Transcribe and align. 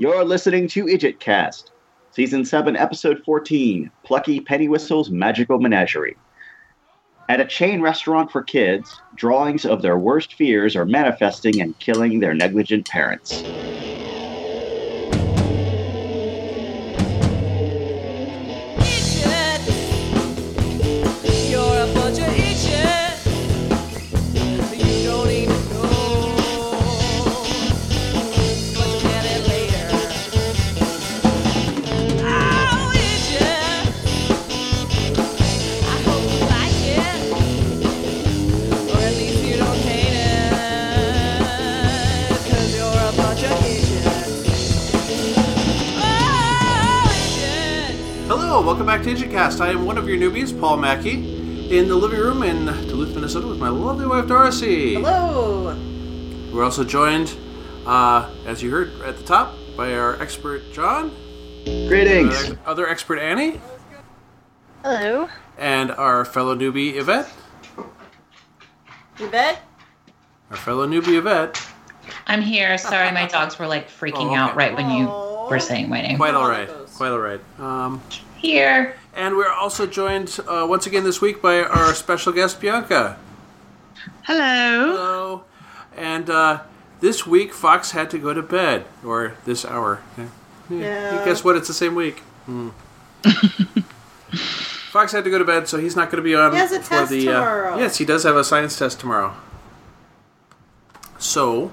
You're 0.00 0.24
listening 0.24 0.66
to 0.68 0.86
Idjitcast, 0.86 1.64
Season 2.12 2.42
7, 2.46 2.74
Episode 2.74 3.22
14 3.22 3.90
Plucky 4.02 4.40
Pennywhistle's 4.40 5.10
Magical 5.10 5.60
Menagerie. 5.60 6.16
At 7.28 7.40
a 7.40 7.44
chain 7.44 7.82
restaurant 7.82 8.32
for 8.32 8.42
kids, 8.42 8.98
drawings 9.14 9.66
of 9.66 9.82
their 9.82 9.98
worst 9.98 10.32
fears 10.32 10.74
are 10.74 10.86
manifesting 10.86 11.60
and 11.60 11.78
killing 11.80 12.18
their 12.18 12.32
negligent 12.32 12.88
parents. 12.88 13.42
Hello, 48.60 48.72
welcome 48.72 48.84
back 48.86 49.02
to 49.04 49.14
Idjitcast. 49.14 49.62
I 49.62 49.70
am 49.70 49.86
one 49.86 49.96
of 49.96 50.06
your 50.06 50.18
newbies, 50.18 50.52
Paul 50.60 50.76
Mackey, 50.76 51.74
in 51.74 51.88
the 51.88 51.96
living 51.96 52.20
room 52.20 52.42
in 52.42 52.66
Duluth, 52.66 53.14
Minnesota, 53.14 53.46
with 53.46 53.58
my 53.58 53.70
lovely 53.70 54.04
wife 54.06 54.26
Darcy. 54.28 54.96
Hello. 54.96 55.74
We're 56.52 56.62
also 56.62 56.84
joined, 56.84 57.34
uh, 57.86 58.28
as 58.44 58.62
you 58.62 58.70
heard 58.70 58.92
at 59.00 59.16
the 59.16 59.22
top, 59.22 59.54
by 59.78 59.94
our 59.94 60.20
expert 60.20 60.60
John, 60.74 61.10
Greetings! 61.64 62.50
our 62.50 62.58
other 62.66 62.86
expert 62.86 63.18
Annie, 63.18 63.62
Hello. 64.84 65.30
and 65.56 65.90
our 65.92 66.26
fellow 66.26 66.54
newbie 66.54 66.96
Yvette. 66.96 67.32
Yvette? 69.18 69.62
Our 70.50 70.56
fellow 70.58 70.86
newbie 70.86 71.16
Yvette. 71.16 71.66
I'm 72.26 72.42
here. 72.42 72.76
Sorry, 72.76 73.10
my 73.10 73.26
dogs 73.26 73.58
were 73.58 73.66
like 73.66 73.88
freaking 73.88 74.16
Oh, 74.16 74.26
okay. 74.26 74.36
out 74.36 74.54
right 74.54 74.76
when 74.76 74.90
you 74.90 75.06
were 75.48 75.60
saying 75.60 75.88
my 75.88 76.02
name. 76.02 76.18
Quite 76.18 76.34
all 76.34 76.46
right. 76.46 76.68
those. 76.68 76.94
Quite 76.94 77.12
all 77.12 77.20
right. 77.20 77.40
Um, 77.58 78.02
Here. 78.40 78.96
and 79.14 79.36
we're 79.36 79.52
also 79.52 79.86
joined 79.86 80.38
uh, 80.48 80.66
once 80.68 80.86
again 80.86 81.04
this 81.04 81.20
week 81.20 81.42
by 81.42 81.60
our 81.60 81.92
special 81.94 82.32
guest 82.32 82.60
Bianca. 82.60 83.18
Hello. 84.22 84.86
Hello. 84.96 85.44
And 85.96 86.30
uh, 86.30 86.62
this 87.00 87.26
week 87.26 87.52
Fox 87.52 87.90
had 87.90 88.08
to 88.10 88.18
go 88.18 88.32
to 88.32 88.42
bed, 88.42 88.86
or 89.04 89.34
this 89.44 89.64
hour. 89.64 90.00
Yeah. 90.16 90.28
Yeah. 90.70 91.24
Guess 91.24 91.44
what? 91.44 91.56
It's 91.56 91.68
the 91.68 91.74
same 91.74 91.94
week. 91.94 92.20
Hmm. 92.46 92.70
Fox 94.90 95.12
had 95.12 95.24
to 95.24 95.30
go 95.30 95.38
to 95.38 95.44
bed, 95.44 95.68
so 95.68 95.78
he's 95.78 95.94
not 95.94 96.10
going 96.10 96.16
to 96.22 96.22
be 96.22 96.34
on 96.34 96.52
He 96.52 96.58
has 96.58 96.72
a 96.72 96.80
for 96.80 96.88
test 96.88 97.10
the. 97.10 97.28
Uh, 97.28 97.32
tomorrow. 97.34 97.78
yes, 97.78 97.98
he 97.98 98.04
does 98.04 98.22
have 98.24 98.36
a 98.36 98.44
science 98.44 98.78
test 98.78 98.98
tomorrow. 99.00 99.34
So 101.18 101.70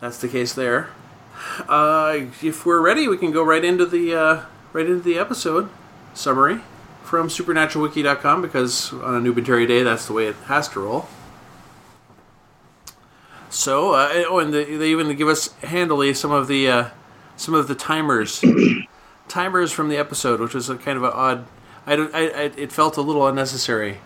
that's 0.00 0.18
the 0.20 0.28
case 0.28 0.52
there. 0.52 0.90
Uh, 1.68 2.26
if 2.42 2.66
we're 2.66 2.80
ready, 2.80 3.08
we 3.08 3.16
can 3.16 3.32
go 3.32 3.42
right 3.42 3.64
into 3.64 3.86
the 3.86 4.14
uh, 4.14 4.42
right 4.74 4.84
into 4.86 5.00
the 5.00 5.16
episode 5.18 5.70
summary 6.12 6.60
from 7.02 7.28
SupernaturalWiki.com 7.28 8.42
because 8.42 8.92
on 8.92 9.14
a 9.14 9.20
Nubitary 9.20 9.66
day, 9.66 9.82
that's 9.82 10.06
the 10.06 10.12
way 10.12 10.26
it 10.26 10.36
has 10.46 10.68
to 10.70 10.80
roll. 10.80 11.08
So, 13.48 13.92
uh, 13.94 14.10
oh, 14.28 14.40
and 14.40 14.52
they, 14.52 14.76
they 14.76 14.90
even 14.90 15.14
give 15.16 15.28
us 15.28 15.52
handily 15.62 16.12
some 16.12 16.32
of 16.32 16.48
the 16.48 16.68
uh, 16.68 16.88
some 17.36 17.54
of 17.54 17.68
the 17.68 17.74
timers, 17.76 18.42
timers 19.28 19.70
from 19.70 19.88
the 19.88 19.96
episode, 19.96 20.40
which 20.40 20.54
was 20.54 20.68
a 20.68 20.76
kind 20.76 20.96
of 20.98 21.04
an 21.04 21.12
odd. 21.14 21.46
I, 21.86 21.96
don't, 21.96 22.12
I, 22.14 22.28
I 22.28 22.42
it 22.56 22.72
felt 22.72 22.96
a 22.96 23.00
little 23.00 23.26
unnecessary. 23.28 23.98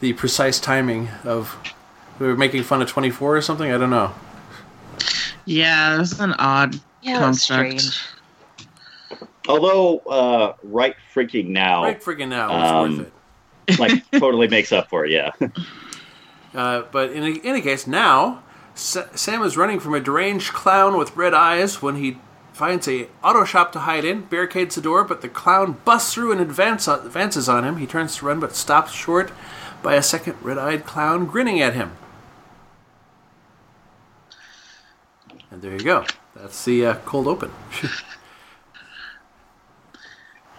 The 0.00 0.14
precise 0.14 0.58
timing 0.58 1.08
of 1.22 1.56
we 2.18 2.26
were 2.26 2.36
making 2.36 2.64
fun 2.64 2.82
of 2.82 2.88
twenty 2.88 3.10
four 3.10 3.36
or 3.36 3.42
something. 3.42 3.70
I 3.70 3.78
don't 3.78 3.90
know. 3.90 4.12
Yeah, 5.44 5.96
this 5.98 6.10
is 6.10 6.20
an 6.20 6.34
odd 6.38 6.80
Yeah, 7.02 7.20
that's 7.20 7.46
construct. 7.46 7.80
strange. 7.80 8.00
Although, 9.50 9.98
uh, 10.00 10.54
right 10.62 10.94
freaking 11.14 11.48
now, 11.48 11.82
Right, 11.84 12.00
friggin' 12.02 12.28
now, 12.28 12.46
it's 12.62 12.70
Um, 12.70 12.98
worth 12.98 13.12
it. 13.68 13.78
like, 13.80 14.10
totally 14.20 14.48
makes 14.48 14.72
up 14.72 14.88
for 14.88 15.04
it, 15.04 15.10
yeah. 15.10 15.30
Uh, 16.54 16.82
but 16.90 17.10
in 17.12 17.22
any, 17.44 17.60
case, 17.60 17.86
now 17.86 18.42
Sa- 18.74 19.06
Sam 19.14 19.42
is 19.42 19.56
running 19.56 19.78
from 19.80 19.94
a 19.94 20.00
deranged 20.00 20.52
clown 20.52 20.96
with 20.96 21.16
red 21.16 21.34
eyes 21.34 21.82
when 21.82 21.96
he 21.96 22.18
finds 22.52 22.86
a 22.88 23.08
auto 23.22 23.44
shop 23.44 23.72
to 23.72 23.80
hide 23.80 24.04
in, 24.04 24.22
barricades 24.22 24.74
the 24.74 24.80
door, 24.80 25.02
but 25.04 25.20
the 25.22 25.28
clown 25.28 25.76
busts 25.84 26.12
through 26.14 26.32
and 26.32 26.40
advance, 26.40 26.86
advances 26.88 27.48
on 27.48 27.64
him. 27.64 27.76
He 27.78 27.86
turns 27.86 28.16
to 28.16 28.26
run, 28.26 28.38
but 28.40 28.54
stops 28.54 28.92
short 28.92 29.32
by 29.82 29.94
a 29.94 30.02
second 30.02 30.36
red-eyed 30.42 30.84
clown 30.84 31.26
grinning 31.26 31.60
at 31.60 31.74
him. 31.74 31.92
And 35.50 35.62
there 35.62 35.72
you 35.72 35.80
go. 35.80 36.04
That's 36.36 36.64
the 36.64 36.86
uh, 36.86 36.94
cold 37.06 37.26
open. 37.26 37.50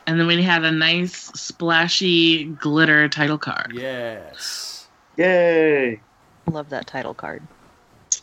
And 0.07 0.19
then 0.19 0.27
we 0.27 0.41
had 0.41 0.63
a 0.63 0.71
nice 0.71 1.13
splashy 1.39 2.45
glitter 2.45 3.07
title 3.07 3.37
card. 3.37 3.71
yes. 3.73 4.87
Yay! 5.17 5.99
Love 6.49 6.69
that 6.69 6.87
title 6.87 7.13
card. 7.13 7.43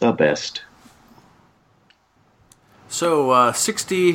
The 0.01 0.13
best. 0.13 0.63
So 2.89 3.31
uh, 3.31 3.53
sixty. 3.53 4.11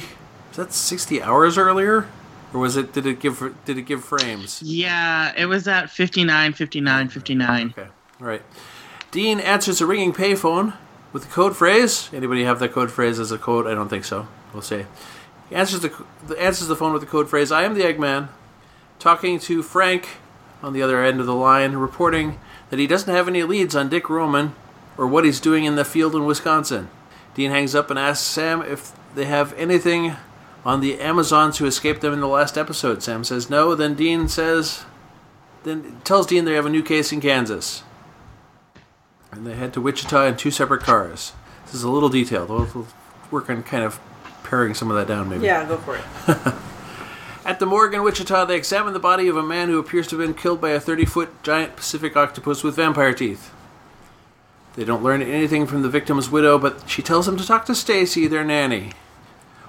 Is 0.51 0.57
that 0.57 0.73
sixty 0.73 1.21
hours 1.21 1.57
earlier, 1.57 2.07
or 2.53 2.59
was 2.59 2.75
it? 2.75 2.93
Did 2.93 3.05
it 3.05 3.19
give? 3.19 3.55
Did 3.65 3.77
it 3.77 3.83
give 3.83 4.03
frames? 4.03 4.61
Yeah, 4.61 5.31
it 5.37 5.45
was 5.45 5.67
at 5.67 5.89
59, 5.89 6.53
59, 6.53 7.09
59. 7.09 7.73
Okay. 7.77 7.89
All 8.19 8.27
right. 8.27 8.41
Dean 9.11 9.39
answers 9.39 9.79
a 9.81 9.85
ringing 9.85 10.13
payphone 10.13 10.73
with 11.11 11.25
a 11.25 11.29
code 11.29 11.55
phrase. 11.55 12.09
Anybody 12.13 12.43
have 12.43 12.59
that 12.59 12.71
code 12.71 12.91
phrase 12.91 13.19
as 13.19 13.31
a 13.31 13.37
code? 13.37 13.67
I 13.67 13.73
don't 13.75 13.89
think 13.89 14.05
so. 14.05 14.27
We'll 14.53 14.61
see. 14.63 14.85
Answers 15.53 15.81
the, 15.81 16.05
the 16.25 16.39
answers 16.41 16.67
the 16.67 16.75
phone 16.75 16.93
with 16.93 17.01
the 17.01 17.07
code 17.07 17.29
phrase. 17.29 17.51
I 17.51 17.63
am 17.63 17.73
the 17.73 17.83
Eggman, 17.83 18.29
talking 18.99 19.39
to 19.39 19.63
Frank 19.63 20.07
on 20.61 20.73
the 20.73 20.81
other 20.81 21.03
end 21.03 21.19
of 21.19 21.25
the 21.25 21.35
line, 21.35 21.73
reporting 21.73 22.39
that 22.69 22.79
he 22.79 22.87
doesn't 22.87 23.13
have 23.13 23.27
any 23.27 23.43
leads 23.43 23.75
on 23.75 23.89
Dick 23.89 24.09
Roman 24.09 24.55
or 24.97 25.07
what 25.07 25.25
he's 25.25 25.39
doing 25.39 25.65
in 25.65 25.75
the 25.75 25.85
field 25.85 26.15
in 26.15 26.25
Wisconsin. 26.25 26.89
Dean 27.35 27.51
hangs 27.51 27.75
up 27.75 27.89
and 27.89 27.99
asks 27.99 28.25
Sam 28.25 28.61
if 28.61 28.91
they 29.15 29.25
have 29.25 29.53
anything 29.53 30.15
on 30.65 30.79
the 30.79 30.99
Amazons 30.99 31.57
who 31.57 31.65
escaped 31.65 32.01
them 32.01 32.13
in 32.13 32.19
the 32.19 32.27
last 32.27 32.57
episode. 32.57 33.03
Sam 33.03 33.23
says 33.23 33.49
no. 33.49 33.75
Then 33.75 33.95
Dean 33.95 34.27
says, 34.27 34.85
then 35.63 36.01
tells 36.03 36.27
Dean 36.27 36.45
they 36.45 36.53
have 36.53 36.65
a 36.65 36.69
new 36.69 36.83
case 36.83 37.11
in 37.11 37.21
Kansas 37.21 37.83
and 39.33 39.47
they 39.47 39.55
head 39.55 39.73
to 39.73 39.81
Wichita 39.81 40.27
in 40.27 40.37
two 40.37 40.51
separate 40.51 40.81
cars. 40.81 41.33
This 41.65 41.75
is 41.75 41.83
a 41.83 41.89
little 41.89 42.09
detailed. 42.09 42.49
We'll, 42.49 42.69
we'll 42.73 42.87
work 43.31 43.49
on 43.49 43.63
kind 43.63 43.83
of 43.83 43.99
paring 44.53 44.75
some 44.75 44.91
of 44.91 44.97
that 44.97 45.07
down, 45.07 45.27
maybe. 45.27 45.45
Yeah, 45.45 45.67
go 45.67 45.77
for 45.77 45.97
it. 45.97 46.03
At 47.43 47.57
the 47.57 47.65
morgue 47.65 47.95
in 47.95 48.03
Wichita, 48.03 48.45
they 48.45 48.55
examine 48.55 48.93
the 48.93 48.99
body 48.99 49.27
of 49.27 49.35
a 49.35 49.41
man 49.41 49.67
who 49.67 49.79
appears 49.79 50.05
to 50.07 50.19
have 50.19 50.27
been 50.27 50.35
killed 50.35 50.61
by 50.61 50.69
a 50.69 50.79
30 50.79 51.05
foot 51.05 51.41
giant 51.41 51.75
Pacific 51.75 52.15
octopus 52.15 52.63
with 52.63 52.75
vampire 52.75 53.13
teeth. 53.13 53.51
They 54.75 54.85
don't 54.85 55.01
learn 55.01 55.23
anything 55.23 55.65
from 55.65 55.81
the 55.81 55.89
victim's 55.89 56.29
widow, 56.29 56.59
but 56.59 56.87
she 56.87 57.01
tells 57.01 57.25
them 57.25 57.35
to 57.37 57.47
talk 57.47 57.65
to 57.65 57.73
Stacy, 57.73 58.27
their 58.27 58.43
nanny. 58.43 58.91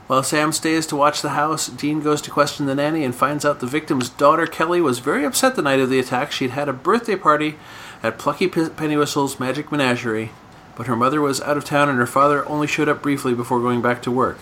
While 0.06 0.22
Sam 0.22 0.52
stays 0.52 0.86
to 0.88 0.96
watch 0.96 1.22
the 1.22 1.30
house, 1.30 1.68
Dean 1.68 2.02
goes 2.02 2.20
to 2.20 2.30
question 2.30 2.66
the 2.66 2.74
nanny 2.74 3.04
and 3.04 3.14
finds 3.14 3.46
out 3.46 3.60
the 3.60 3.66
victim's 3.66 4.10
daughter 4.10 4.46
Kelly 4.46 4.82
was 4.82 4.98
very 4.98 5.24
upset 5.24 5.56
the 5.56 5.62
night 5.62 5.80
of 5.80 5.88
the 5.88 5.98
attack. 5.98 6.30
She'd 6.30 6.50
had 6.50 6.68
a 6.68 6.74
birthday 6.74 7.16
party 7.16 7.56
at 8.02 8.18
Plucky 8.18 8.48
Pennywhistle's 8.48 9.40
Magic 9.40 9.72
Menagerie, 9.72 10.32
but 10.76 10.88
her 10.88 10.96
mother 10.96 11.22
was 11.22 11.40
out 11.40 11.56
of 11.56 11.64
town 11.64 11.88
and 11.88 11.98
her 11.98 12.06
father 12.06 12.46
only 12.46 12.66
showed 12.66 12.90
up 12.90 13.00
briefly 13.00 13.32
before 13.32 13.60
going 13.60 13.80
back 13.80 14.02
to 14.02 14.10
work. 14.10 14.36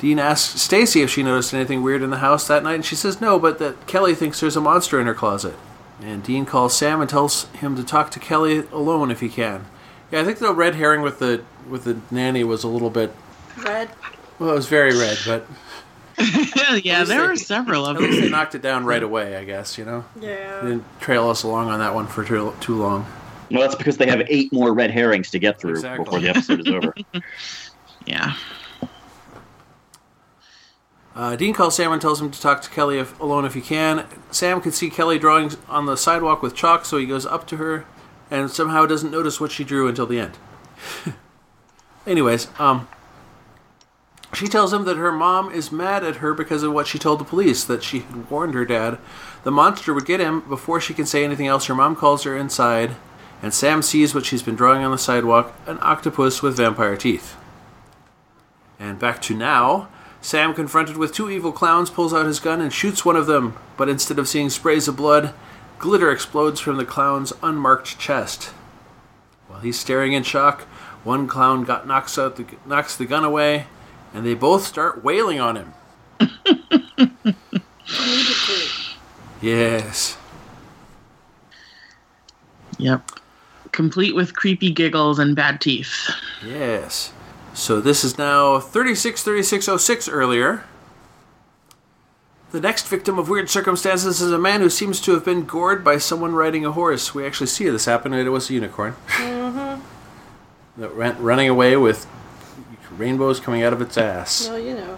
Dean 0.00 0.18
asks 0.18 0.60
Stacy 0.60 1.02
if 1.02 1.10
she 1.10 1.22
noticed 1.22 1.52
anything 1.54 1.82
weird 1.82 2.02
in 2.02 2.10
the 2.10 2.18
house 2.18 2.46
that 2.48 2.62
night, 2.64 2.74
and 2.76 2.84
she 2.84 2.96
says 2.96 3.20
no, 3.20 3.38
but 3.38 3.58
that 3.58 3.86
Kelly 3.86 4.14
thinks 4.14 4.40
there's 4.40 4.56
a 4.56 4.60
monster 4.60 4.98
in 5.00 5.06
her 5.06 5.14
closet. 5.14 5.54
And 6.02 6.22
Dean 6.22 6.46
calls 6.46 6.74
Sam 6.76 7.00
and 7.02 7.08
tells 7.10 7.44
him 7.52 7.76
to 7.76 7.84
talk 7.84 8.10
to 8.12 8.18
Kelly 8.18 8.64
alone 8.72 9.10
if 9.10 9.20
he 9.20 9.28
can. 9.28 9.66
Yeah, 10.10 10.22
I 10.22 10.24
think 10.24 10.38
the 10.38 10.54
red 10.54 10.74
herring 10.74 11.02
with 11.02 11.18
the 11.18 11.44
with 11.68 11.84
the 11.84 11.98
nanny 12.10 12.42
was 12.42 12.64
a 12.64 12.68
little 12.68 12.88
bit 12.90 13.14
Red. 13.58 13.90
well, 14.38 14.50
it 14.50 14.54
was 14.54 14.66
very 14.66 14.96
red, 14.98 15.18
but 15.26 15.46
yeah, 16.82 17.04
there 17.04 17.20
they- 17.20 17.26
were 17.28 17.36
several 17.36 17.84
of 17.86 17.96
at 17.96 18.02
least 18.02 18.22
they 18.22 18.28
knocked 18.30 18.54
it 18.54 18.62
down 18.62 18.84
right 18.86 19.02
away. 19.02 19.36
I 19.36 19.44
guess 19.44 19.76
you 19.76 19.84
know 19.84 20.04
Yeah. 20.18 20.60
they 20.62 20.68
didn't 20.70 21.00
trail 21.00 21.28
us 21.28 21.42
along 21.42 21.68
on 21.68 21.78
that 21.80 21.94
one 21.94 22.06
for 22.06 22.24
too, 22.24 22.54
too 22.60 22.76
long. 22.76 23.06
No, 23.50 23.60
that's 23.60 23.74
because 23.74 23.98
they 23.98 24.06
have 24.06 24.22
eight 24.28 24.52
more 24.52 24.72
red 24.72 24.90
herrings 24.90 25.30
to 25.32 25.38
get 25.38 25.60
through 25.60 25.72
Exactly. 25.72 26.04
before 26.04 26.20
the 26.20 26.28
episode 26.30 26.60
is 26.66 26.72
over. 26.72 26.94
Yeah. 28.06 28.34
Uh, 31.14 31.36
Dean 31.36 31.52
calls 31.52 31.76
Sam 31.76 31.92
and 31.92 32.00
tells 32.00 32.20
him 32.20 32.30
to 32.30 32.40
talk 32.40 32.62
to 32.62 32.70
Kelly 32.70 32.98
if, 32.98 33.18
alone 33.20 33.44
if 33.44 33.54
he 33.54 33.60
can. 33.60 34.06
Sam 34.30 34.60
can 34.60 34.72
see 34.72 34.90
Kelly 34.90 35.18
drawing 35.18 35.52
on 35.68 35.86
the 35.86 35.96
sidewalk 35.96 36.42
with 36.42 36.54
chalk, 36.54 36.84
so 36.84 36.98
he 36.98 37.06
goes 37.06 37.26
up 37.26 37.46
to 37.48 37.56
her 37.56 37.84
and 38.30 38.50
somehow 38.50 38.86
doesn't 38.86 39.10
notice 39.10 39.40
what 39.40 39.50
she 39.50 39.64
drew 39.64 39.88
until 39.88 40.06
the 40.06 40.20
end. 40.20 40.38
Anyways, 42.06 42.48
um, 42.58 42.88
She 44.32 44.46
tells 44.46 44.72
him 44.72 44.84
that 44.84 44.96
her 44.96 45.10
mom 45.10 45.50
is 45.50 45.72
mad 45.72 46.04
at 46.04 46.16
her 46.16 46.32
because 46.32 46.62
of 46.62 46.72
what 46.72 46.86
she 46.86 46.98
told 46.98 47.18
the 47.18 47.24
police, 47.24 47.64
that 47.64 47.82
she 47.82 48.00
had 48.00 48.30
warned 48.30 48.54
her 48.54 48.64
dad 48.64 48.98
the 49.42 49.50
monster 49.50 49.94
would 49.94 50.06
get 50.06 50.20
him 50.20 50.40
before 50.40 50.80
she 50.80 50.94
can 50.94 51.06
say 51.06 51.24
anything 51.24 51.46
else. 51.46 51.66
Her 51.66 51.74
mom 51.74 51.96
calls 51.96 52.24
her 52.24 52.36
inside, 52.36 52.96
and 53.42 53.54
Sam 53.54 53.82
sees 53.82 54.14
what 54.14 54.26
she's 54.26 54.42
been 54.42 54.56
drawing 54.56 54.84
on 54.84 54.90
the 54.90 54.98
sidewalk 54.98 55.54
an 55.66 55.78
octopus 55.80 56.42
with 56.42 56.56
vampire 56.56 56.96
teeth. 56.96 57.36
And 58.78 58.98
back 58.98 59.22
to 59.22 59.34
now. 59.34 59.88
Sam, 60.22 60.54
confronted 60.54 60.96
with 60.96 61.14
two 61.14 61.30
evil 61.30 61.52
clowns, 61.52 61.90
pulls 61.90 62.12
out 62.12 62.26
his 62.26 62.40
gun 62.40 62.60
and 62.60 62.72
shoots 62.72 63.04
one 63.04 63.16
of 63.16 63.26
them, 63.26 63.56
but 63.76 63.88
instead 63.88 64.18
of 64.18 64.28
seeing 64.28 64.50
sprays 64.50 64.86
of 64.86 64.96
blood, 64.96 65.32
glitter 65.78 66.10
explodes 66.10 66.60
from 66.60 66.76
the 66.76 66.84
clown's 66.84 67.32
unmarked 67.42 67.98
chest. 67.98 68.46
While 69.48 69.60
he's 69.60 69.78
staring 69.78 70.12
in 70.12 70.22
shock, 70.22 70.62
one 71.04 71.26
clown 71.26 71.64
got 71.64 71.86
knocks 71.86 72.18
out 72.18 72.36
the, 72.36 72.46
knocks 72.66 72.96
the 72.96 73.06
gun 73.06 73.24
away, 73.24 73.66
and 74.12 74.26
they 74.26 74.34
both 74.34 74.66
start 74.66 75.02
wailing 75.02 75.40
on 75.40 75.56
him. 75.56 75.74
Yes. 79.40 80.18
Yep. 82.78 83.10
Complete 83.72 84.14
with 84.14 84.34
creepy 84.34 84.70
giggles 84.70 85.18
and 85.18 85.34
bad 85.34 85.60
teeth. 85.60 86.10
Yes. 86.44 87.12
So 87.54 87.80
this 87.80 88.04
is 88.04 88.16
now 88.16 88.60
363606 88.60 90.08
earlier. 90.08 90.64
The 92.52 92.60
next 92.60 92.88
victim 92.88 93.18
of 93.18 93.28
weird 93.28 93.48
circumstances 93.48 94.20
is 94.20 94.32
a 94.32 94.38
man 94.38 94.60
who 94.60 94.70
seems 94.70 95.00
to 95.02 95.12
have 95.12 95.24
been 95.24 95.44
gored 95.44 95.84
by 95.84 95.98
someone 95.98 96.32
riding 96.32 96.64
a 96.64 96.72
horse. 96.72 97.14
We 97.14 97.24
actually 97.24 97.46
see 97.46 97.68
this 97.68 97.84
happen, 97.84 98.12
and 98.12 98.26
it 98.26 98.30
was 98.30 98.50
a 98.50 98.54
unicorn. 98.54 98.96
Mm-hmm. 99.06 99.80
that 100.80 100.92
ran, 100.94 101.22
running 101.22 101.48
away 101.48 101.76
with 101.76 102.06
rainbows 102.96 103.38
coming 103.38 103.62
out 103.62 103.72
of 103.72 103.80
its 103.80 103.96
ass. 103.96 104.48
Well, 104.48 104.58
you 104.58 104.74
know, 104.74 104.96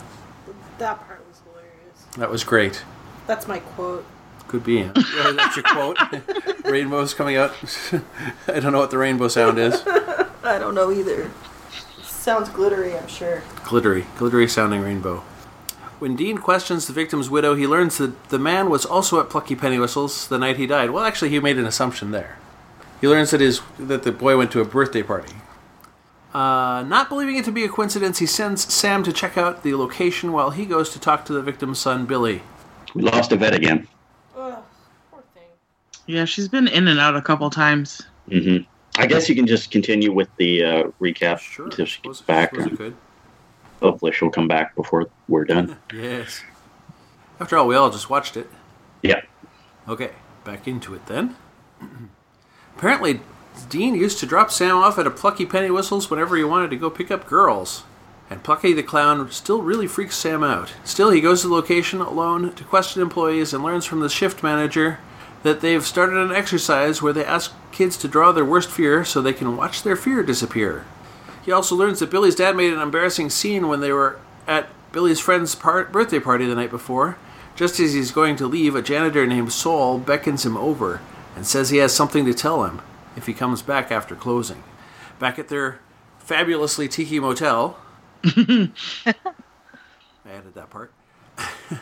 that 0.78 1.06
part 1.06 1.20
was 1.28 1.40
hilarious. 1.44 2.04
That 2.16 2.30
was 2.30 2.42
great. 2.42 2.84
That's 3.26 3.46
my 3.46 3.58
quote. 3.58 4.06
Could 4.48 4.64
be. 4.64 4.80
Yeah, 4.80 4.92
that's 5.36 5.56
your 5.56 5.64
quote. 5.64 5.98
rainbows 6.64 7.12
coming 7.14 7.36
out. 7.36 7.54
I 8.48 8.60
don't 8.60 8.72
know 8.72 8.80
what 8.80 8.90
the 8.90 8.98
rainbow 8.98 9.28
sound 9.28 9.58
is. 9.58 9.82
I 9.86 10.58
don't 10.58 10.74
know 10.74 10.90
either. 10.90 11.30
Sounds 12.22 12.48
glittery, 12.50 12.96
I'm 12.96 13.08
sure. 13.08 13.42
Glittery, 13.64 14.06
glittery 14.16 14.46
sounding 14.46 14.80
rainbow. 14.80 15.24
When 15.98 16.14
Dean 16.14 16.38
questions 16.38 16.86
the 16.86 16.92
victim's 16.92 17.28
widow, 17.28 17.56
he 17.56 17.66
learns 17.66 17.98
that 17.98 18.28
the 18.28 18.38
man 18.38 18.70
was 18.70 18.86
also 18.86 19.18
at 19.18 19.28
Plucky 19.28 19.56
Pennywhistles 19.56 20.28
the 20.28 20.38
night 20.38 20.56
he 20.56 20.68
died. 20.68 20.90
Well, 20.90 21.04
actually, 21.04 21.30
he 21.30 21.40
made 21.40 21.58
an 21.58 21.66
assumption 21.66 22.12
there. 22.12 22.38
He 23.00 23.08
learns 23.08 23.32
that 23.32 23.40
his 23.40 23.60
that 23.76 24.04
the 24.04 24.12
boy 24.12 24.38
went 24.38 24.52
to 24.52 24.60
a 24.60 24.64
birthday 24.64 25.02
party. 25.02 25.34
Uh, 26.32 26.84
not 26.86 27.08
believing 27.08 27.34
it 27.34 27.44
to 27.46 27.50
be 27.50 27.64
a 27.64 27.68
coincidence, 27.68 28.20
he 28.20 28.26
sends 28.26 28.72
Sam 28.72 29.02
to 29.02 29.12
check 29.12 29.36
out 29.36 29.64
the 29.64 29.74
location 29.74 30.30
while 30.30 30.50
he 30.50 30.64
goes 30.64 30.90
to 30.90 31.00
talk 31.00 31.24
to 31.24 31.32
the 31.32 31.42
victim's 31.42 31.80
son, 31.80 32.06
Billy. 32.06 32.42
We 32.94 33.02
lost 33.02 33.32
a 33.32 33.36
vet 33.36 33.52
again. 33.52 33.88
Ugh, 34.36 34.62
poor 35.10 35.24
thing. 35.34 35.42
Yeah, 36.06 36.24
she's 36.24 36.46
been 36.46 36.68
in 36.68 36.86
and 36.86 37.00
out 37.00 37.16
a 37.16 37.22
couple 37.22 37.50
times. 37.50 38.00
hmm 38.30 38.58
I 38.96 39.06
guess 39.06 39.28
you 39.28 39.34
can 39.34 39.46
just 39.46 39.70
continue 39.70 40.12
with 40.12 40.28
the 40.36 40.64
uh, 40.64 40.82
recap 41.00 41.38
Sure, 41.38 41.66
until 41.66 41.86
she 41.86 42.00
gets 42.02 42.20
back. 42.20 42.54
Hopefully, 43.80 44.12
she'll 44.12 44.30
come 44.30 44.48
back 44.48 44.74
before 44.76 45.08
we're 45.28 45.44
done. 45.44 45.76
Yes. 45.92 46.42
After 47.40 47.56
all, 47.56 47.66
we 47.66 47.74
all 47.74 47.90
just 47.90 48.08
watched 48.08 48.36
it. 48.36 48.48
Yeah. 49.02 49.22
Okay, 49.88 50.12
back 50.44 50.68
into 50.68 50.94
it 50.94 51.06
then. 51.06 51.34
Apparently, 52.76 53.20
Dean 53.68 53.94
used 53.94 54.18
to 54.20 54.26
drop 54.26 54.50
Sam 54.52 54.76
off 54.76 54.98
at 54.98 55.06
a 55.06 55.10
Plucky 55.10 55.44
Penny 55.46 55.70
Whistles 55.70 56.08
whenever 56.08 56.36
he 56.36 56.44
wanted 56.44 56.70
to 56.70 56.76
go 56.76 56.88
pick 56.90 57.10
up 57.10 57.26
girls. 57.26 57.82
And 58.30 58.44
Plucky 58.44 58.72
the 58.72 58.82
Clown 58.82 59.30
still 59.30 59.60
really 59.60 59.86
freaks 59.86 60.16
Sam 60.16 60.44
out. 60.44 60.72
Still, 60.84 61.10
he 61.10 61.20
goes 61.20 61.42
to 61.42 61.48
the 61.48 61.54
location 61.54 62.00
alone 62.00 62.54
to 62.54 62.64
question 62.64 63.02
employees 63.02 63.52
and 63.52 63.64
learns 63.64 63.84
from 63.84 64.00
the 64.00 64.08
shift 64.08 64.42
manager 64.42 65.00
that 65.42 65.60
they've 65.60 65.84
started 65.84 66.16
an 66.16 66.34
exercise 66.34 67.02
where 67.02 67.12
they 67.12 67.24
ask 67.24 67.52
kids 67.72 67.96
to 67.98 68.08
draw 68.08 68.32
their 68.32 68.44
worst 68.44 68.70
fear 68.70 69.04
so 69.04 69.20
they 69.20 69.32
can 69.32 69.56
watch 69.56 69.82
their 69.82 69.96
fear 69.96 70.22
disappear. 70.22 70.84
He 71.44 71.50
also 71.50 71.74
learns 71.74 71.98
that 71.98 72.10
Billy's 72.10 72.36
dad 72.36 72.56
made 72.56 72.72
an 72.72 72.80
embarrassing 72.80 73.30
scene 73.30 73.68
when 73.68 73.80
they 73.80 73.92
were 73.92 74.18
at 74.46 74.68
Billy's 74.92 75.20
friend's 75.20 75.54
par- 75.54 75.84
birthday 75.86 76.20
party 76.20 76.46
the 76.46 76.54
night 76.54 76.70
before. 76.70 77.16
Just 77.56 77.80
as 77.80 77.92
he's 77.92 78.12
going 78.12 78.36
to 78.36 78.46
leave, 78.46 78.74
a 78.74 78.82
janitor 78.82 79.26
named 79.26 79.52
Saul 79.52 79.98
beckons 79.98 80.46
him 80.46 80.56
over 80.56 81.00
and 81.34 81.46
says 81.46 81.70
he 81.70 81.78
has 81.78 81.92
something 81.92 82.24
to 82.24 82.34
tell 82.34 82.64
him 82.64 82.80
if 83.16 83.26
he 83.26 83.34
comes 83.34 83.62
back 83.62 83.90
after 83.90 84.14
closing. 84.14 84.62
Back 85.18 85.38
at 85.38 85.48
their 85.48 85.80
fabulously 86.18 86.88
tiki 86.88 87.18
motel. 87.18 87.78
I 88.24 88.70
added 90.24 90.54
that 90.54 90.70
part. 90.70 90.92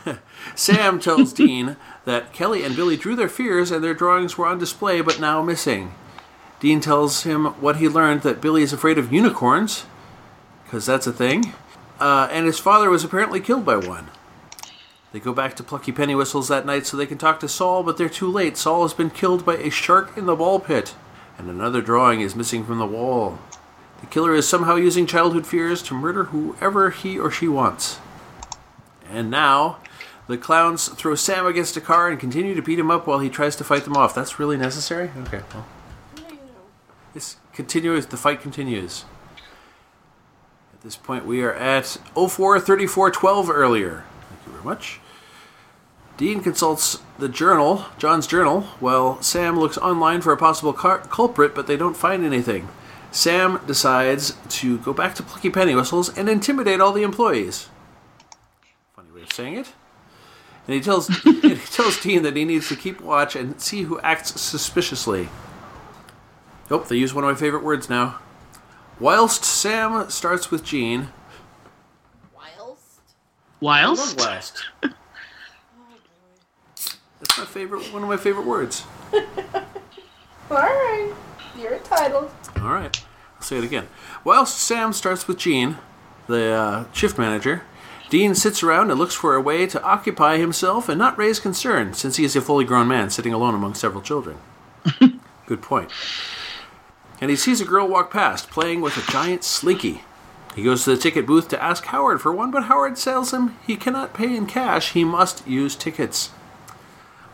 Sam 0.55 0.99
tells 0.99 1.33
Dean 1.33 1.77
that 2.05 2.33
Kelly 2.33 2.63
and 2.63 2.75
Billy 2.75 2.97
drew 2.97 3.15
their 3.15 3.29
fears 3.29 3.71
and 3.71 3.83
their 3.83 3.93
drawings 3.93 4.37
were 4.37 4.47
on 4.47 4.57
display 4.57 5.01
but 5.01 5.19
now 5.19 5.41
missing. 5.41 5.93
Dean 6.59 6.79
tells 6.79 7.23
him 7.23 7.45
what 7.59 7.77
he 7.77 7.89
learned 7.89 8.21
that 8.21 8.39
Billy 8.39 8.61
is 8.61 8.71
afraid 8.71 8.97
of 8.97 9.11
unicorns, 9.11 9.85
because 10.63 10.85
that's 10.85 11.07
a 11.07 11.13
thing, 11.13 11.53
uh, 11.99 12.27
and 12.31 12.45
his 12.45 12.59
father 12.59 12.89
was 12.89 13.03
apparently 13.03 13.39
killed 13.39 13.65
by 13.65 13.75
one. 13.75 14.09
They 15.11 15.19
go 15.19 15.33
back 15.33 15.55
to 15.55 15.63
Plucky 15.63 15.91
Penny 15.91 16.15
Whistles 16.15 16.47
that 16.47 16.65
night 16.65 16.85
so 16.85 16.95
they 16.95 17.07
can 17.07 17.17
talk 17.17 17.39
to 17.39 17.49
Saul, 17.49 17.83
but 17.83 17.97
they're 17.97 18.07
too 18.07 18.31
late. 18.31 18.57
Saul 18.57 18.83
has 18.83 18.93
been 18.93 19.09
killed 19.09 19.43
by 19.43 19.55
a 19.57 19.69
shark 19.69 20.15
in 20.17 20.25
the 20.25 20.35
ball 20.35 20.59
pit, 20.59 20.95
and 21.37 21.49
another 21.49 21.81
drawing 21.81 22.21
is 22.21 22.35
missing 22.35 22.63
from 22.63 22.77
the 22.77 22.85
wall. 22.85 23.39
The 23.99 24.07
killer 24.07 24.33
is 24.33 24.47
somehow 24.47 24.75
using 24.75 25.05
childhood 25.05 25.45
fears 25.45 25.81
to 25.83 25.93
murder 25.93 26.25
whoever 26.25 26.91
he 26.91 27.19
or 27.19 27.29
she 27.29 27.47
wants. 27.47 27.99
And 29.11 29.29
now, 29.29 29.77
the 30.27 30.37
clowns 30.37 30.87
throw 30.87 31.15
Sam 31.15 31.45
against 31.45 31.75
a 31.77 31.81
car 31.81 32.09
and 32.09 32.19
continue 32.19 32.55
to 32.55 32.61
beat 32.61 32.79
him 32.79 32.89
up 32.89 33.07
while 33.07 33.19
he 33.19 33.29
tries 33.29 33.55
to 33.57 33.63
fight 33.63 33.83
them 33.83 33.97
off. 33.97 34.15
That's 34.15 34.39
really 34.39 34.57
necessary? 34.57 35.11
Okay, 35.27 35.41
well. 35.53 35.65
This 37.13 37.35
continues, 37.53 38.05
the 38.05 38.17
fight 38.17 38.41
continues. 38.41 39.03
At 40.73 40.81
this 40.81 40.95
point, 40.95 41.25
we 41.25 41.43
are 41.43 41.53
at 41.53 41.97
043412 42.15 43.49
earlier. 43.49 44.03
Thank 44.29 44.45
you 44.45 44.51
very 44.53 44.63
much. 44.63 45.01
Dean 46.17 46.41
consults 46.41 46.99
the 47.17 47.27
journal, 47.27 47.85
John's 47.97 48.27
journal, 48.27 48.61
while 48.79 49.21
Sam 49.21 49.59
looks 49.59 49.77
online 49.77 50.21
for 50.21 50.31
a 50.31 50.37
possible 50.37 50.71
car- 50.71 50.99
culprit, 50.99 51.53
but 51.53 51.67
they 51.67 51.77
don't 51.77 51.97
find 51.97 52.23
anything. 52.23 52.69
Sam 53.11 53.59
decides 53.67 54.37
to 54.49 54.77
go 54.77 54.93
back 54.93 55.15
to 55.15 55.23
Plucky 55.23 55.49
Penny 55.49 55.75
Whistles 55.75 56.15
and 56.17 56.29
intimidate 56.29 56.79
all 56.79 56.93
the 56.93 57.03
employees. 57.03 57.67
Funny 59.11 59.21
way 59.21 59.23
of 59.23 59.33
saying 59.33 59.55
it. 59.55 59.73
And 60.67 60.75
he 60.75 60.81
tells 60.81 61.09
and 61.25 61.43
he 61.43 61.55
tells 61.55 61.99
Dean 61.99 62.23
that 62.23 62.35
he 62.35 62.45
needs 62.45 62.69
to 62.69 62.75
keep 62.75 63.01
watch 63.01 63.35
and 63.35 63.59
see 63.59 63.83
who 63.83 63.99
acts 63.99 64.39
suspiciously. 64.39 65.29
Oh, 66.69 66.79
they 66.79 66.95
use 66.95 67.13
one 67.13 67.23
of 67.23 67.29
my 67.29 67.35
favorite 67.39 67.63
words 67.63 67.89
now. 67.89 68.19
Whilst 68.99 69.43
Sam 69.43 70.09
starts 70.09 70.51
with 70.51 70.63
Jean. 70.63 71.09
Whilst? 72.33 73.01
Whilst? 73.59 74.19
Whilst. 74.19 74.63
That's 77.19 77.37
my 77.37 77.45
favorite. 77.45 77.91
One 77.91 78.03
of 78.03 78.09
my 78.09 78.17
favorite 78.17 78.45
words. 78.45 78.85
Alright. 80.51 81.13
You're 81.57 81.75
entitled. 81.75 82.31
All 82.57 82.73
right, 82.73 83.03
I'll 83.35 83.41
say 83.41 83.57
it 83.57 83.63
again. 83.63 83.87
Whilst 84.23 84.57
Sam 84.57 84.93
starts 84.93 85.27
with 85.27 85.37
Jean, 85.37 85.77
the 86.27 86.51
uh, 86.51 86.93
shift 86.93 87.17
manager, 87.17 87.63
Dean 88.11 88.35
sits 88.35 88.61
around 88.61 88.91
and 88.91 88.99
looks 88.99 89.15
for 89.15 89.35
a 89.35 89.41
way 89.41 89.65
to 89.65 89.81
occupy 89.83 90.37
himself 90.37 90.89
and 90.89 90.99
not 90.99 91.17
raise 91.17 91.39
concern, 91.39 91.93
since 91.93 92.17
he 92.17 92.25
is 92.25 92.35
a 92.35 92.41
fully 92.41 92.65
grown 92.65 92.89
man 92.89 93.09
sitting 93.09 93.31
alone 93.31 93.55
among 93.55 93.73
several 93.73 94.01
children. 94.01 94.35
Good 95.45 95.61
point. 95.61 95.89
And 97.21 97.29
he 97.29 97.37
sees 97.37 97.61
a 97.61 97.65
girl 97.65 97.87
walk 97.87 98.11
past, 98.11 98.49
playing 98.49 98.81
with 98.81 98.97
a 98.97 99.11
giant 99.13 99.45
slinky. 99.45 100.01
He 100.57 100.63
goes 100.63 100.83
to 100.83 100.89
the 100.89 101.01
ticket 101.01 101.25
booth 101.25 101.47
to 101.49 101.63
ask 101.63 101.85
Howard 101.85 102.19
for 102.19 102.33
one, 102.33 102.51
but 102.51 102.63
Howard 102.63 102.97
tells 102.97 103.31
him 103.31 103.57
he 103.65 103.77
cannot 103.77 104.13
pay 104.13 104.35
in 104.35 104.45
cash, 104.45 104.91
he 104.91 105.05
must 105.05 105.47
use 105.47 105.73
tickets. 105.77 106.31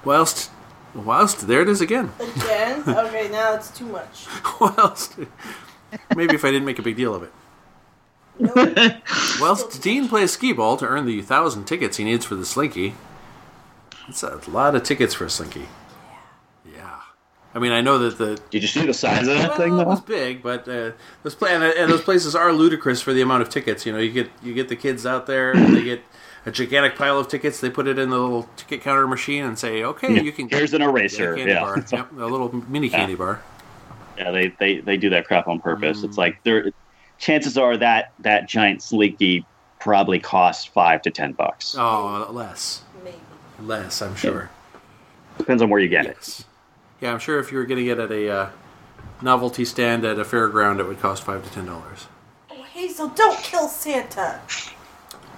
Whilst, 0.06 0.52
whilst, 0.94 1.48
there 1.48 1.64
it 1.64 1.70
is 1.70 1.82
again. 1.82 2.12
Again? 2.20 2.84
okay, 2.88 3.30
now 3.32 3.56
it's 3.56 3.72
too 3.72 3.88
much. 3.88 4.28
Whilst, 4.62 5.18
maybe 6.16 6.36
if 6.36 6.46
I 6.46 6.52
didn't 6.52 6.66
make 6.66 6.78
a 6.78 6.84
big 6.84 6.98
deal 6.98 7.16
of 7.16 7.24
it. 7.24 7.34
Nope. 8.40 8.78
Whilst 9.42 9.82
Dean 9.82 10.08
plays 10.08 10.32
skee 10.32 10.54
ball 10.54 10.78
to 10.78 10.86
earn 10.86 11.06
the 11.06 11.22
thousand 11.22 11.66
tickets 11.66 11.98
he 11.98 12.04
needs 12.04 12.26
for 12.26 12.36
the 12.36 12.46
slinky. 12.46 12.96
That's 14.08 14.24
a 14.24 14.40
lot 14.50 14.76
of 14.76 14.84
tickets 14.84 15.14
for 15.14 15.26
a 15.26 15.30
slinky. 15.30 15.68
Yeah. 16.66 17.00
I 17.54 17.60
mean, 17.60 17.72
I 17.72 17.82
know 17.82 17.98
that 18.00 18.18
the 18.18 18.40
Did 18.50 18.62
you 18.62 18.68
see 18.68 18.86
the 18.86 18.94
size 18.94 19.28
of 19.28 19.38
that 19.38 19.50
well, 19.50 19.58
thing, 19.58 19.80
it 19.80 19.86
was 19.88 20.00
though? 20.02 20.06
big, 20.08 20.44
but 20.44 20.68
uh, 20.68 20.92
those 21.24 21.36
pla- 21.36 21.50
and, 21.50 21.64
and 21.64 21.92
those 21.92 22.02
places 22.02 22.36
are 22.36 22.52
ludicrous 22.54 23.02
for 23.02 23.14
the 23.14 23.22
amount 23.22 23.42
of 23.42 23.50
tickets. 23.50 23.86
You 23.86 23.94
know, 23.94 24.00
you 24.00 24.12
get 24.12 24.30
you 24.44 24.54
get 24.54 24.70
the 24.70 24.76
kids 24.76 25.06
out 25.06 25.26
there, 25.28 25.52
and 25.52 25.76
they 25.76 25.84
get 25.84 26.02
a 26.46 26.52
gigantic 26.52 26.96
pile 26.96 27.20
of 27.20 27.28
tickets. 27.28 27.60
They 27.60 27.70
put 27.70 27.88
it 27.88 27.98
in 27.98 28.10
the 28.10 28.18
little 28.20 28.48
ticket 28.56 28.82
counter 28.82 29.08
machine 29.08 29.44
and 29.44 29.58
say, 29.58 29.84
"Okay, 29.84 30.22
you 30.22 30.32
can." 30.32 30.48
Here's 30.50 30.74
an 30.74 30.82
eraser. 30.82 31.36
candy 31.36 31.52
Yeah. 31.52 31.62
bar. 31.62 31.84
Yep, 31.92 32.12
a 32.14 32.26
little 32.26 32.54
mini 32.70 32.90
candy 32.92 33.16
bar. 33.16 33.42
Yeah, 34.18 34.32
they, 34.32 34.48
they, 34.60 34.80
they 34.80 34.98
do 34.98 35.12
that 35.12 35.28
crap 35.28 35.48
on 35.48 35.60
purpose. 35.60 36.02
Mm. 36.02 36.06
It's 36.06 36.18
like 36.18 36.42
they're 36.44 36.72
chances 37.18 37.58
are 37.58 37.78
that 37.78 38.14
that 38.20 38.48
giant 38.48 38.82
slinky 38.82 39.46
probably 39.80 40.20
costs 40.20 40.66
five 40.66 41.02
to 41.04 41.12
ten 41.12 41.34
bucks. 41.34 41.76
Oh, 41.78 42.28
less. 42.32 42.82
Maybe. 43.04 43.18
Less, 43.62 44.02
I'm 44.02 44.16
sure. 44.16 44.50
Depends 45.38 45.62
on 45.62 45.70
where 45.70 45.80
you 45.80 45.88
get 45.90 46.06
it. 46.06 46.46
Yeah, 47.02 47.12
I'm 47.12 47.20
sure 47.20 47.40
if 47.40 47.52
you 47.52 47.58
were 47.60 47.66
getting 47.66 47.88
it 47.88 48.00
at 48.00 48.12
a 48.12 48.30
uh, 48.32 48.50
novelty 49.22 49.66
stand 49.66 50.04
at 50.04 50.18
a 50.20 50.24
fairground, 50.24 50.80
it 50.80 50.88
would 50.88 51.00
cost 51.00 51.24
five 51.24 51.44
to 51.44 51.52
ten 51.52 51.66
dollars. 51.66 52.08
Oh, 52.50 52.64
Hazel, 52.64 53.10
don't 53.10 53.38
kill 53.40 53.68
Santa. 53.68 54.40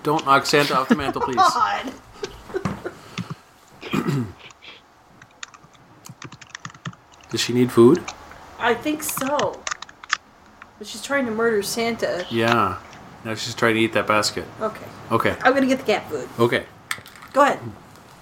Don't 0.04 0.26
knock 0.26 0.46
Santa 0.46 0.78
off 0.78 0.88
the 0.88 0.96
mantle, 0.96 1.22
please. 1.26 1.36
God. 1.36 1.92
Does 7.30 7.42
she 7.42 7.54
need 7.54 7.72
food? 7.72 8.04
I 8.58 8.74
think 8.74 9.04
so. 9.04 9.62
But 10.80 10.88
she's 10.88 11.04
trying 11.04 11.26
to 11.26 11.32
murder 11.32 11.62
Santa. 11.62 12.26
Yeah. 12.32 12.80
Now 13.24 13.36
she's 13.36 13.54
trying 13.54 13.76
to 13.76 13.82
eat 13.82 13.94
that 13.94 14.08
basket. 14.08 14.46
Okay. 14.62 14.86
Okay. 15.12 15.36
I'm 15.42 15.54
gonna 15.54 15.68
get 15.68 15.80
the 15.80 15.86
cat 15.86 16.10
food. 16.10 16.28
Okay. 16.40 16.66
Go 17.34 17.44
ahead. 17.44 17.60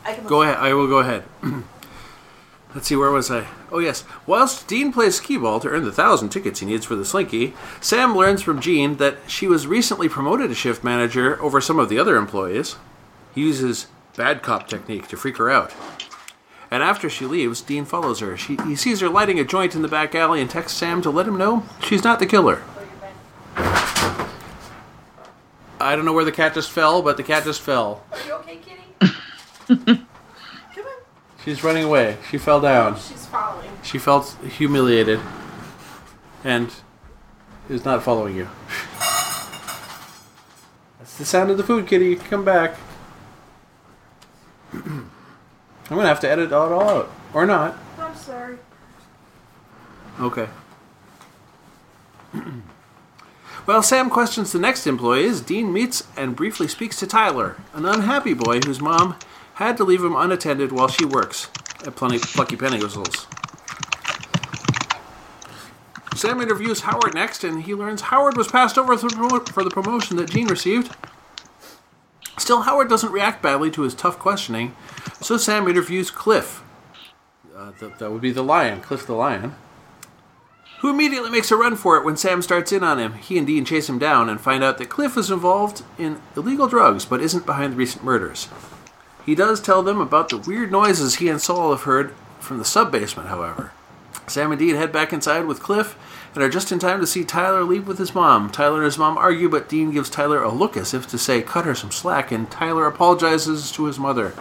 I 0.04 0.14
can 0.14 0.28
Go 0.28 0.42
ahead. 0.42 0.58
I 0.58 0.74
will 0.74 0.88
go 0.88 0.98
ahead. 0.98 1.24
Let's 2.76 2.88
see, 2.88 2.96
where 2.96 3.12
was 3.12 3.32
I? 3.32 3.48
Oh, 3.72 3.80
yes. 3.80 4.04
Whilst 4.26 4.68
Dean 4.68 4.92
plays 4.92 5.16
skee 5.16 5.38
ball 5.38 5.60
to 5.62 5.70
earn 5.70 5.84
the 5.84 5.92
thousand 5.92 6.30
tickets 6.30 6.60
he 6.60 6.66
needs 6.66 6.86
for 6.86 6.96
the 6.96 7.06
slinky, 7.06 7.54
Sam 7.82 8.16
learns 8.16 8.42
from 8.42 8.62
Jean 8.62 8.98
that 8.98 9.18
she 9.28 9.48
was 9.48 9.66
recently 9.66 10.10
promoted 10.10 10.50
to 10.50 10.56
shift 10.56 10.84
manager 10.84 11.42
over 11.42 11.62
some 11.62 11.80
of 11.80 11.90
the 11.90 11.98
other 11.98 12.18
employees. 12.18 12.76
He 13.34 13.42
uses 13.42 13.88
bad 14.16 14.42
cop 14.42 14.68
technique 14.68 15.08
to 15.08 15.18
freak 15.18 15.38
her 15.38 15.50
out. 15.50 15.74
And 16.70 16.84
after 16.84 17.10
she 17.10 17.26
leaves, 17.26 17.62
Dean 17.62 17.86
follows 17.86 18.20
her. 18.20 18.36
She, 18.36 18.58
he 18.66 18.76
sees 18.76 19.00
her 19.00 19.08
lighting 19.10 19.40
a 19.40 19.46
joint 19.46 19.74
in 19.74 19.82
the 19.82 19.88
back 19.88 20.14
alley 20.14 20.42
and 20.42 20.50
texts 20.50 20.78
Sam 20.78 21.02
to 21.02 21.10
let 21.10 21.28
him 21.28 21.38
know 21.38 21.64
she's 21.82 22.04
not 22.04 22.20
the 22.20 22.26
killer. 22.26 22.62
I 25.80 25.96
don't 25.96 26.06
know 26.06 26.14
where 26.14 26.26
the 26.26 26.32
cat 26.32 26.54
just 26.54 26.72
fell, 26.72 27.02
but 27.02 27.18
the 27.18 27.24
cat 27.24 27.44
just 27.46 27.62
fell. 27.62 28.04
Are 28.12 28.20
you 28.26 28.34
okay, 28.34 28.58
kitty? 28.58 29.16
Come 29.68 29.98
on. 29.98 30.06
She's 31.46 31.64
running 31.64 31.86
away. 31.86 32.18
She 32.30 32.38
fell 32.38 32.60
down. 32.60 32.96
She's 32.96 33.26
falling. 33.28 33.70
She 33.84 33.98
felt 33.98 34.36
humiliated 34.44 35.20
and 36.44 36.72
is 37.70 37.86
not 37.86 38.04
following 38.04 38.36
you. 38.36 38.50
That's 41.00 41.18
the 41.18 41.26
sound 41.26 41.52
of 41.52 41.58
the 41.58 41.64
food, 41.64 41.88
kitty. 41.88 42.16
Come 42.16 42.44
back. 42.44 42.76
I'm 45.90 45.98
gonna 45.98 46.08
have 46.08 46.20
to 46.22 46.30
edit 46.30 46.48
it 46.48 46.54
all 46.54 46.82
out. 46.82 47.12
Or 47.34 47.46
not. 47.46 47.78
I'm 48.00 48.16
sorry. 48.16 48.58
Okay. 50.20 50.48
While 53.66 53.84
Sam 53.84 54.10
questions 54.10 54.52
the 54.52 54.60
next 54.60 54.88
employees, 54.88 55.42
Dean 55.42 55.74
meets 55.74 56.08
and 56.16 56.36
briefly 56.36 56.68
speaks 56.68 56.98
to 57.00 57.08
Tyler, 57.08 57.58
an 57.74 57.86
unhappy 57.86 58.34
boy 58.34 58.60
whose 58.60 58.80
mom 58.80 59.18
had 59.56 59.76
to 59.78 59.84
leave 59.84 60.04
him 60.04 60.16
unattended 60.16 60.72
while 60.72 60.88
she 60.88 61.04
works 61.04 61.50
at 61.86 61.96
Plenty, 61.96 62.20
Plucky 62.20 62.56
Penny 62.56 62.80
Whistles. 62.80 63.28
Sam 66.16 66.42
interviews 66.42 66.82
Howard 66.82 67.14
next, 67.14 67.44
and 67.44 67.64
he 67.64 67.76
learns 67.76 68.02
Howard 68.02 68.38
was 68.38 68.48
passed 68.48 68.78
over 68.78 68.98
for 68.98 69.10
the 69.10 69.52
for 69.52 69.64
the 69.64 69.70
promotion 69.70 70.18
that 70.18 70.30
Gene 70.30 70.48
received. 70.48 70.96
Still, 72.38 72.62
Howard 72.62 72.90
doesn't 72.90 73.12
react 73.12 73.42
badly 73.42 73.72
to 73.72 73.82
his 73.82 73.96
tough 73.96 74.20
questioning, 74.20 74.76
so 75.22 75.38
Sam 75.38 75.68
interviews 75.68 76.12
Cliff. 76.12 76.64
Uh, 77.56 77.72
th- 77.80 77.94
that 77.98 78.12
would 78.12 78.22
be 78.22 78.32
the 78.32 78.44
lion, 78.44 78.82
Cliff 78.82 79.06
the 79.06 79.14
lion 79.14 79.56
who 80.80 80.90
immediately 80.90 81.30
makes 81.32 81.52
a 81.52 81.56
run 81.56 81.76
for 81.76 81.98
it 81.98 82.06
when 82.06 82.18
Sam 82.18 82.42
starts 82.42 82.72
in 82.72 82.84
on 82.84 83.00
him. 83.00 83.14
He 83.14 83.38
and 83.38 83.48
Dean 83.48 83.66
chase 83.66 83.90
him 83.90 83.98
down 83.98 84.30
and 84.30 84.40
find 84.40 84.64
out 84.64 84.78
that 84.78 84.90
Cliff 84.90 85.18
is 85.18 85.32
involved 85.32 85.84
in 85.98 86.22
illegal 86.36 86.68
drugs 86.68 87.06
but 87.06 87.22
isn't 87.22 87.46
behind 87.46 87.74
the 87.74 87.78
recent 87.78 88.04
murders. 88.04 88.48
He 89.26 89.36
does 89.36 89.60
tell 89.60 89.82
them 89.82 90.00
about 90.00 90.30
the 90.30 90.38
weird 90.38 90.72
noises 90.72 91.16
he 91.16 91.30
and 91.30 91.42
Saul 91.42 91.72
have 91.72 91.84
heard 91.84 92.14
from 92.40 92.60
the 92.60 92.66
sub 92.66 92.92
basement, 92.92 93.30
however. 93.30 93.72
Sam 94.28 94.52
and 94.52 94.60
Dean 94.60 94.76
head 94.76 94.92
back 94.92 95.12
inside 95.12 95.46
with 95.46 95.62
Cliff 95.62 95.98
and 96.38 96.44
are 96.44 96.50
just 96.50 96.72
in 96.72 96.78
time 96.78 97.00
to 97.00 97.08
see 97.08 97.24
Tyler 97.24 97.64
leave 97.64 97.88
with 97.88 97.98
his 97.98 98.14
mom. 98.14 98.52
Tyler 98.52 98.76
and 98.76 98.86
his 98.86 99.00
mom 99.00 99.18
argue, 99.18 99.50
but 99.50 99.68
Dean 99.68 99.90
gives 99.90 100.08
Tyler 100.08 100.44
a 100.44 100.52
look 100.52 100.78
as 100.78 100.94
if 100.94 101.08
to 101.08 101.18
say, 101.18 101.42
cut 101.42 101.66
her 101.66 101.74
some 101.74 101.90
slack, 101.90 102.32
and 102.32 102.52
Tyler 102.52 102.86
apologizes 102.86 103.72
to 103.72 103.86
his 103.86 103.98
mother. 103.98 104.34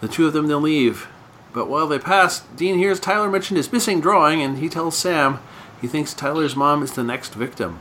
The 0.00 0.08
two 0.08 0.26
of 0.26 0.32
them 0.32 0.46
then 0.46 0.62
leave. 0.62 1.08
But 1.52 1.68
while 1.68 1.86
they 1.86 1.98
pass, 1.98 2.40
Dean 2.56 2.78
hears 2.78 2.98
Tyler 2.98 3.28
mention 3.28 3.58
his 3.58 3.70
missing 3.70 4.00
drawing, 4.00 4.40
and 4.40 4.56
he 4.56 4.70
tells 4.70 4.96
Sam 4.96 5.40
he 5.78 5.88
thinks 5.88 6.14
Tyler's 6.14 6.56
mom 6.56 6.82
is 6.82 6.92
the 6.92 7.04
next 7.04 7.34
victim. 7.34 7.80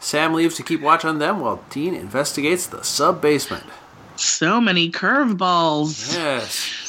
Sam 0.00 0.32
leaves 0.32 0.56
to 0.56 0.62
keep 0.62 0.80
watch 0.80 1.04
on 1.04 1.18
them 1.18 1.40
while 1.40 1.62
Dean 1.68 1.94
investigates 1.94 2.66
the 2.66 2.82
sub 2.82 3.20
basement. 3.20 3.64
So 4.16 4.62
many 4.62 4.90
curveballs. 4.90 6.14
Yes. 6.14 6.85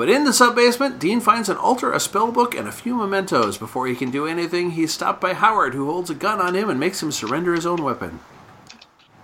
But 0.00 0.08
in 0.08 0.24
the 0.24 0.32
sub 0.32 0.56
basement, 0.56 0.98
Dean 0.98 1.20
finds 1.20 1.50
an 1.50 1.58
altar, 1.58 1.92
a 1.92 2.00
spell 2.00 2.32
book, 2.32 2.54
and 2.54 2.66
a 2.66 2.72
few 2.72 2.94
mementos. 2.94 3.58
Before 3.58 3.86
he 3.86 3.94
can 3.94 4.10
do 4.10 4.26
anything, 4.26 4.70
he's 4.70 4.94
stopped 4.94 5.20
by 5.20 5.34
Howard, 5.34 5.74
who 5.74 5.90
holds 5.90 6.08
a 6.08 6.14
gun 6.14 6.40
on 6.40 6.54
him 6.54 6.70
and 6.70 6.80
makes 6.80 7.02
him 7.02 7.12
surrender 7.12 7.54
his 7.54 7.66
own 7.66 7.82
weapon. 7.82 8.20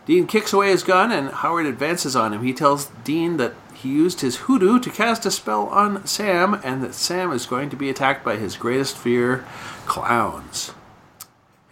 Dean 0.05 0.27
kicks 0.27 0.53
away 0.53 0.69
his 0.69 0.83
gun, 0.83 1.11
and 1.11 1.31
Howard 1.31 1.65
advances 1.65 2.15
on 2.15 2.35
him. 2.35 2.43
He 2.43 2.53
tells 2.53 2.91
Dean 3.05 3.39
that 3.39 3.55
he 3.73 3.89
used 3.89 4.21
his 4.21 4.37
hoodoo 4.37 4.79
to 4.81 4.91
cast 4.91 5.25
a 5.25 5.31
spell 5.31 5.63
on 5.69 6.07
Sam, 6.07 6.61
and 6.63 6.83
that 6.83 6.93
Sam 6.93 7.33
is 7.33 7.47
going 7.47 7.71
to 7.71 7.77
be 7.77 7.89
attacked 7.89 8.23
by 8.23 8.37
his 8.37 8.59
greatest 8.59 8.99
fear, 8.99 9.47
clowns. 9.87 10.73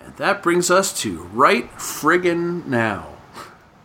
And 0.01 0.17
that 0.17 0.43
brings 0.43 0.71
us 0.71 0.99
to 1.03 1.25
right 1.25 1.71
friggin' 1.73 2.65
now. 2.65 3.09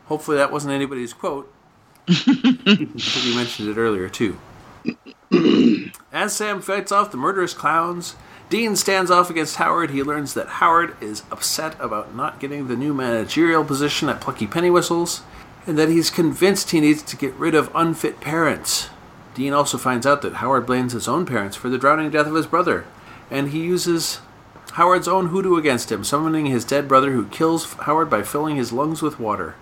Hopefully 0.05 0.37
that 0.37 0.53
wasn't 0.53 0.75
anybody's 0.75 1.11
quote. 1.11 1.51
I 2.07 2.13
think 2.13 3.25
you 3.25 3.35
mentioned 3.35 3.67
it 3.67 3.75
earlier, 3.75 4.07
too. 4.07 4.39
As 6.11 6.35
Sam 6.35 6.61
fights 6.61 6.91
off 6.91 7.11
the 7.11 7.17
murderous 7.17 7.53
clowns, 7.53 8.15
Dean 8.49 8.75
stands 8.75 9.11
off 9.11 9.29
against 9.29 9.57
Howard. 9.57 9.91
He 9.91 10.01
learns 10.01 10.33
that 10.33 10.47
Howard 10.47 10.95
is 11.01 11.23
upset 11.31 11.75
about 11.79 12.15
not 12.15 12.39
getting 12.39 12.67
the 12.67 12.75
new 12.75 12.93
managerial 12.93 13.63
position 13.63 14.09
at 14.09 14.21
Plucky 14.21 14.47
Penny 14.47 14.71
Whistles, 14.71 15.21
and 15.67 15.77
that 15.77 15.89
he's 15.89 16.09
convinced 16.09 16.71
he 16.71 16.81
needs 16.81 17.03
to 17.03 17.15
get 17.15 17.33
rid 17.35 17.53
of 17.53 17.69
unfit 17.75 18.19
parents. 18.19 18.89
Dean 19.35 19.53
also 19.53 19.77
finds 19.77 20.07
out 20.07 20.23
that 20.23 20.35
Howard 20.35 20.65
blames 20.65 20.93
his 20.93 21.07
own 21.07 21.25
parents 21.25 21.55
for 21.55 21.69
the 21.69 21.77
drowning 21.77 22.09
death 22.09 22.27
of 22.27 22.33
his 22.33 22.47
brother, 22.47 22.85
and 23.29 23.49
he 23.49 23.59
uses 23.59 24.19
Howard's 24.73 25.07
own 25.07 25.27
hoodoo 25.27 25.55
against 25.55 25.91
him, 25.91 26.03
summoning 26.03 26.47
his 26.47 26.65
dead 26.65 26.87
brother 26.87 27.11
who 27.11 27.27
kills 27.27 27.73
Howard 27.73 28.09
by 28.09 28.23
filling 28.23 28.55
his 28.55 28.73
lungs 28.73 29.01
with 29.01 29.19
water. 29.19 29.55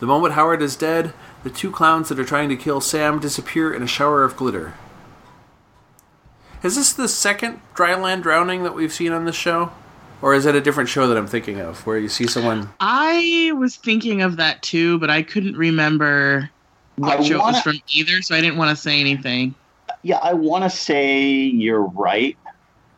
The 0.00 0.06
moment 0.06 0.32
Howard 0.34 0.62
is 0.62 0.76
dead, 0.76 1.12
the 1.44 1.50
two 1.50 1.70
clowns 1.70 2.08
that 2.08 2.18
are 2.18 2.24
trying 2.24 2.48
to 2.48 2.56
kill 2.56 2.80
Sam 2.80 3.20
disappear 3.20 3.72
in 3.72 3.82
a 3.82 3.86
shower 3.86 4.24
of 4.24 4.34
glitter. 4.36 4.74
Is 6.62 6.76
this 6.76 6.92
the 6.92 7.06
second 7.08 7.60
dryland 7.74 8.22
drowning 8.22 8.62
that 8.64 8.74
we've 8.74 8.92
seen 8.92 9.12
on 9.12 9.26
this 9.26 9.36
show? 9.36 9.72
Or 10.22 10.34
is 10.34 10.44
it 10.44 10.54
a 10.54 10.60
different 10.60 10.88
show 10.90 11.06
that 11.06 11.16
I'm 11.16 11.26
thinking 11.26 11.60
of, 11.60 11.86
where 11.86 11.98
you 11.98 12.08
see 12.08 12.26
someone. 12.26 12.68
I 12.80 13.52
was 13.56 13.76
thinking 13.76 14.20
of 14.20 14.36
that 14.36 14.60
too, 14.60 14.98
but 14.98 15.08
I 15.08 15.22
couldn't 15.22 15.56
remember 15.56 16.50
what 16.96 17.20
I 17.20 17.22
show 17.22 17.34
it 17.34 17.38
was 17.38 17.42
wanna- 17.44 17.62
from 17.62 17.80
either, 17.88 18.20
so 18.20 18.34
I 18.34 18.40
didn't 18.42 18.58
want 18.58 18.76
to 18.76 18.82
say 18.82 19.00
anything. 19.00 19.54
Yeah, 20.02 20.18
I 20.22 20.34
want 20.34 20.64
to 20.64 20.70
say 20.70 21.22
you're 21.30 21.82
right 21.84 22.36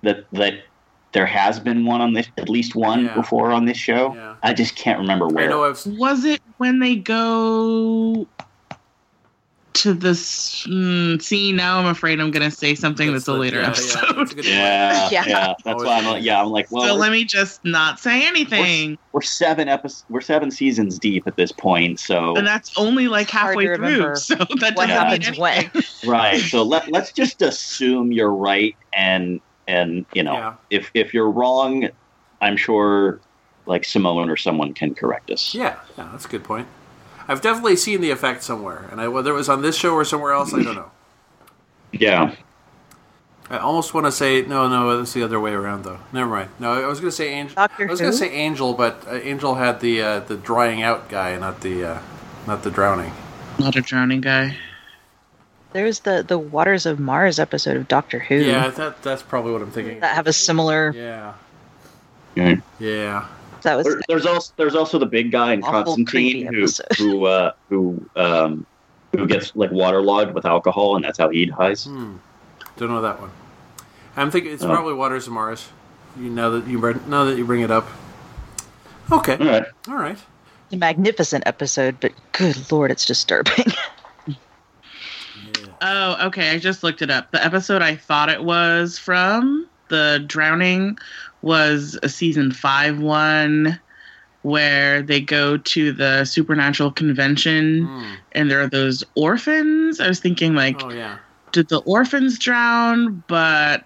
that 0.02 0.26
that 0.32 0.64
there 1.12 1.26
has 1.26 1.61
been 1.61 1.85
one 1.85 2.00
on 2.00 2.12
this, 2.14 2.26
at 2.38 2.49
least 2.49 2.75
one 2.75 3.04
Yeah. 3.04 3.14
before 3.14 3.52
on 3.52 3.66
this 3.66 3.76
show. 3.76 4.14
Yeah. 4.14 4.35
I 4.42 4.52
just 4.54 4.76
can't 4.76 4.99
remember 4.99 5.26
I 5.26 5.28
where. 5.33 5.49
know 5.50 5.64
I've. 5.64 5.85
Was 5.87 6.25
it 6.25 6.40
when 6.59 6.78
they 6.78 6.97
go 6.97 8.26
to 9.75 9.95
this? 9.95 10.66
Mm, 10.66 11.21
see, 11.23 11.50
now 11.52 11.78
I'm 11.78 11.87
afraid 11.87 12.21
I'm 12.21 12.31
going 12.31 12.49
to 12.49 12.54
say 12.54 12.75
something 12.75 13.12
that's, 13.12 13.26
a 13.28 13.33
the- 13.33 13.38
later 13.38 13.57
yeah, 13.57 13.62
yeah, 13.62 13.69
episode. 13.71 14.16
that's 14.28 14.35
yeah, 14.49 15.09
Yeah. 15.12 15.25
yeah, 15.26 15.54
That's 15.64 15.83
why 15.85 15.99
I'm 15.99 16.04
like, 16.07 16.23
yeah, 16.23 16.40
I'm 16.42 16.49
like, 16.49 16.71
well, 16.71 16.87
so 16.88 16.95
let 16.95 17.12
me 17.12 17.25
just 17.25 17.64
not 17.64 17.99
say 18.00 18.26
anything. 18.26 18.97
we're 19.12 19.23
seven 19.23 19.69
episodes, 19.69 20.04
we're 20.09 20.21
seven 20.21 20.50
seasons 20.50 20.99
deep 20.99 21.26
at 21.26 21.37
this 21.37 21.52
point, 21.52 22.00
so 22.00 22.35
And 22.37 22.47
that's 22.47 22.76
only 22.78 23.09
like 23.09 23.28
halfway 23.31 23.75
through. 23.75 24.16
So 24.16 24.35
that 24.37 24.49
doesn't 24.49 24.76
mean 24.78 24.88
happens 24.88 25.38
when? 25.38 25.59
anything. 25.59 26.11
right. 26.11 26.40
So 26.40 26.62
let 26.62 26.90
let's 26.90 27.12
just 27.12 27.42
assume 27.42 28.12
you're 28.12 28.33
right, 28.33 28.76
and 28.92 29.40
and 29.69 30.04
you 30.12 30.23
know, 30.23 30.33
Yeah. 30.35 30.54
if 30.71 30.90
if 30.95 31.14
you're 31.14 31.31
wrong, 31.31 31.88
I'm 32.40 32.57
sure 32.57 33.21
like 33.66 33.85
Simone 33.85 34.28
or 34.28 34.37
someone 34.37 34.75
can 34.75 34.95
correct 34.95 35.31
us. 35.31 35.54
Yeah, 35.54 35.76
yeah, 35.97 36.09
that's 36.12 36.25
a 36.25 36.28
good 36.28 36.45
point. 36.45 36.66
I've 37.28 37.40
definitely 37.40 37.76
seen 37.76 38.00
the 38.00 38.11
effect 38.11 38.42
somewhere, 38.42 38.88
and 38.90 39.00
I, 39.00 39.09
whether 39.09 39.31
it 39.31 39.35
was 39.35 39.49
on 39.49 39.62
this 39.62 39.76
show 39.76 39.95
or 39.95 40.04
somewhere 40.04 40.33
else, 40.33 40.52
I 40.52 40.62
don't 40.62 40.75
know. 40.75 40.90
Yeah. 41.92 42.35
I 43.50 43.59
almost 43.59 43.92
want 43.92 44.07
to 44.07 44.12
say 44.12 44.42
no, 44.42 44.66
no, 44.69 44.97
that's 44.97 45.12
the 45.12 45.23
other 45.23 45.38
way 45.38 45.52
around 45.52 45.85
though. 45.85 45.99
Never 46.12 46.31
mind. 46.31 46.49
No, 46.59 46.73
I 46.73 46.87
was 46.87 47.00
going 47.00 47.11
to 47.11 47.16
say 47.16 47.28
Angel. 47.35 47.54
Doctor 47.54 47.87
I 47.87 47.90
was 47.90 48.00
going 48.00 48.12
to 48.12 48.16
say 48.16 48.31
Angel, 48.33 48.73
but 48.73 49.07
uh, 49.07 49.16
Angel 49.16 49.57
had 49.57 49.81
the 49.81 50.00
uh, 50.02 50.21
the 50.21 50.37
drying 50.37 50.83
out 50.83 51.09
guy, 51.11 51.37
not 51.37 51.61
the 51.61 51.85
uh, 51.85 51.99
not 52.47 52.62
the 52.62 52.71
drowning. 52.71 53.12
Not 53.59 53.76
a 53.76 53.83
drowning 53.83 54.23
guy. 54.23 54.57
There's 55.72 56.00
the 56.00 56.22
the 56.26 56.38
Waters 56.38 56.86
of 56.86 56.98
Mars 57.00 57.38
episode 57.38 57.76
of 57.76 57.88
Doctor 57.88 58.18
Who 58.18 58.36
Yeah, 58.36 58.68
that 58.68 59.02
that's 59.02 59.22
probably 59.22 59.52
what 59.52 59.62
I'm 59.62 59.70
thinking. 59.70 60.00
that 60.00 60.14
have 60.14 60.26
a 60.26 60.32
similar. 60.32 60.92
Yeah, 60.94 61.34
Yeah. 62.34 62.56
yeah. 62.78 63.26
That 63.62 63.76
was 63.76 63.86
There- 63.86 64.00
there's 64.08 64.26
also 64.26 64.52
there's 64.56 64.74
also 64.74 64.98
the 64.98 65.06
big 65.06 65.30
guy 65.30 65.52
in 65.52 65.62
Constantine 65.62 66.46
who 66.52 66.62
episode. 66.64 66.86
who 66.98 67.24
uh, 67.26 67.52
who 67.68 68.04
um, 68.16 68.66
who 69.12 69.26
gets 69.26 69.54
like 69.54 69.70
waterlogged 69.70 70.34
with 70.34 70.44
alcohol, 70.44 70.96
and 70.96 71.04
that's 71.04 71.18
how 71.18 71.28
he 71.28 71.46
dies. 71.46 71.84
Hmm. 71.84 72.16
Don't 72.76 72.88
know 72.90 73.02
that 73.02 73.20
one. 73.20 73.30
I'm 74.16 74.30
thinking 74.30 74.52
it's 74.52 74.62
Oh. 74.64 74.66
probably 74.68 74.94
Waters 74.94 75.26
of 75.26 75.32
Mars. 75.32 75.68
You 76.18 76.28
know 76.28 76.58
that 76.58 76.68
you 76.68 76.78
bring- 76.78 77.08
now 77.08 77.24
that 77.24 77.38
you 77.38 77.44
bring 77.44 77.60
it 77.62 77.70
up. 77.70 77.86
Okay. 79.10 79.36
All 79.38 79.46
right. 79.46 79.64
All 79.88 79.94
right. 79.96 80.18
a 80.72 80.76
magnificent 80.76 81.44
episode, 81.46 81.96
but 82.00 82.12
good 82.32 82.70
lord, 82.72 82.90
it's 82.90 83.04
disturbing. 83.06 83.66
Oh, 85.82 86.26
okay. 86.28 86.50
I 86.50 86.58
just 86.58 86.82
looked 86.82 87.02
it 87.02 87.10
up. 87.10 87.30
The 87.32 87.44
episode 87.44 87.82
I 87.82 87.96
thought 87.96 88.28
it 88.28 88.44
was 88.44 88.98
from, 88.98 89.66
the 89.88 90.22
drowning, 90.26 90.96
was 91.42 91.98
a 92.02 92.08
season 92.08 92.52
five 92.52 93.00
one 93.00 93.78
where 94.42 95.02
they 95.02 95.20
go 95.20 95.56
to 95.56 95.92
the 95.92 96.24
supernatural 96.24 96.90
convention 96.92 97.84
Hmm. 97.86 98.14
and 98.32 98.50
there 98.50 98.60
are 98.60 98.68
those 98.68 99.04
orphans. 99.16 100.00
I 100.00 100.08
was 100.08 100.18
thinking, 100.20 100.54
like, 100.54 100.82
Oh 100.82 100.90
yeah. 100.90 101.18
did 101.52 101.68
the 101.68 101.78
orphans 101.80 102.38
drown? 102.38 103.22
But 103.28 103.84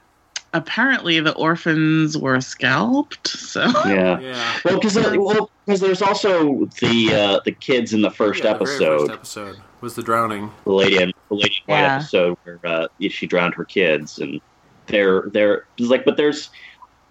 apparently 0.55 1.21
the 1.21 1.35
orphans 1.35 2.17
were 2.17 2.41
scalped. 2.41 3.29
So 3.29 3.65
Yeah. 3.87 4.19
Yeah. 4.21 4.53
Well, 4.65 4.79
because 4.81 4.97
well, 4.97 5.51
'cause 5.67 5.81
there's 5.81 6.01
also 6.03 6.67
the 6.81 7.13
uh, 7.15 7.41
the 7.45 7.53
kids 7.53 7.93
in 7.93 8.01
the 8.03 8.11
first 8.11 8.43
Yeah, 8.45 8.53
the 8.55 8.65
very 8.65 8.75
episode, 8.77 8.99
first 9.09 9.13
episode 9.13 9.57
was 9.83 9.95
the 9.95 10.03
drowning. 10.03 10.51
the 10.65 10.73
lady 10.73 11.03
in 11.03 11.13
the 11.29 11.35
lady 11.35 11.57
in 11.67 11.73
white 11.75 11.85
episode 11.85 12.37
where 12.45 12.59
uh, 12.65 12.89
she 13.09 13.27
drowned 13.27 13.55
her 13.55 13.65
kids, 13.65 14.19
and 14.19 14.41
they're 14.87 15.23
they're 15.33 15.65
it's 15.79 15.89
like, 15.89 16.05
but 16.05 16.17
there's, 16.17 16.51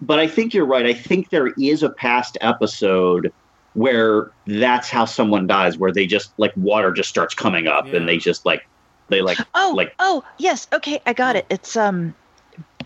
but 0.00 0.18
I 0.18 0.26
think 0.26 0.54
you're 0.54 0.66
right. 0.66 0.86
I 0.86 0.94
think 0.94 1.30
there 1.30 1.48
is 1.58 1.82
a 1.82 1.90
past 1.90 2.38
episode 2.40 3.32
where 3.74 4.30
that's 4.46 4.88
how 4.88 5.04
someone 5.04 5.46
dies, 5.46 5.76
where 5.76 5.92
they 5.92 6.06
just 6.06 6.32
like 6.38 6.52
water 6.56 6.92
just 6.92 7.08
starts 7.10 7.34
coming 7.34 7.66
up, 7.66 7.86
Yeah. 7.86 7.96
and 7.96 8.08
they 8.08 8.16
just 8.16 8.46
like 8.46 8.66
they 9.08 9.20
like 9.20 9.38
oh, 9.54 9.72
Like- 9.76 9.94
oh, 9.98 10.24
yes, 10.38 10.66
okay, 10.72 11.00
I 11.06 11.12
got 11.12 11.36
it. 11.36 11.46
It's 11.50 11.76
um, 11.76 12.14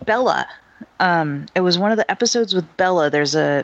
Bela. 0.05 0.47
Um, 0.99 1.47
it 1.55 1.61
was 1.61 1.79
one 1.79 1.91
of 1.91 1.97
the 1.97 2.09
episodes 2.11 2.53
with 2.53 2.65
Bela. 2.77 3.09
There's 3.09 3.33
a 3.35 3.63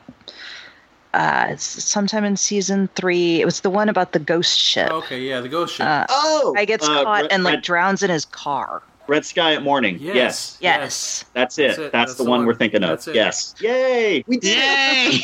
uh, 1.17 1.55
sometime 1.57 2.23
in 2.23 2.37
season 2.37 2.87
three. 2.95 3.41
It 3.41 3.45
was 3.45 3.61
the 3.61 3.69
one 3.69 3.89
about 3.89 4.11
the 4.13 4.19
ghost 4.19 4.57
ship. 4.59 4.91
Okay, 4.91 5.21
yeah, 5.21 5.41
the 5.41 5.49
ghost 5.49 5.75
ship. 5.75 5.85
Uh, 5.85 6.05
oh, 6.09 6.53
I 6.57 6.65
gets 6.65 6.87
uh, 6.87 7.03
caught 7.03 7.23
Red, 7.23 7.31
and 7.31 7.43
like 7.43 7.55
Red, 7.55 7.63
drowns 7.63 8.03
in 8.03 8.09
his 8.09 8.25
car. 8.25 8.83
Red 9.07 9.25
Sky 9.25 9.53
at 9.53 9.63
Morning. 9.63 9.97
yes. 9.99 10.57
Yes, 10.59 10.59
Yes. 10.61 11.25
that's 11.33 11.57
it. 11.57 11.63
That's 11.63 11.77
That's, 11.77 11.79
it. 11.87 11.91
That's 11.91 12.15
the, 12.15 12.23
the 12.23 12.29
one, 12.29 12.39
one. 12.41 12.47
we're 12.47 12.55
thinking 12.55 12.83
of. 12.83 12.89
That's 12.89 13.07
it. 13.07 13.15
Yes, 13.15 13.55
yay, 13.59 14.23
we 14.27 14.37
did. 14.37 14.57
Yay! 14.57 15.19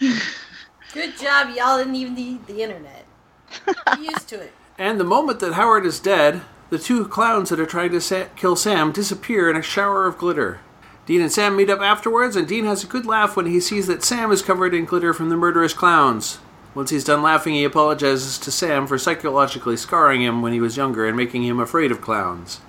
Good 0.92 1.16
job, 1.16 1.54
y'all 1.56 1.78
didn't 1.78 1.94
even 1.94 2.14
need 2.14 2.46
the 2.46 2.60
internet. 2.62 3.06
Get 3.86 4.00
used 4.00 4.28
to 4.28 4.40
it. 4.40 4.52
And 4.78 4.98
the 4.98 5.04
moment 5.04 5.38
that 5.40 5.52
Howard 5.52 5.84
is 5.84 6.00
dead, 6.00 6.40
the 6.70 6.78
two 6.78 7.06
clowns 7.06 7.50
that 7.50 7.60
are 7.60 7.66
trying 7.66 7.90
to 7.92 8.00
sa- 8.00 8.24
kill 8.34 8.56
Sam 8.56 8.90
disappear 8.90 9.48
in 9.50 9.54
a 9.56 9.62
shower 9.62 10.06
of 10.06 10.16
glitter. 10.18 10.60
Dean 11.04 11.20
and 11.20 11.32
Sam 11.32 11.56
meet 11.56 11.70
up 11.70 11.80
afterwards, 11.80 12.36
and 12.36 12.46
Dean 12.46 12.64
has 12.64 12.84
a 12.84 12.86
good 12.88 13.06
laugh 13.06 13.36
when 13.36 13.46
he 13.46 13.58
sees 13.58 13.88
that 13.88 14.04
Sam 14.04 14.30
is 14.30 14.40
covered 14.40 14.72
in 14.72 14.84
glitter 14.84 15.12
from 15.12 15.30
the 15.30 15.36
murderous 15.36 15.72
clowns. 15.72 16.38
Once 16.74 16.90
he's 16.90 17.04
done 17.04 17.22
laughing, 17.22 17.54
he 17.54 17.64
apologizes 17.64 18.38
to 18.38 18.50
Sam 18.52 18.86
for 18.86 18.96
psychologically 18.98 19.76
scarring 19.76 20.22
him 20.22 20.40
when 20.42 20.52
he 20.52 20.60
was 20.60 20.76
younger 20.76 21.06
and 21.06 21.16
making 21.16 21.44
him 21.44 21.58
afraid 21.60 21.90
of 21.90 22.00
clowns. 22.00 22.60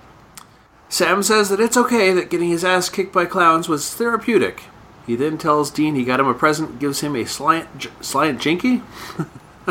Sam 0.88 1.22
says 1.22 1.48
that 1.48 1.60
it's 1.60 1.76
okay 1.76 2.12
that 2.12 2.28
getting 2.28 2.50
his 2.50 2.64
ass 2.64 2.88
kicked 2.88 3.12
by 3.12 3.24
clowns 3.24 3.68
was 3.68 3.94
therapeutic. 3.94 4.64
He 5.06 5.16
then 5.16 5.38
tells 5.38 5.70
Dean 5.70 5.94
he 5.94 6.04
got 6.04 6.20
him 6.20 6.26
a 6.26 6.34
present, 6.34 6.78
gives 6.78 7.00
him 7.00 7.14
a 7.16 7.24
slant, 7.24 7.78
j- 7.78 7.90
slant 8.00 8.40
jinky. 8.40 8.82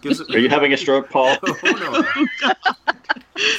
gives 0.00 0.20
Are 0.30 0.38
you 0.38 0.48
having 0.48 0.72
a 0.72 0.76
stroke, 0.76 1.10
Paul? 1.10 1.36
oh 1.46 2.04
no! 2.42 2.54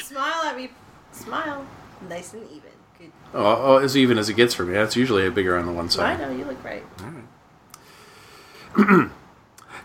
Smile 0.02 0.42
at 0.44 0.56
me. 0.56 0.70
Smile. 1.12 1.66
Nice 2.08 2.32
and 2.34 2.48
even. 2.50 2.77
Good. 3.32 3.38
Oh, 3.38 3.74
oh, 3.74 3.76
as 3.78 3.96
even 3.96 4.18
as 4.18 4.28
it 4.28 4.34
gets 4.34 4.54
for 4.54 4.64
me. 4.64 4.72
That's 4.74 4.96
usually 4.96 5.26
a 5.26 5.30
bigger 5.30 5.56
on 5.58 5.66
the 5.66 5.72
one 5.72 5.90
side. 5.90 6.20
I 6.20 6.24
know, 6.28 6.36
you 6.36 6.44
look 6.44 6.62
right. 6.64 6.82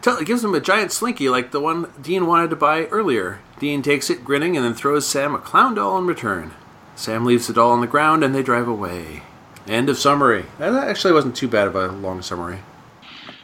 Tell, 0.02 0.18
it 0.18 0.26
gives 0.28 0.44
him 0.44 0.54
a 0.54 0.60
giant 0.60 0.92
slinky 0.92 1.30
like 1.30 1.52
the 1.52 1.60
one 1.62 1.90
Dean 2.02 2.26
wanted 2.28 2.50
to 2.50 2.56
buy 2.58 2.86
earlier. 2.86 3.40
Dean 3.60 3.82
takes 3.82 4.10
it, 4.10 4.26
grinning, 4.26 4.58
and 4.58 4.66
then 4.66 4.74
throws 4.74 5.08
Sam 5.08 5.34
a 5.34 5.38
clown 5.40 5.76
doll 5.76 5.98
in 5.98 6.06
return. 6.06 6.52
Sam 6.96 7.26
leaves 7.26 7.48
the 7.48 7.54
doll 7.54 7.72
on 7.72 7.82
the 7.82 7.88
ground, 7.88 8.24
and 8.24 8.36
they 8.36 8.44
drive 8.44 8.68
away. 8.68 9.24
End 9.66 9.88
of 9.90 9.98
summary. 9.98 10.46
That 10.60 10.74
actually 10.74 11.14
wasn't 11.14 11.36
too 11.38 11.48
bad 11.48 11.68
of 11.68 11.76
a 11.76 11.88
long 11.88 12.22
summary. 12.22 12.60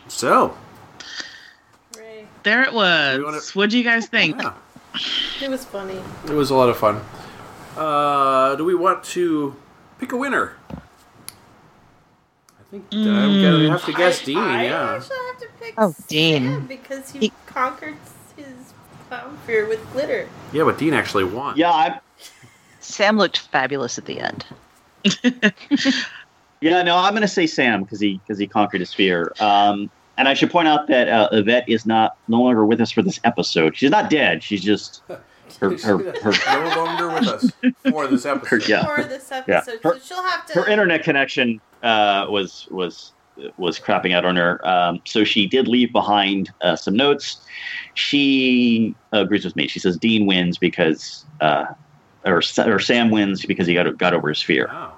So, 0.09 0.57
there 2.43 2.63
it 2.63 2.73
was. 2.73 3.17
You 3.17 3.25
wanna- 3.25 3.39
What'd 3.53 3.73
you 3.73 3.83
guys 3.83 4.07
think? 4.07 4.35
yeah, 4.41 4.53
It 5.41 5.49
was 5.49 5.63
funny. 5.65 5.99
it 6.25 6.33
was 6.33 6.49
a 6.49 6.55
lot 6.55 6.67
of 6.69 6.77
fun. 6.77 6.99
Uh, 7.77 8.55
do 8.55 8.65
we 8.65 8.75
want 8.75 9.03
to 9.05 9.55
pick 9.99 10.11
a 10.11 10.17
winner? 10.17 10.53
I 10.71 10.75
think 12.71 12.85
I'm 12.91 13.41
gonna 13.41 13.69
have 13.71 13.85
to 13.85 13.93
guess 13.93 14.21
I, 14.21 14.25
Dean. 14.25 14.37
I 14.37 14.63
yeah. 14.65 14.95
actually 14.95 15.17
have 15.27 15.39
to 15.39 15.47
pick 15.59 15.73
Oh, 15.77 15.95
Dean. 16.07 16.65
Because 16.67 17.11
he, 17.11 17.19
He- 17.19 17.33
conquered 17.45 17.95
his 18.35 18.73
clown 19.07 19.37
fear 19.45 19.67
with 19.67 19.79
glitter. 19.91 20.27
Yeah, 20.53 20.63
but 20.63 20.77
Dean 20.77 20.93
actually 20.93 21.23
won. 21.25 21.57
yeah, 21.57 21.71
I'm. 21.71 21.93
Sam 22.79 23.17
looked 23.17 23.37
fabulous 23.39 23.97
at 23.97 24.05
the 24.05 24.19
end. 24.19 24.45
Yeah, 26.61 26.81
no, 26.81 26.97
I'm 26.97 27.13
going 27.13 27.21
to 27.21 27.27
say 27.29 27.47
Sam 27.47 27.83
because 27.83 28.01
he 28.01 28.19
because 28.25 28.37
he 28.37 28.45
conquered 28.45 28.81
his 28.81 28.93
fear. 28.93 29.31
Um, 29.39 29.89
and 30.17 30.27
I 30.27 30.33
should 30.33 30.51
point 30.51 30.67
out 30.67 30.87
that 30.87 31.07
uh, 31.07 31.29
Yvette 31.31 31.69
is 31.69 31.85
not 31.85 32.17
no 32.27 32.41
longer 32.41 32.65
with 32.65 32.81
us 32.81 32.91
for 32.91 33.01
this 33.01 33.17
episode. 33.23 33.77
She's 33.77 33.91
not 33.91 34.09
dead. 34.09 34.43
She's 34.43 34.61
just 34.61 35.01
her 35.57 35.77
her 35.77 35.97
her, 36.21 36.59
no 36.59 36.75
longer 36.75 37.07
with 37.07 37.27
us 37.27 37.51
for 37.91 38.07
this 38.07 38.25
episode. 38.25 38.63
her 38.63 38.69
yeah. 38.69 38.85
For 38.85 39.03
this 39.03 39.31
Yeah. 39.47 39.61
Her- 39.83 39.99
so 39.99 39.99
she'll 39.99 40.23
have 40.23 40.45
to. 40.47 40.53
Her 40.61 40.67
internet 40.67 41.03
connection 41.03 41.61
uh, 41.83 42.27
was 42.29 42.67
was 42.71 43.13
was 43.57 43.79
crapping 43.79 44.13
out 44.13 44.25
on 44.25 44.35
her. 44.35 44.65
Um, 44.67 45.01
so 45.05 45.23
she 45.23 45.47
did 45.47 45.67
leave 45.67 45.91
behind 45.91 46.51
uh, 46.61 46.75
some 46.75 46.95
notes. 46.95 47.37
She 47.93 48.95
agrees 49.11 49.45
with 49.45 49.55
me. 49.55 49.67
She 49.67 49.79
says 49.79 49.97
Dean 49.97 50.25
wins 50.25 50.57
because, 50.57 51.25
uh, 51.41 51.65
or 52.25 52.41
or 52.57 52.79
Sam 52.79 53.11
wins 53.11 53.45
because 53.45 53.67
he 53.67 53.73
got 53.73 53.97
got 53.97 54.13
over 54.13 54.29
his 54.29 54.41
fear. 54.41 54.67
Wow. 54.67 54.93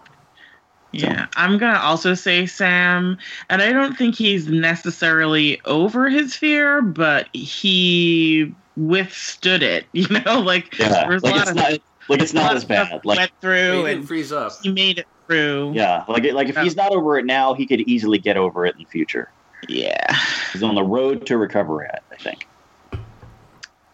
Yeah, 0.94 1.28
I'm 1.38 1.58
gonna 1.58 1.80
also 1.80 2.14
say 2.16 2.46
Sam, 2.46 3.18
and 3.50 3.62
I 3.62 3.72
don't 3.72 3.98
think 3.98 4.16
he's 4.16 4.48
necessarily 4.48 5.62
over 5.64 6.10
his 6.10 6.36
fear, 6.36 6.82
but 6.82 7.30
he 7.34 8.54
withstood 8.88 9.64
it. 9.64 9.86
You 9.94 10.08
know, 10.26 10.40
like 10.40 10.78
Yeah, 10.80 11.08
there's 11.08 11.24
like 11.24 11.34
a 11.34 11.38
lot 11.38 11.42
it's 11.42 11.50
of 11.52 11.56
not 11.56 11.72
like 12.10 12.22
it's 12.22 12.34
not 12.34 12.56
as 12.56 12.66
bad. 12.66 12.88
he 12.88 13.00
Like 13.04 13.18
went 13.18 13.32
through, 13.42 13.86
and 13.86 14.08
freeze 14.08 14.32
up. 14.32 14.52
he 14.64 14.72
made 14.72 15.00
it 15.00 15.08
through. 15.28 15.74
yeah, 15.74 16.04
like 16.08 16.24
like 16.34 16.50
if 16.50 16.58
he's 16.58 16.76
not 16.76 16.92
over 16.92 17.18
it 17.18 17.26
now, 17.26 17.54
he 17.54 17.66
could 17.66 17.82
easily 17.82 18.18
get 18.18 18.38
over 18.38 18.66
it 18.66 18.76
in 18.76 18.80
the 18.80 18.86
future. 18.86 19.32
yeah, 19.70 20.18
He's 20.52 20.64
on 20.64 20.76
the 20.76 20.84
road 20.84 21.26
to 21.28 21.38
recovery. 21.38 21.88
I 22.12 22.16
think. 22.16 22.48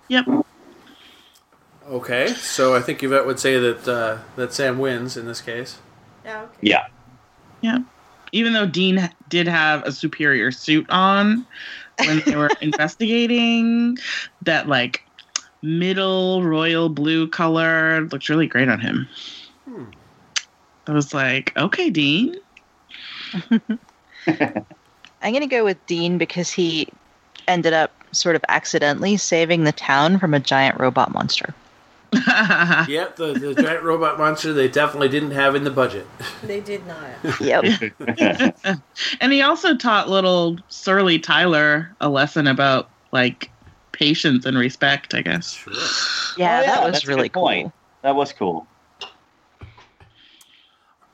yep. 0.08 0.26
Okay, 1.90 2.28
so 2.34 2.76
I 2.76 2.82
think 2.82 3.02
Yvette 3.04 3.26
would 3.26 3.40
say 3.40 3.58
that 3.60 3.88
uh, 3.88 4.18
that 4.36 4.54
Sam 4.54 4.78
wins 4.80 5.16
in 5.18 5.26
this 5.26 5.42
case. 5.42 5.78
Yeah, 6.26 6.42
okay. 6.44 6.54
Yeah. 6.62 6.88
Yeah. 7.62 7.78
Even 8.34 8.52
though 8.54 8.66
Dean 8.66 9.10
did 9.30 9.48
have 9.48 9.84
a 9.84 9.92
superior 9.92 10.52
suit 10.52 10.86
on 10.90 11.46
when 12.00 12.22
they 12.26 12.36
were 12.36 12.50
investigating, 12.62 13.98
that 14.44 14.68
like 14.68 15.04
middle 15.62 16.44
royal 16.44 16.90
blue 16.90 17.28
color 17.28 18.02
looked 18.02 18.30
really 18.30 18.48
great 18.48 18.70
on 18.70 18.80
him. 18.80 19.08
Hmm. 19.66 19.86
I 20.88 20.92
was 20.94 21.14
like, 21.14 21.56
okay, 21.58 21.90
Dean. 21.90 22.36
I'm 24.28 25.34
going 25.34 25.42
to 25.42 25.48
go 25.48 25.64
with 25.66 25.84
Dean 25.86 26.18
because 26.18 26.52
he 26.52 26.88
ended 27.48 27.74
up 27.74 27.92
sort 28.12 28.36
of 28.36 28.44
accidentally 28.50 29.18
saving 29.18 29.64
the 29.64 29.72
town 29.72 30.20
from 30.20 30.34
a 30.34 30.40
giant 30.40 30.80
robot 30.80 31.12
monster. 31.12 31.54
Yep, 32.88 33.16
the, 33.18 33.34
the 33.34 33.62
giant 33.62 33.84
robot 33.84 34.18
monster 34.18 34.54
they 34.54 34.68
definitely 34.68 35.10
didn't 35.10 35.32
have 35.32 35.56
in 35.56 35.64
the 35.64 35.72
budget. 35.72 36.08
They 36.44 36.60
did 36.62 36.84
not. 36.88 37.42
Yep. 37.42 37.64
and 39.22 39.34
he 39.34 39.42
also 39.42 39.76
taught 39.76 40.10
little 40.10 40.58
surly 40.70 41.20
Tyler 41.20 41.96
a 42.02 42.10
lesson 42.10 42.48
about 42.48 42.90
like 43.12 43.50
patience 43.92 44.46
and 44.46 44.58
respect, 44.58 45.14
I 45.14 45.22
guess. 45.22 45.52
Sure. 45.54 45.74
Yeah, 46.38 46.60
Oh, 46.60 46.62
yeah, 46.62 46.62
that 46.76 46.84
was 46.84 46.94
that's 46.94 47.08
really 47.08 47.30
cool. 47.30 47.44
point. 47.44 47.74
That 48.04 48.16
was 48.16 48.32
cool. 48.34 48.68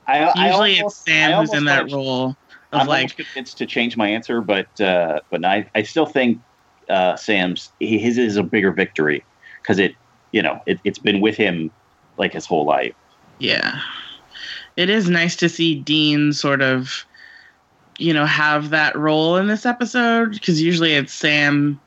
I, 0.08 0.20
I 0.26 0.48
Usually 0.48 0.80
almost- 0.80 0.98
it's 0.98 1.06
Sam 1.06 1.34
I 1.34 1.39
who's 1.42 1.54
in 1.54 1.66
that 1.66 1.84
like- 1.86 1.94
role 1.94 2.30
of 2.72 2.82
I'm 2.82 2.88
like 2.88 2.98
almost 2.98 3.16
convinced 3.18 3.58
to 3.60 3.66
change 3.66 3.96
my 3.98 4.08
answer, 4.10 4.42
but 4.42 4.82
uh, 4.82 5.20
but 5.30 5.46
I 5.46 5.70
I 5.76 5.84
still 5.84 6.06
think 6.06 6.42
uh, 6.89 7.16
Sam's 7.16 7.72
his 7.80 8.18
is 8.18 8.36
a 8.36 8.44
bigger 8.44 8.72
victory 8.72 9.24
because 9.62 9.80
it 9.80 9.96
you 10.34 10.41
know 10.41 10.62
it, 10.65 10.80
it's 10.84 11.00
been 11.00 11.22
with 11.22 11.38
him 11.38 11.72
like 12.17 12.34
his 12.34 12.46
whole 12.46 12.65
life. 12.65 12.93
Yeah. 13.39 13.80
It 14.76 14.89
is 14.89 15.10
nice 15.10 15.36
to 15.38 15.50
see 15.50 15.76
Dean 15.76 16.34
sort 16.34 16.62
of 16.62 17.06
you 17.98 18.13
know, 18.13 18.26
have 18.26 18.69
that 18.72 18.96
role 18.96 19.38
in 19.38 19.48
this 19.48 19.65
episode 19.65 20.32
because 20.32 20.62
usually 20.62 20.93
it's 20.93 21.13
Sam 21.13 21.80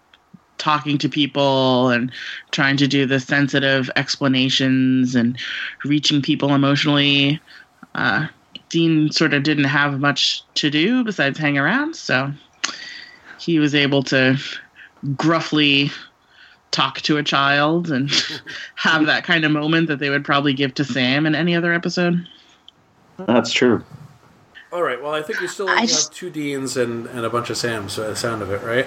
talking 0.58 0.98
to 0.98 1.08
people 1.08 1.90
and 1.90 2.10
trying 2.50 2.76
to 2.78 2.86
do 2.86 3.06
the 3.06 3.20
sensitive 3.20 3.90
explanations 3.96 5.14
and 5.14 5.38
reaching 5.84 6.22
people 6.22 6.54
emotionally. 6.54 7.40
Uh, 7.94 8.26
Dean 8.68 9.10
sort 9.10 9.34
of 9.34 9.42
didn't 9.42 9.64
have 9.64 10.00
much 10.00 10.42
to 10.54 10.70
do 10.70 11.04
besides 11.04 11.38
hang 11.38 11.58
around, 11.58 11.94
so 11.94 12.32
he 13.38 13.58
was 13.58 13.74
able 13.74 14.02
to 14.04 14.38
gruffly 15.16 15.90
talk 16.76 17.00
to 17.00 17.16
a 17.16 17.22
child 17.22 17.90
and 17.90 18.10
have 18.74 19.06
that 19.06 19.24
kind 19.24 19.44
of 19.44 19.50
moment 19.50 19.88
that 19.88 19.98
they 19.98 20.10
would 20.10 20.24
probably 20.24 20.52
give 20.52 20.74
to 20.74 20.84
Sam 20.84 21.24
in 21.24 21.34
any 21.34 21.56
other 21.56 21.72
episode. 21.72 22.28
That's 23.18 23.50
true. 23.50 23.82
All 24.72 24.82
right. 24.82 25.02
Well, 25.02 25.14
I 25.14 25.22
think 25.22 25.40
we 25.40 25.48
still 25.48 25.70
I 25.70 25.80
have 25.80 25.88
just- 25.88 26.12
two 26.12 26.28
Deans 26.28 26.76
and, 26.76 27.06
and 27.06 27.24
a 27.24 27.30
bunch 27.30 27.48
of 27.48 27.56
Sams 27.56 27.96
by 27.96 28.08
the 28.08 28.16
sound 28.16 28.42
of 28.42 28.50
it, 28.50 28.62
right? 28.62 28.86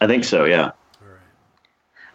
I 0.00 0.06
think 0.06 0.24
so. 0.24 0.44
Yeah. 0.44 0.62
All 0.62 0.72
right. 1.02 1.20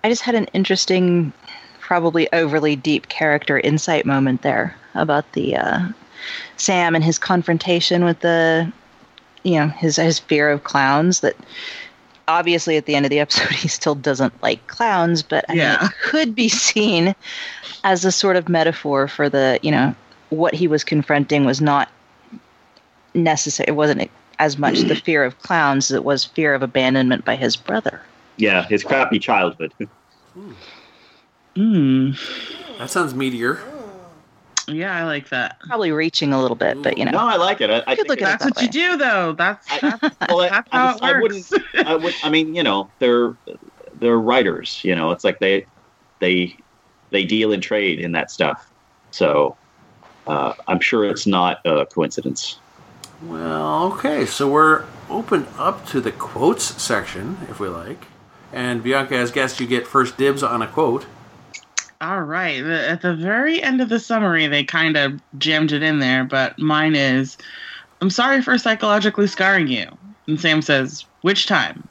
I 0.04 0.10
just 0.10 0.24
had 0.24 0.34
an 0.34 0.46
interesting, 0.54 1.32
probably 1.80 2.32
overly 2.34 2.76
deep 2.76 3.10
character 3.10 3.60
insight 3.60 4.06
moment 4.08 4.42
there 4.42 4.76
about 4.96 5.32
the 5.34 5.56
uh, 5.56 5.88
Sam 6.58 6.96
and 6.96 7.04
his 7.04 7.20
confrontation 7.20 8.04
with 8.06 8.22
the, 8.22 8.72
you 9.44 9.60
know, 9.60 9.68
his 9.68 9.98
his 9.98 10.18
fear 10.18 10.50
of 10.50 10.64
clowns. 10.64 11.20
That 11.20 11.36
obviously 12.32 12.78
at 12.78 12.86
the 12.86 12.96
end 12.96 13.06
of 13.06 13.10
the 13.10 13.20
episode 13.20 13.50
he 13.52 13.68
still 13.68 13.96
doesn't 13.96 14.34
like 14.42 14.66
clowns, 14.68 15.22
but 15.22 15.46
I 15.50 15.56
mean, 15.56 15.78
it 15.82 15.92
could 16.04 16.34
be 16.34 16.50
seen 16.50 17.14
as 17.84 18.06
a 18.06 18.12
sort 18.12 18.36
of 18.36 18.48
metaphor 18.48 19.08
for 19.08 19.30
the, 19.30 19.60
you 19.62 19.72
know, 19.72 19.94
what 20.30 20.54
he 20.54 20.68
was 20.68 20.84
confronting 20.84 21.46
was 21.46 21.62
not 21.62 21.90
necessary. 23.14 23.66
It 23.68 23.74
wasn't 23.74 24.10
as 24.40 24.58
much 24.58 24.80
the 24.82 24.96
fear 25.06 25.24
of 25.24 25.38
clowns 25.40 25.92
as 25.92 25.96
it 25.96 26.04
was 26.04 26.24
fear 26.24 26.54
of 26.54 26.64
abandonment 26.64 27.26
by 27.26 27.36
his 27.36 27.56
brother. 27.56 28.02
Yeah. 28.38 28.66
His 28.66 28.84
crappy 28.84 29.20
childhood. 29.20 29.74
Hmm. 31.56 32.12
That 32.78 32.90
sounds 32.90 33.14
meteor. 33.14 33.60
Yeah, 34.72 34.96
I 34.96 35.04
like 35.04 35.30
that. 35.30 35.60
Probably 35.62 35.92
reaching 35.92 36.34
a 36.34 36.42
little 36.42 36.56
bit, 36.56 36.82
but 36.82 36.98
you 36.98 37.06
know. 37.06 37.12
No, 37.12 37.20
I 37.20 37.36
like 37.38 37.62
it. 37.62 37.70
I, 37.70 37.78
I 37.88 37.96
could 37.96 38.08
think 38.08 38.10
look 38.10 38.22
at 38.22 38.36
it's- 38.36 38.36
it 38.36 38.40
That's 38.40 38.44
that 38.44 38.56
what 38.56 38.64
you 38.64 38.90
do, 38.90 38.98
though. 38.98 39.34
That's 39.34 39.68
I- 39.70 40.12
well, 40.30 40.40
I, 40.42 40.50
that's 40.50 40.70
I, 40.72 40.78
how 40.78 40.92
just- 40.92 41.04
it 41.04 41.06
I 41.06 41.20
wouldn't. 41.22 41.88
I 41.88 41.96
would. 41.96 42.14
I 42.24 42.30
mean, 42.30 42.56
you 42.56 42.64
know, 42.64 42.90
they're 43.00 43.36
they're 44.00 44.20
writers. 44.20 44.82
You 44.84 44.96
know, 44.96 45.12
it's 45.12 45.24
like 45.24 45.40
they 45.40 45.66
they 46.20 46.56
they 47.12 47.24
deal 47.26 47.52
in 47.52 47.62
trade 47.62 48.00
in 48.00 48.12
that 48.14 48.32
stuff. 48.32 48.72
So 49.12 49.58
uh, 50.28 50.54
I'm 50.68 50.80
sure 50.80 51.06
it's 51.06 51.28
not 51.28 51.60
a 51.66 51.86
coincidence. 51.86 52.58
Well, 53.24 53.94
okay. 53.94 54.26
So 54.26 54.50
we're 54.50 54.86
open 55.10 55.46
up 55.58 55.86
to 55.88 56.02
the 56.02 56.12
quotes 56.12 56.82
section, 56.82 57.38
if 57.50 57.60
we 57.60 57.68
like. 57.68 58.06
And 58.54 58.82
Bianca, 58.84 59.16
as 59.16 59.32
guest, 59.32 59.60
you 59.60 59.68
get 59.68 59.86
first 59.88 60.18
dibs 60.18 60.42
on 60.44 60.62
a 60.62 60.68
quote. 60.68 61.06
All 62.02 62.22
right. 62.24 62.62
The, 62.64 62.90
at 62.90 63.02
the 63.02 63.16
very 63.16 63.62
end 63.62 63.80
of 63.80 63.90
the 63.90 64.00
summary, 64.00 64.48
they 64.48 64.64
kind 64.64 64.98
of 64.98 65.22
jammed 65.38 65.72
it 65.72 65.84
in 65.84 66.00
there, 66.00 66.24
but 66.24 66.58
mine 66.58 66.96
is 66.96 67.38
I'm 68.02 68.10
sorry 68.10 68.42
for 68.42 68.58
psychologically 68.58 69.28
scarring 69.28 69.68
you. 69.68 69.86
And 70.28 70.42
Sam 70.42 70.64
says, 70.64 71.06
Which 71.22 71.46
time? 71.46 71.88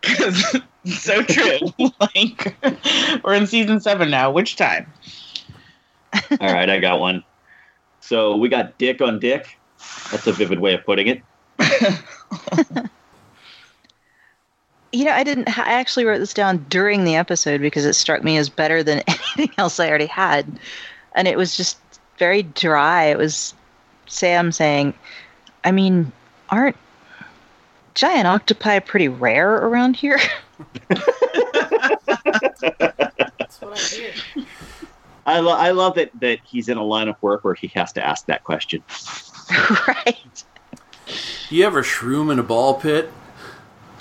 Because 0.00 0.60
so 0.86 1.22
true. 1.22 1.58
like, 2.00 2.56
we're 3.22 3.34
in 3.34 3.46
season 3.46 3.80
seven 3.80 4.10
now. 4.10 4.30
Which 4.30 4.56
time? 4.56 4.90
All 6.40 6.52
right, 6.52 6.70
I 6.70 6.80
got 6.80 7.00
one. 7.00 7.22
So 8.00 8.36
we 8.36 8.48
got 8.48 8.78
dick 8.78 9.02
on 9.02 9.18
dick. 9.20 9.58
That's 10.10 10.26
a 10.26 10.32
vivid 10.32 10.60
way 10.60 10.74
of 10.74 10.84
putting 10.84 11.08
it. 11.08 11.22
You 14.92 15.06
know, 15.06 15.12
I 15.12 15.24
didn't. 15.24 15.58
I 15.58 15.72
actually 15.72 16.04
wrote 16.04 16.18
this 16.18 16.34
down 16.34 16.64
during 16.68 17.04
the 17.04 17.16
episode 17.16 17.60
because 17.60 17.86
it 17.86 17.94
struck 17.94 18.22
me 18.22 18.36
as 18.36 18.48
better 18.48 18.82
than 18.82 19.02
anything 19.08 19.50
else 19.58 19.80
I 19.80 19.88
already 19.88 20.06
had, 20.06 20.46
and 21.14 21.26
it 21.26 21.36
was 21.38 21.56
just 21.56 21.78
very 22.18 22.42
dry. 22.42 23.04
It 23.04 23.16
was 23.18 23.54
Sam 24.06 24.52
saying, 24.52 24.92
"I 25.64 25.72
mean, 25.72 26.12
aren't 26.50 26.76
giant 27.94 28.26
octopi 28.26 28.80
pretty 28.80 29.08
rare 29.08 29.54
around 29.54 29.96
here?" 29.96 30.20
That's 30.88 31.10
what 33.60 33.72
I 33.72 33.78
hear. 33.78 34.12
I, 35.24 35.38
lo- 35.38 35.56
I 35.56 35.70
love 35.70 35.94
that 35.94 36.10
that 36.20 36.40
he's 36.44 36.68
in 36.68 36.76
a 36.76 36.84
line 36.84 37.08
of 37.08 37.16
work 37.22 37.44
where 37.44 37.54
he 37.54 37.68
has 37.68 37.92
to 37.94 38.04
ask 38.04 38.26
that 38.26 38.44
question. 38.44 38.82
right. 39.88 40.44
You 41.48 41.64
ever 41.64 41.82
shroom 41.82 42.30
in 42.32 42.38
a 42.38 42.42
ball 42.42 42.74
pit? 42.74 43.10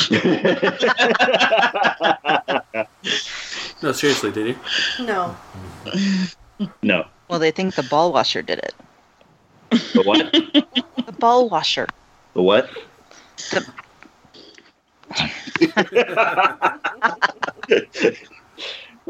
No, 3.83 3.91
seriously, 3.91 4.31
did 4.31 4.49
you? 4.49 4.55
No. 5.03 5.35
no, 6.83 7.05
Well, 7.29 7.39
they 7.39 7.49
think 7.49 7.73
the 7.73 7.81
ball 7.83 8.13
washer 8.13 8.43
did 8.43 8.59
it. 8.59 8.75
the 9.93 10.03
what? 10.05 10.31
The 11.07 11.13
ball 11.13 11.49
washer. 11.49 11.87
The 12.35 12.43
what? 12.43 12.69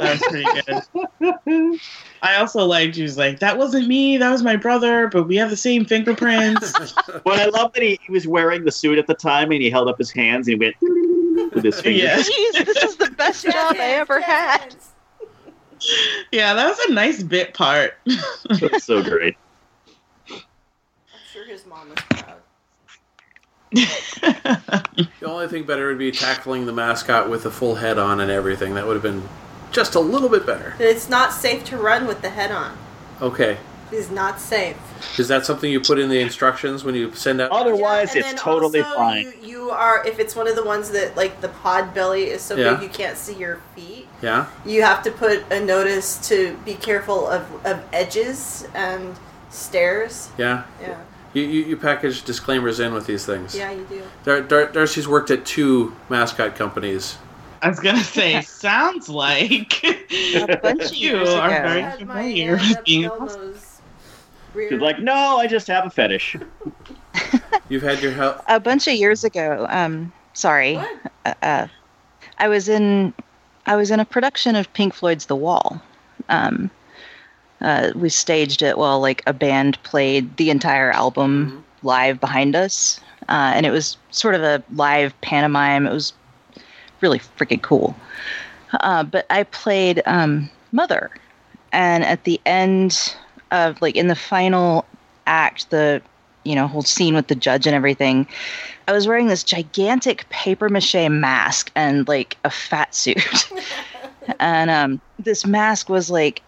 That 0.02 0.20
was 0.20 0.22
pretty 0.30 1.52
good. 1.52 1.80
I 2.24 2.38
also 2.38 2.66
liked 2.66 2.96
he 2.96 3.04
was 3.04 3.20
like, 3.20 3.40
that 3.40 3.58
wasn't 3.58 3.88
me, 3.88 4.18
that 4.18 4.32
was 4.32 4.42
my 4.42 4.56
brother, 4.56 5.08
but 5.08 5.28
we 5.28 5.36
have 5.36 5.52
the 5.52 5.56
same 5.58 5.86
fingerprints. 5.86 6.74
Well, 7.24 7.40
I 7.40 7.46
love 7.46 7.74
that 7.74 7.84
he, 7.84 8.00
he 8.04 8.12
was 8.12 8.28
wearing 8.28 8.64
the 8.66 8.72
suit 8.72 8.98
at 8.98 9.06
the 9.06 9.14
time 9.14 9.52
and 9.52 9.62
he 9.62 9.70
held 9.70 9.88
up 9.88 9.98
his 9.98 10.10
hands 10.12 10.48
and 10.48 10.62
he 10.62 10.72
went 10.72 11.54
with 11.54 11.64
his 11.64 11.80
fingers. 11.80 12.02
Yeah. 12.02 12.18
Jeez, 12.18 12.66
this 12.66 12.84
is 12.84 12.96
the 12.96 13.12
best 13.12 13.44
job 13.46 13.76
I 13.78 13.92
ever 13.92 14.20
had. 14.20 14.76
yeah, 16.32 16.54
that 16.56 16.68
was 16.68 16.80
a 16.90 16.94
nice 16.94 17.22
bit 17.22 17.54
part. 17.54 17.98
That's 18.60 18.86
so 18.86 19.04
great. 19.04 19.38
I'm 20.32 20.40
sure 21.32 21.46
his 21.46 21.66
mom 21.68 21.90
was 21.90 22.00
proud. 22.10 22.38
The 25.20 25.28
only 25.28 25.48
thing 25.48 25.64
better 25.64 25.88
would 25.88 26.00
be 26.00 26.12
tackling 26.12 26.66
the 26.66 26.74
mascot 26.74 27.30
with 27.30 27.46
a 27.46 27.52
full 27.52 27.76
head 27.76 28.00
on 28.00 28.20
and 28.20 28.32
everything. 28.32 28.74
That 28.74 28.88
would 28.88 28.96
have 28.96 29.04
been 29.04 29.22
just 29.72 29.96
a 29.96 30.00
little 30.00 30.30
bit 30.30 30.46
better. 30.46 30.76
It's 30.80 31.10
not 31.10 31.34
safe 31.34 31.64
to 31.66 31.78
run 31.78 32.06
with 32.08 32.22
the 32.22 32.30
head 32.30 32.52
on. 32.52 32.78
Okay. 33.22 33.58
It 33.92 33.96
is 33.96 34.10
not 34.10 34.40
safe. 34.40 34.78
Is 35.20 35.28
that 35.28 35.46
something 35.46 35.70
you 35.72 35.82
put 35.82 36.00
in 36.00 36.10
the 36.10 36.20
instructions 36.22 36.84
when 36.86 36.96
you 36.96 37.14
send 37.14 37.42
out? 37.42 37.52
Otherwise, 37.52 38.16
and 38.16 38.24
it's 38.26 38.42
totally 38.42 38.80
also 38.82 38.96
fine. 38.96 39.26
You, 39.42 39.48
you 39.66 39.70
are 39.72 40.06
if 40.08 40.18
it's 40.20 40.34
one 40.36 40.48
of 40.48 40.56
the 40.56 40.64
ones 40.64 40.92
that 40.92 41.18
like 41.18 41.42
the 41.42 41.50
pod 41.50 41.94
belly 41.94 42.24
is 42.26 42.42
so 42.42 42.56
Yeah. 42.56 42.76
big 42.76 42.84
you 42.84 42.90
can't 42.90 43.18
see 43.18 43.34
your 43.36 43.60
feet. 43.76 44.08
Yeah. 44.22 44.46
You 44.66 44.84
have 44.84 45.04
to 45.04 45.12
put 45.12 45.44
a 45.52 45.60
notice 45.60 46.26
to 46.30 46.56
be 46.64 46.76
careful 46.76 47.28
of, 47.28 47.44
of 47.66 47.84
edges 47.92 48.66
and 48.74 49.14
stairs. 49.50 50.30
Yeah. 50.38 50.64
Yeah, 50.82 50.98
You, 51.34 51.44
you, 51.44 51.64
you 51.66 51.78
package 51.78 52.24
disclaimers 52.24 52.80
in 52.80 52.94
with 52.94 53.06
these 53.08 53.26
things. 53.26 53.56
yeah, 53.56 53.72
you 53.72 53.86
do. 53.90 54.04
Dar- 54.24 54.42
Dar- 54.42 54.72
Darcy's 54.72 55.08
worked 55.08 55.32
at 55.32 55.46
two 55.46 55.94
mascot 56.08 56.56
companies. 56.56 57.18
I 57.62 57.70
was 57.70 57.80
gonna 57.80 58.04
say, 58.04 58.42
sounds 58.44 59.08
like 59.10 59.84
A 59.84 60.58
bunch 60.62 60.86
of 60.86 60.94
you 60.96 61.18
years 61.18 61.30
are 61.30 61.50
ago. 61.50 61.62
very 61.62 61.84
I 61.84 61.90
had 61.90 62.08
my 62.08 62.22
familiar 62.24 62.56
with 62.56 62.84
being 62.86 63.06
Elmo's 63.06 63.82
rear. 64.54 64.70
She's 64.70 64.82
like, 64.82 65.00
no, 65.00 65.14
I 65.38 65.48
just 65.48 65.68
have 65.68 65.86
a 65.86 65.90
fetish. 65.90 66.38
You've 67.70 67.84
had 67.84 68.02
your 68.02 68.12
help. 68.12 68.42
a 68.48 68.60
bunch 68.60 68.88
of 68.88 68.96
years 68.96 69.24
ago. 69.24 69.66
Um, 69.70 70.12
sorry. 70.34 70.76
What? 70.76 71.00
Uh, 71.26 71.34
uh, 71.42 71.68
I 72.40 72.48
was 72.48 72.68
in 72.68 73.14
I 73.68 73.76
was 73.76 73.92
in 73.92 74.00
a 74.00 74.06
production 74.06 74.56
of 74.56 74.72
Pink 74.74 74.94
Floyd's 74.94 75.28
The 75.28 75.36
Wall. 75.36 75.82
Um, 76.30 76.70
uh, 77.62 77.92
we 77.96 78.10
staged 78.10 78.62
it 78.64 78.78
while 78.78 79.00
like 79.00 79.22
a 79.28 79.34
band 79.34 79.82
played 79.84 80.38
the 80.38 80.50
entire 80.50 80.92
album 80.92 81.64
live 81.84 82.20
behind 82.20 82.56
us, 82.56 83.00
uh, 83.30 83.52
and 83.56 83.66
it 83.66 83.72
was 83.72 83.98
sort 84.10 84.34
of 84.34 84.42
a 84.42 84.64
live 84.74 85.20
pantomime. 85.22 85.86
It 85.86 85.94
was 85.94 86.12
really 87.02 87.20
freaking 87.20 87.62
cool. 87.62 87.96
Uh, 88.80 89.04
but 89.04 89.26
I 89.30 89.44
played 89.44 90.02
um, 90.06 90.50
Mother, 90.72 91.12
and 91.72 92.04
at 92.04 92.24
the 92.24 92.40
end 92.46 93.16
of 93.52 93.82
like 93.82 93.96
in 93.96 94.08
the 94.08 94.16
final 94.16 94.86
act, 95.28 95.70
the 95.70 96.02
you 96.44 96.56
know 96.56 96.68
whole 96.68 96.82
scene 96.82 97.16
with 97.16 97.28
the 97.28 97.36
judge 97.36 97.68
and 97.68 97.76
everything. 97.76 98.28
I 98.88 98.94
was 98.94 99.08
wearing 99.08 99.28
this 99.28 99.44
gigantic 99.44 100.28
paper 100.30 100.70
mache 100.70 101.10
mask 101.10 101.72
and 101.76 102.08
like 102.08 102.38
a 102.44 102.50
fat 102.50 102.96
suit. 102.96 103.50
and 104.40 104.70
um, 104.70 105.02
this 105.20 105.46
mask 105.46 105.90
was 105.90 106.10
like 106.10 106.42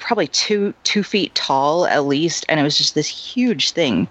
probably 0.00 0.26
two 0.28 0.74
two 0.84 1.02
feet 1.02 1.34
tall 1.34 1.86
at 1.86 2.04
least, 2.04 2.44
and 2.48 2.58
it 2.58 2.62
was 2.62 2.76
just 2.76 2.94
this 2.94 3.08
huge 3.08 3.70
thing. 3.70 4.08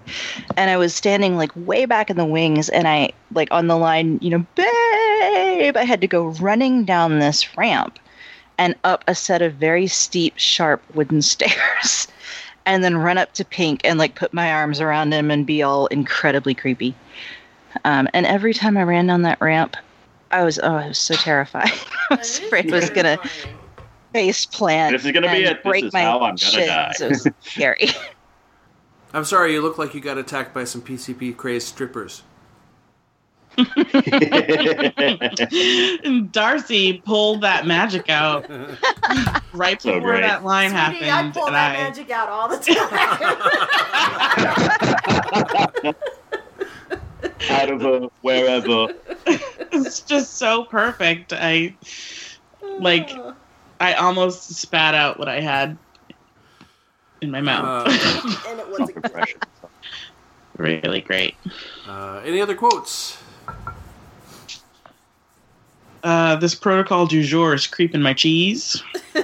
And 0.56 0.70
I 0.70 0.76
was 0.76 0.94
standing 0.94 1.36
like 1.36 1.50
way 1.54 1.84
back 1.84 2.10
in 2.10 2.16
the 2.16 2.24
wings, 2.24 2.68
and 2.68 2.88
I 2.88 3.12
like 3.34 3.48
on 3.50 3.66
the 3.66 3.76
line, 3.76 4.18
you 4.22 4.30
know, 4.30 4.46
babe. 4.54 5.76
I 5.76 5.84
had 5.84 6.00
to 6.00 6.06
go 6.06 6.28
running 6.40 6.84
down 6.84 7.18
this 7.18 7.56
ramp 7.56 7.98
and 8.58 8.74
up 8.84 9.04
a 9.06 9.14
set 9.14 9.42
of 9.42 9.54
very 9.54 9.86
steep, 9.86 10.34
sharp 10.36 10.82
wooden 10.94 11.22
stairs. 11.22 12.08
and 12.66 12.84
then 12.84 12.96
run 12.96 13.18
up 13.18 13.32
to 13.34 13.44
Pink 13.44 13.80
and 13.84 13.98
like 13.98 14.14
put 14.14 14.32
my 14.34 14.52
arms 14.52 14.80
around 14.80 15.12
him 15.12 15.30
and 15.30 15.46
be 15.46 15.62
all 15.62 15.86
incredibly 15.88 16.54
creepy. 16.54 16.94
Um, 17.84 18.08
and 18.12 18.26
every 18.26 18.52
time 18.52 18.76
I 18.76 18.82
ran 18.82 19.06
down 19.06 19.22
that 19.22 19.40
ramp, 19.40 19.76
I 20.30 20.44
was 20.44 20.58
oh, 20.62 20.74
I 20.74 20.88
was 20.88 20.98
so 20.98 21.14
terrified. 21.14 21.70
I 22.10 22.16
was 22.16 22.38
afraid 22.38 22.72
I 22.72 22.76
was 22.76 22.90
gonna 22.90 23.18
face 24.12 24.46
plant. 24.46 24.92
This 24.92 25.04
is 25.04 25.12
gonna 25.12 25.28
be 25.30 25.44
and 25.44 25.46
it. 25.46 25.54
This 25.56 25.62
Break 25.64 25.84
is 25.84 25.92
my 25.92 26.02
how 26.02 26.20
I'm 26.20 26.36
gonna 26.36 26.66
die. 26.66 26.92
It 27.00 27.08
was 27.08 27.26
scary. 27.40 27.88
I'm 29.12 29.24
sorry, 29.24 29.52
you 29.54 29.62
look 29.62 29.76
like 29.78 29.94
you 29.94 30.00
got 30.00 30.18
attacked 30.18 30.54
by 30.54 30.64
some 30.64 30.82
PCP 30.82 31.36
crazed 31.36 31.66
strippers. 31.68 32.22
And 36.04 36.30
Darcy 36.32 37.02
pulled 37.04 37.40
that 37.42 37.66
magic 37.66 38.08
out 38.08 38.48
right 39.52 39.82
So 39.82 39.94
before 39.94 40.12
great. 40.12 40.20
that 40.20 40.44
line 40.44 40.70
Sweetie, 40.70 41.10
I 41.10 41.30
pull 41.34 41.46
that 41.46 41.76
I- 41.76 41.82
magic 41.82 42.10
out 42.10 42.28
all 42.28 42.48
the 42.48 42.58
time. 42.58 42.76
Out 47.50 47.70
of 47.70 47.82
a 47.84 48.10
wherever. 48.22 48.88
it's 49.26 50.00
just 50.00 50.36
so 50.38 50.64
perfect. 50.64 51.32
I 51.32 51.74
like 52.78 53.10
I 53.80 53.94
almost 53.94 54.54
spat 54.54 54.94
out 54.94 55.18
what 55.18 55.28
I 55.28 55.40
had 55.40 55.76
in 57.22 57.30
my 57.30 57.40
mouth. 57.40 57.88
Uh, 57.88 58.44
and 58.48 58.60
it 58.60 58.68
wasn't 58.68 58.96
really 60.58 61.00
great. 61.00 61.34
uh, 61.88 62.20
any 62.24 62.40
other 62.40 62.54
quotes? 62.54 63.18
Uh, 66.02 66.36
this 66.36 66.54
protocol 66.54 67.06
du 67.06 67.22
jour 67.22 67.54
is 67.54 67.66
creeping 67.66 68.00
my 68.00 68.14
cheese. 68.14 68.82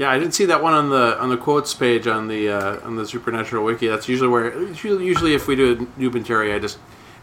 Yeah, 0.00 0.10
I 0.10 0.18
didn't 0.18 0.32
see 0.32 0.46
that 0.46 0.62
one 0.62 0.72
on 0.72 0.88
the 0.88 1.20
on 1.20 1.28
the 1.28 1.36
quotes 1.36 1.74
page 1.74 2.06
on 2.06 2.26
the 2.26 2.48
uh, 2.48 2.86
on 2.86 2.96
the 2.96 3.06
Supernatural 3.06 3.62
wiki. 3.62 3.86
That's 3.86 4.08
usually 4.08 4.30
where 4.30 4.58
usually, 4.58 5.04
usually 5.04 5.34
if 5.34 5.46
we 5.46 5.54
do 5.54 5.72
a 5.72 5.76
Noob 6.00 6.14
and 6.14 6.52
I 6.54 6.58
just 6.58 6.78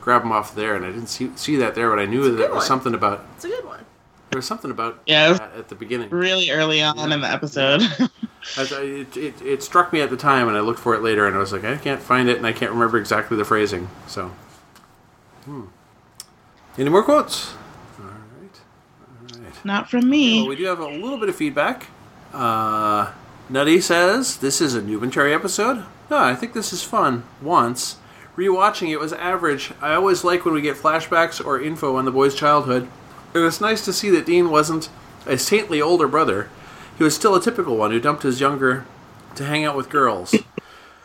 grab 0.07 0.21
them 0.21 0.31
off 0.31 0.55
there, 0.55 0.73
and 0.73 0.85
I 0.85 0.87
didn't 0.91 1.07
see 1.07 1.29
see 1.35 1.57
that 1.57 1.75
there, 1.75 1.89
but 1.89 1.99
I 1.99 2.05
knew 2.05 2.23
that 2.23 2.29
good 2.29 2.39
there 2.39 2.47
was 2.49 2.59
one. 2.59 2.65
something 2.67 2.93
about 2.93 3.25
It's 3.35 3.43
a 3.43 3.49
good 3.49 3.65
one. 3.65 3.83
there 4.29 4.37
was 4.37 4.45
something 4.45 4.71
about 4.71 5.01
Yeah, 5.05 5.33
that 5.33 5.51
at 5.57 5.67
the 5.67 5.75
beginning. 5.75 6.09
really 6.11 6.49
early 6.49 6.81
on 6.81 7.11
in 7.11 7.19
the 7.19 7.27
episode. 7.29 7.81
I, 8.57 8.61
I- 8.61 8.63
it, 8.81 9.17
it, 9.17 9.41
it 9.41 9.63
struck 9.63 9.91
me 9.91 9.99
at 9.99 10.09
the 10.09 10.15
time, 10.15 10.47
and 10.47 10.55
I 10.55 10.61
looked 10.61 10.79
for 10.79 10.95
it 10.95 11.01
later, 11.01 11.27
and 11.27 11.35
I 11.35 11.39
was 11.39 11.51
like, 11.51 11.65
I 11.65 11.75
can't 11.75 12.01
find 12.01 12.29
it, 12.29 12.37
and 12.37 12.47
I 12.47 12.53
can't 12.53 12.71
remember 12.71 12.97
exactly 12.97 13.35
the 13.35 13.43
phrasing. 13.43 13.89
So, 14.07 14.31
hmm. 15.43 15.65
any 16.77 16.89
more 16.89 17.03
quotes? 17.03 17.53
All 17.99 18.05
right, 18.05 18.59
all 19.33 19.41
right. 19.43 19.65
Not 19.65 19.89
from 19.89 20.09
me. 20.09 20.39
Well, 20.39 20.47
we 20.47 20.55
do 20.55 20.63
have 20.67 20.79
a 20.79 20.87
little 20.87 21.17
bit 21.17 21.27
of 21.27 21.35
feedback. 21.35 21.87
Uh, 22.33 23.11
Nutty 23.49 23.81
says 23.81 24.37
this 24.37 24.61
is 24.61 24.73
a 24.73 24.81
Noob 24.81 25.03
and 25.03 25.11
Cherry 25.11 25.33
episode. 25.33 25.83
No, 26.09 26.17
I 26.17 26.33
think 26.33 26.53
this 26.53 26.71
is 26.71 26.81
fun. 26.81 27.23
Once 27.41 27.97
rewatching 28.37 28.89
it 28.89 28.99
was 28.99 29.11
average. 29.13 29.73
I 29.81 29.95
always 29.95 30.23
like 30.23 30.45
when 30.45 30.53
we 30.53 30.61
get 30.61 30.77
flashbacks 30.77 31.43
or 31.43 31.59
info 31.59 31.95
on 31.95 32.05
the 32.05 32.11
boy's 32.11 32.35
childhood. 32.35 32.87
It 33.33 33.39
was 33.39 33.59
nice 33.59 33.83
to 33.85 33.93
see 33.93 34.09
that 34.11 34.25
Dean 34.25 34.49
wasn't 34.49 34.89
a 35.25 35.37
saintly 35.37 35.81
older 35.81 36.07
brother. 36.07 36.49
He 36.97 37.03
was 37.03 37.15
still 37.15 37.35
a 37.35 37.41
typical 37.41 37.75
one 37.75 37.91
who 37.91 37.99
dumped 37.99 38.23
his 38.23 38.39
younger 38.39 38.85
to 39.35 39.43
hang 39.43 39.65
out 39.65 39.75
with 39.75 39.89
girls. 39.89 40.33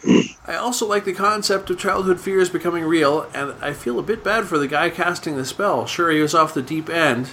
I 0.46 0.54
also 0.54 0.86
like 0.86 1.04
the 1.04 1.12
concept 1.12 1.70
of 1.70 1.78
childhood 1.78 2.20
fears 2.20 2.50
becoming 2.50 2.84
real, 2.84 3.28
and 3.34 3.54
I 3.60 3.72
feel 3.72 3.98
a 3.98 4.02
bit 4.02 4.24
bad 4.24 4.46
for 4.46 4.58
the 4.58 4.68
guy 4.68 4.90
casting 4.90 5.36
the 5.36 5.44
spell. 5.44 5.86
Sure, 5.86 6.10
he 6.10 6.20
was 6.20 6.34
off 6.34 6.54
the 6.54 6.62
deep 6.62 6.88
end, 6.88 7.30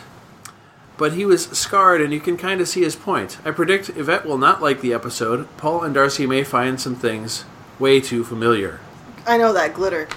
but 0.98 1.14
he 1.14 1.26
was 1.26 1.48
scarred, 1.48 2.02
and 2.02 2.14
you 2.14 2.20
can 2.20 2.38
kind 2.38 2.62
of 2.62 2.68
see 2.68 2.82
his 2.82 2.96
point. 2.96 3.38
I 3.44 3.52
predict 3.52 3.90
Yvette 3.90 4.26
will 4.26 4.38
not 4.38 4.62
like 4.62 4.82
the 4.82 4.94
episode. 4.94 5.48
Paul 5.58 5.84
and 5.84 5.94
Darcy 5.94 6.28
may 6.28 6.44
find 6.44 6.80
some 6.80 6.96
things 6.96 7.46
way 7.80 8.00
too 8.00 8.24
familiar. 8.24 8.80
I 9.26 9.38
know 9.38 9.54
that 9.54 9.74
glitter. 9.74 10.08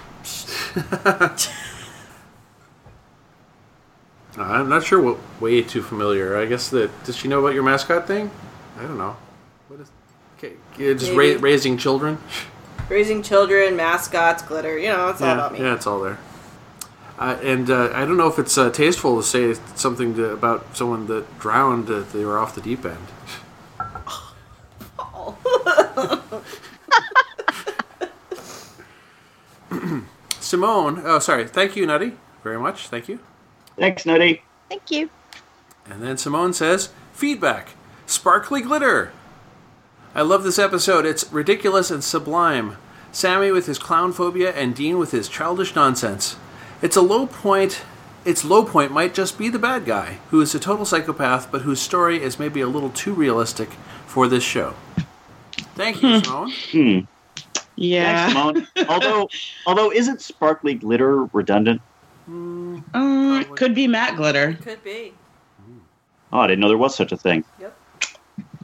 Uh, 4.38 4.45
I'm 4.45 4.69
not 4.69 4.83
sure 4.83 5.01
what 5.01 5.19
way 5.41 5.61
too 5.62 5.83
familiar. 5.83 6.37
I 6.38 6.47
guess 6.47 6.71
that 6.71 6.91
does 7.05 7.17
she 7.17 7.29
know 7.29 7.41
about 7.41 7.55
your 7.55 7.62
mascot 7.62 8.07
thing? 8.07 8.31
I 8.79 8.83
don't 8.83 8.97
know. 8.97 9.17
What 9.69 9.81
is? 9.81 9.91
Okay, 10.38 10.55
yeah, 10.79 10.95
just 10.95 11.12
ra- 11.12 11.37
raising 11.38 11.77
children. 11.77 12.19
Raising 12.88 13.23
children, 13.23 13.77
mascots, 13.77 14.43
glitter. 14.43 14.79
You 14.79 14.88
know, 14.88 15.09
it's 15.11 15.21
all 15.21 15.29
yeah, 15.29 15.35
about 15.35 15.53
me. 15.53 15.59
yeah, 15.61 15.75
it's 15.75 15.87
all 15.87 16.01
there. 16.01 16.19
Uh, 17.19 17.38
and 17.43 17.71
uh, 17.71 17.91
I 17.95 18.07
don't 18.07 18.17
know 18.17 18.27
if 18.27 18.38
it's 18.38 18.57
uh, 18.57 18.71
tasteful 18.71 19.19
to 19.19 19.23
say 19.23 19.55
something 19.75 20.15
to, 20.15 20.31
about 20.31 20.77
someone 20.77 21.07
that 21.09 21.38
drowned 21.38 21.87
that 21.88 22.12
they 22.12 22.25
were 22.25 22.38
off 22.38 22.55
the 22.55 22.62
deep 22.62 22.85
end. 22.85 22.97
Simone, 30.53 31.01
oh 31.07 31.19
sorry, 31.19 31.49
thank 31.49 31.77
you, 31.77 31.87
Nutty, 31.87 32.12
very 32.43 32.59
much, 32.59 32.88
thank 32.88 33.09
you. 33.09 33.21
Thanks, 33.79 34.05
Nutty. 34.05 34.43
Thank 34.69 34.91
you. 34.91 35.09
And 35.87 36.03
then 36.03 36.19
Simone 36.19 36.53
says, 36.53 36.91
feedback, 37.15 37.71
sparkly 38.05 38.61
glitter. 38.61 39.12
I 40.15 40.21
love 40.21 40.45
this 40.45 40.59
episode. 40.59 41.07
It's 41.07 41.33
ridiculous 41.33 41.91
and 41.91 42.05
sublime. 42.05 42.77
Sammy 43.12 43.51
with 43.51 43.65
his 43.65 43.79
clown 43.79 44.12
phobia 44.12 44.53
and 44.53 44.75
Dean 44.75 44.99
with 44.99 45.12
his 45.12 45.27
childish 45.27 45.75
nonsense. 45.75 46.37
It's 46.83 46.97
a 46.97 47.01
low 47.01 47.27
point. 47.27 47.81
Its 48.27 48.45
low 48.45 48.62
point 48.62 48.93
might 48.93 49.15
just 49.15 49.38
be 49.38 49.49
the 49.49 49.59
bad 49.59 49.87
guy, 49.87 50.19
who 50.29 50.43
is 50.43 50.55
a 50.55 50.61
total 50.61 50.85
psychopath, 50.85 51.51
but 51.51 51.62
whose 51.62 51.81
story 51.81 52.23
is 52.23 52.38
maybe 52.38 52.61
a 52.61 52.69
little 52.69 52.91
too 52.91 53.15
realistic 53.15 53.71
for 54.07 54.29
this 54.29 54.45
show. 54.45 54.75
Thank 55.77 56.03
you, 56.03 56.19
hmm. 56.19 56.25
Simone. 56.25 56.53
Hmm. 56.73 57.12
Yeah. 57.76 58.28
Thanks, 58.28 58.68
Simone. 58.72 58.88
although, 58.88 59.28
although 59.66 59.92
isn't 59.92 60.20
sparkly 60.20 60.74
glitter 60.74 61.24
redundant? 61.26 61.80
Um, 62.28 63.44
could 63.56 63.74
be 63.74 63.87
matte 63.88 64.16
glitter. 64.16 64.54
Could 64.62 64.82
be. 64.85 65.12
Oh, 66.32 66.40
I 66.40 66.46
didn't 66.46 66.61
know 66.61 66.68
there 66.68 66.78
was 66.78 66.94
such 66.94 67.12
a 67.12 67.16
thing. 67.16 67.44
Yep. 67.61 67.76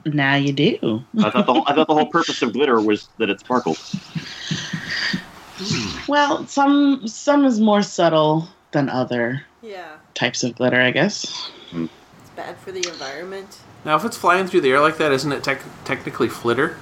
Now 0.06 0.36
you 0.36 0.52
do. 0.52 1.02
I 1.18 1.30
thought 1.30 1.46
the 1.46 1.52
whole, 1.52 1.64
I 1.66 1.74
thought 1.74 1.86
the 1.88 1.94
whole 1.94 2.06
purpose 2.06 2.40
of 2.40 2.52
glitter 2.52 2.80
was 2.80 3.08
that 3.18 3.28
it 3.30 3.40
sparkled. 3.40 3.78
Well, 6.08 6.46
some 6.46 7.06
some 7.08 7.44
is 7.44 7.58
more 7.58 7.82
subtle 7.82 8.48
than 8.70 8.88
other 8.88 9.42
Yeah. 9.60 9.96
types 10.14 10.44
of 10.44 10.54
glitter, 10.54 10.80
I 10.80 10.92
guess. 10.92 11.50
It's 11.72 12.30
bad 12.36 12.56
for 12.58 12.70
the 12.70 12.86
environment. 12.88 13.58
Now, 13.84 13.96
if 13.96 14.04
it's 14.04 14.16
flying 14.16 14.46
through 14.46 14.60
the 14.60 14.70
air 14.70 14.80
like 14.80 14.98
that, 14.98 15.10
isn't 15.10 15.32
it 15.32 15.42
tec- 15.42 15.64
technically 15.84 16.28
flitter? 16.28 16.76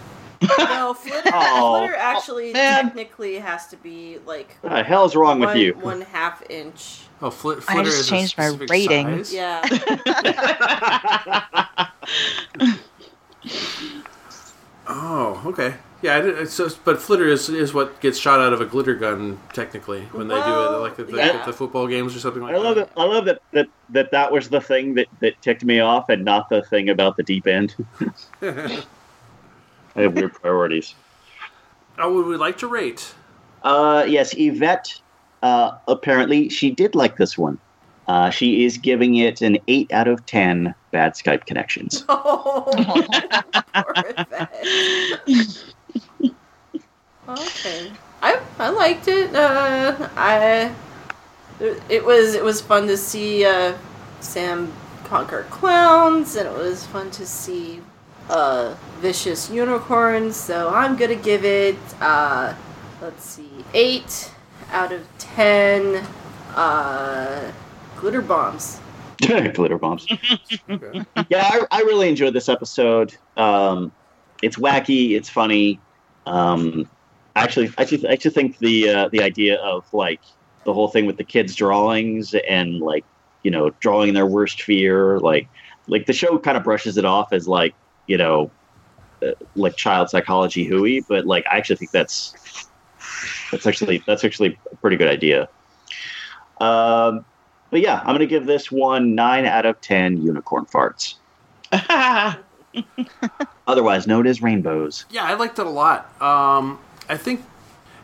No, 0.58 0.94
flitter, 0.94 1.30
Oh. 1.34 1.78
flitter 1.78 1.94
actually 1.96 2.50
oh, 2.50 2.54
man. 2.54 2.84
technically 2.86 3.38
has 3.38 3.66
to 3.68 3.76
be 3.76 4.18
like 4.26 4.56
What 4.60 4.70
the 4.72 4.82
hell's 4.82 5.14
wrong 5.16 5.40
with 5.40 5.56
you? 5.56 5.74
one 5.74 6.02
half 6.02 6.42
inch. 6.50 7.00
Oh, 7.22 7.30
flit- 7.30 7.64
I 7.68 7.82
just 7.82 8.00
is 8.00 8.06
a 8.06 8.10
changed 8.10 8.36
my 8.38 8.48
specific 8.48 8.70
rating. 8.70 9.24
size? 9.24 9.32
Yeah. 9.34 9.62
Oh, 14.88 15.42
okay. 15.46 15.74
Yeah, 16.02 16.16
I 16.16 16.20
did, 16.20 16.38
it's 16.38 16.56
just, 16.56 16.84
but 16.84 17.00
flitter 17.00 17.26
is, 17.26 17.48
is 17.48 17.74
what 17.74 18.00
gets 18.00 18.18
shot 18.18 18.38
out 18.38 18.52
of 18.52 18.60
a 18.60 18.66
glitter 18.66 18.94
gun 18.94 19.40
technically 19.52 20.02
when 20.12 20.28
they 20.28 20.34
do 20.34 20.40
it, 20.40 20.78
like 20.78 20.98
at 21.00 21.08
the, 21.08 21.16
yeah. 21.16 21.26
at 21.28 21.44
the 21.46 21.52
football 21.52 21.88
games 21.88 22.14
or 22.14 22.20
something 22.20 22.42
like 22.42 22.54
I 22.54 22.58
love 22.58 22.76
that. 22.76 22.88
it. 22.88 22.92
I 22.96 23.04
love 23.04 23.24
that 23.24 23.42
that 23.52 23.66
that 23.88 24.10
that 24.12 24.30
was 24.30 24.48
the 24.48 24.60
thing 24.60 24.94
that 24.94 25.06
that 25.20 25.40
ticked 25.42 25.64
me 25.64 25.80
off, 25.80 26.08
and 26.10 26.24
not 26.24 26.48
the 26.50 26.62
thing 26.62 26.90
about 26.90 27.16
the 27.16 27.22
deep 27.24 27.46
end. 27.48 27.74
I 29.96 30.02
have 30.02 30.14
weird 30.14 30.34
priorities. 30.34 30.94
Oh, 31.98 32.12
would 32.12 32.26
we 32.26 32.36
like 32.36 32.58
to 32.58 32.66
rate? 32.66 33.14
Uh, 33.62 34.04
yes, 34.06 34.34
Yvette. 34.36 35.00
Uh, 35.42 35.78
apparently, 35.88 36.50
she 36.50 36.70
did 36.70 36.94
like 36.94 37.16
this 37.16 37.38
one. 37.38 37.58
Uh, 38.06 38.28
she 38.28 38.66
is 38.66 38.76
giving 38.76 39.16
it 39.16 39.40
an 39.40 39.56
eight 39.66 39.90
out 39.92 40.06
of 40.06 40.26
ten. 40.26 40.74
Bad 40.92 41.14
Skype 41.14 41.46
connections. 41.46 42.04
Oh, 42.08 42.66
okay. 47.28 47.90
I 48.22 48.40
I 48.58 48.68
liked 48.68 49.08
it. 49.08 49.34
Uh, 49.34 50.08
I 50.16 50.72
it 51.88 52.04
was 52.04 52.34
it 52.34 52.44
was 52.44 52.60
fun 52.60 52.86
to 52.86 52.96
see 52.96 53.44
uh, 53.44 53.76
Sam 54.20 54.72
conquer 55.04 55.44
clowns, 55.50 56.36
and 56.36 56.46
it 56.46 56.56
was 56.56 56.86
fun 56.86 57.10
to 57.12 57.26
see 57.26 57.80
uh, 58.28 58.74
vicious 59.00 59.50
unicorns. 59.50 60.36
So 60.36 60.70
I'm 60.70 60.96
gonna 60.96 61.16
give 61.16 61.44
it 61.44 61.78
uh, 62.00 62.54
let's 63.00 63.24
see 63.24 63.64
eight 63.74 64.32
out 64.70 64.92
of 64.92 65.06
ten. 65.18 66.04
Uh, 66.54 67.52
glitter 67.96 68.22
bombs. 68.22 68.80
Glitter 69.20 69.78
bombs. 69.78 70.06
Okay. 70.68 71.04
yeah, 71.30 71.48
I, 71.50 71.66
I 71.70 71.80
really 71.80 72.08
enjoyed 72.08 72.34
this 72.34 72.50
episode. 72.50 73.16
Um, 73.36 73.90
it's 74.42 74.56
wacky, 74.56 75.12
it's 75.12 75.30
funny. 75.30 75.80
Um, 76.26 76.88
actually, 77.34 77.68
I 77.78 77.82
actually, 77.82 78.08
I 78.08 78.12
actually 78.12 78.32
think 78.32 78.58
the 78.58 78.88
uh, 78.90 79.08
the 79.08 79.22
idea 79.22 79.56
of 79.56 79.92
like 79.94 80.20
the 80.64 80.74
whole 80.74 80.88
thing 80.88 81.06
with 81.06 81.16
the 81.16 81.24
kids' 81.24 81.54
drawings 81.54 82.34
and 82.48 82.80
like 82.80 83.04
you 83.42 83.50
know 83.50 83.70
drawing 83.80 84.12
their 84.12 84.26
worst 84.26 84.62
fear, 84.62 85.18
like 85.20 85.48
like 85.86 86.06
the 86.06 86.12
show 86.12 86.38
kind 86.38 86.56
of 86.56 86.64
brushes 86.64 86.98
it 86.98 87.04
off 87.04 87.32
as 87.32 87.48
like 87.48 87.74
you 88.06 88.16
know, 88.16 88.50
uh, 89.22 89.32
like 89.54 89.76
child 89.76 90.10
psychology 90.10 90.64
hooey, 90.64 91.00
but 91.00 91.26
like 91.26 91.46
I 91.50 91.56
actually 91.56 91.76
think 91.76 91.90
that's 91.90 92.34
that's 93.50 93.66
actually 93.66 94.02
that's 94.06 94.24
actually 94.24 94.58
a 94.70 94.76
pretty 94.76 94.96
good 94.96 95.08
idea. 95.08 95.48
Um, 96.60 97.24
but 97.70 97.80
yeah, 97.80 98.00
I'm 98.00 98.14
gonna 98.14 98.26
give 98.26 98.46
this 98.46 98.70
one 98.70 99.14
nine 99.14 99.46
out 99.46 99.66
of 99.66 99.80
ten 99.80 100.22
unicorn 100.22 100.66
farts, 100.66 101.14
otherwise 103.66 104.06
known 104.06 104.26
as 104.26 104.42
rainbows. 104.42 105.04
Yeah, 105.10 105.24
I 105.24 105.34
liked 105.34 105.58
it 105.58 105.66
a 105.66 105.70
lot. 105.70 106.10
Um, 106.20 106.78
I 107.08 107.16
think, 107.16 107.44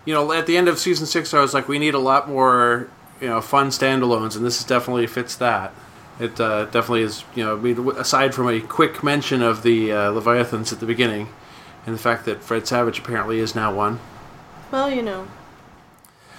you 0.05 0.15
know, 0.15 0.33
at 0.33 0.47
the 0.47 0.57
end 0.57 0.69
of 0.69 0.79
season 0.79 1.07
six, 1.07 1.33
I 1.35 1.41
was 1.41 1.55
like, 1.55 1.69
we 1.69 1.79
need 1.79 1.95
a 1.95 1.99
lot 1.99 2.29
more, 2.29 2.88
you 3.21 3.29
know, 3.29 3.41
fun 3.41 3.69
standalones, 3.69 4.37
and 4.37 4.45
this 4.45 4.62
definitely 4.65 5.07
fits 5.07 5.37
that. 5.37 5.73
It 6.22 6.40
uh, 6.40 6.66
definitely 6.66 7.02
is, 7.02 7.24
you 7.35 7.44
know, 7.44 7.56
I 7.56 8.00
aside 8.00 8.35
from 8.35 8.48
a 8.48 8.61
quick 8.61 9.02
mention 9.02 9.42
of 9.42 9.62
the 9.62 9.90
uh, 9.92 10.11
Leviathans 10.12 10.72
at 10.72 10.78
the 10.80 10.87
beginning, 10.87 11.28
and 11.85 11.94
the 11.94 11.98
fact 11.98 12.24
that 12.26 12.42
Fred 12.42 12.66
Savage 12.66 13.00
apparently 13.00 13.40
is 13.40 13.54
now 13.54 13.74
one. 13.74 13.98
Well, 14.70 14.88
you 14.90 15.02
know. 15.02 15.26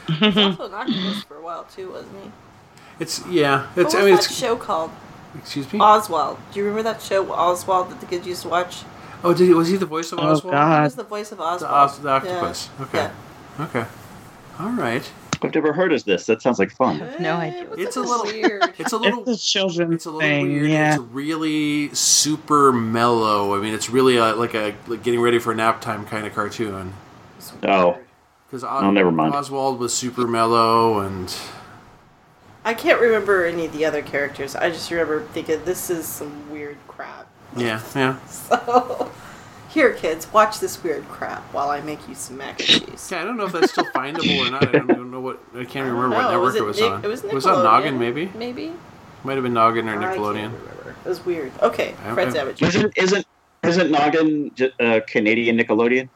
He's 0.07 0.37
also 0.37 0.65
an 0.67 0.73
octopus 0.73 1.23
for 1.23 1.37
a 1.37 1.41
while 1.41 1.65
too, 1.65 1.91
wasn't 1.91 2.15
he? 2.23 2.31
It's 2.99 3.25
yeah. 3.27 3.67
What 3.73 3.77
It's 3.85 3.93
was 3.93 3.95
I 3.95 4.05
mean, 4.05 4.15
that 4.15 4.25
it's 4.25 4.35
show 4.37 4.55
called? 4.55 4.91
excuse 5.37 5.71
me. 5.73 5.79
Oswald. 5.79 6.37
Do 6.53 6.59
you 6.59 6.65
remember 6.65 6.83
that 6.83 7.01
show 7.01 7.29
Oswald 7.33 7.89
that 7.91 7.99
the 7.99 8.05
kids 8.05 8.25
used 8.25 8.43
to 8.43 8.49
watch? 8.49 8.83
Oh, 9.23 9.33
did 9.33 9.47
he, 9.47 9.53
was 9.53 9.69
he 9.69 9.77
the 9.77 9.85
voice 9.85 10.11
of 10.11 10.19
Oh, 10.19 10.23
Oswald? 10.23 10.53
He 10.53 10.59
God. 10.59 10.83
was 10.83 10.95
the 10.95 11.03
voice 11.03 11.31
of 11.31 11.39
Oswald. 11.41 11.61
The, 11.61 11.67
Os- 11.75 11.97
the 11.97 12.07
Yeah. 12.09 12.15
octopus. 12.15 12.69
Okay. 12.81 12.97
Yeah. 12.97 13.11
Okay. 13.65 13.85
All 14.59 14.71
right. 14.71 15.09
I've 15.43 15.53
never 15.56 15.73
heard 15.73 15.91
of 15.93 16.03
this. 16.06 16.25
That 16.25 16.41
sounds 16.41 16.60
like 16.60 16.71
fun. 16.71 16.99
no 17.19 17.36
idea. 17.36 17.67
It's 17.77 17.95
a 17.97 18.01
little- 18.01 18.25
weird. 18.25 18.63
It's 18.77 18.93
a 18.93 18.97
little. 18.97 19.27
it's 19.29 19.43
a 19.43 19.45
children's 19.45 19.93
It's 19.95 20.06
a 20.06 20.12
little 20.12 20.21
thing. 20.21 20.51
weird. 20.51 20.69
Yeah. 20.69 20.95
It's 20.95 21.03
really 21.03 21.93
super 21.93 22.71
mellow. 22.71 23.56
I 23.58 23.60
mean, 23.62 23.73
it's 23.73 23.89
really 23.89 24.17
a, 24.17 24.34
like 24.36 24.53
a 24.56 24.73
like 24.88 25.03
getting 25.03 25.19
ready 25.21 25.39
for 25.39 25.53
nap 25.53 25.82
time 25.82 26.06
kind 26.06 26.25
of 26.25 26.34
cartoon. 26.34 26.93
Oh, 27.63 27.97
Because 28.47 28.63
Oh, 28.63 28.91
never 28.91 29.12
mind. 29.12 29.34
Oswald 29.36 29.79
was 29.79 29.93
super 29.93 30.25
mellow, 30.27 30.99
and 30.99 31.36
I 32.65 32.73
can't 32.73 33.01
remember 33.01 33.45
any 33.45 33.65
of 33.65 33.73
the 33.73 33.86
other 33.86 34.01
characters. 34.01 34.56
I 34.56 34.69
just 34.69 34.89
remember 34.89 35.21
thinking 35.34 35.63
this 35.65 35.89
is 35.89 36.06
some 36.08 36.49
weird 36.49 36.77
crap. 36.88 37.27
yeah, 37.58 37.82
yeah. 37.95 38.17
So, 38.27 39.12
here, 39.73 39.93
kids, 39.93 40.31
watch 40.31 40.59
this 40.59 40.81
weird 40.83 41.07
crap 41.09 41.41
while 41.53 41.69
I 41.69 41.81
make 41.81 42.07
you 42.07 42.15
some 42.15 42.38
mac 42.38 42.59
and 42.59 42.67
cheese. 42.67 43.09
Yeah, 43.12 43.21
I 43.21 43.25
don't 43.25 43.38
know 43.38 43.45
if 43.45 43.51
that's 43.51 43.71
still 43.71 43.86
findable 43.86 44.47
or 44.47 44.51
not. 44.51 44.67
I 44.67 44.71
don't 44.71 44.91
even 44.91 45.12
know 45.12 45.19
what. 45.19 45.39
I 45.55 45.65
can't 45.65 45.88
remember 45.91 46.15
what 46.15 46.21
No, 46.23 46.31
network 46.31 46.55
it 46.55 46.63
was 46.63 46.79
Nick- 46.79 46.91
on. 46.91 47.03
It 47.03 47.07
was, 47.07 47.23
was 47.23 47.45
it 47.45 47.51
on 47.51 47.63
Noggin, 47.63 47.97
maybe? 47.99 48.31
Maybe. 48.36 48.73
Might 49.23 49.33
have 49.36 49.43
been 49.43 49.53
Noggin 49.53 49.88
or 49.89 49.97
I 49.97 50.01
can't 50.01 50.17
Nickelodeon. 50.17 50.36
remember. 50.53 50.95
It 51.05 51.09
was 51.09 51.25
weird. 51.25 51.51
Okay, 51.62 51.95
I- 52.05 52.13
Fred 52.13 52.27
I- 52.29 52.31
Savage. 52.31 52.62
isn't 52.62 52.97
isn't 52.97 53.25
isn't 53.63 53.91
Noggin 53.91 54.51
j- 54.55 54.71
uh, 54.79 54.99
Canadian 55.07 55.57
Nickelodeon? 55.57 56.09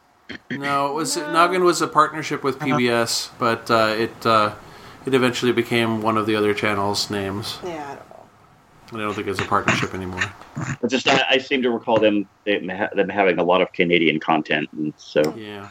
No, 0.50 0.88
it 0.90 0.94
was 0.94 1.16
Noggin 1.16 1.64
was 1.64 1.80
a 1.80 1.88
partnership 1.88 2.44
with 2.44 2.58
PBS, 2.58 3.30
but 3.38 3.70
uh, 3.70 3.94
it 3.96 4.26
uh, 4.26 4.52
it 5.06 5.14
eventually 5.14 5.52
became 5.52 6.02
one 6.02 6.18
of 6.18 6.26
the 6.26 6.36
other 6.36 6.52
channels' 6.52 7.10
names. 7.10 7.58
Yeah, 7.64 7.96
I 8.88 8.90
don't 8.92 9.00
know. 9.00 9.02
And 9.02 9.02
I 9.02 9.04
don't 9.06 9.14
think 9.14 9.28
it's 9.28 9.40
a 9.40 9.44
partnership 9.48 9.94
anymore. 9.94 10.22
It's 10.82 10.92
just 10.92 11.08
I, 11.08 11.22
I 11.30 11.38
seem 11.38 11.62
to 11.62 11.70
recall 11.70 11.98
them 12.00 12.28
them, 12.44 12.66
them 12.66 13.08
having 13.08 13.38
a 13.38 13.44
lot 13.44 13.60
of 13.60 13.72
Canadian 13.72 14.18
content, 14.20 14.68
and 14.72 14.92
so 14.96 15.34
Yeah. 15.36 15.68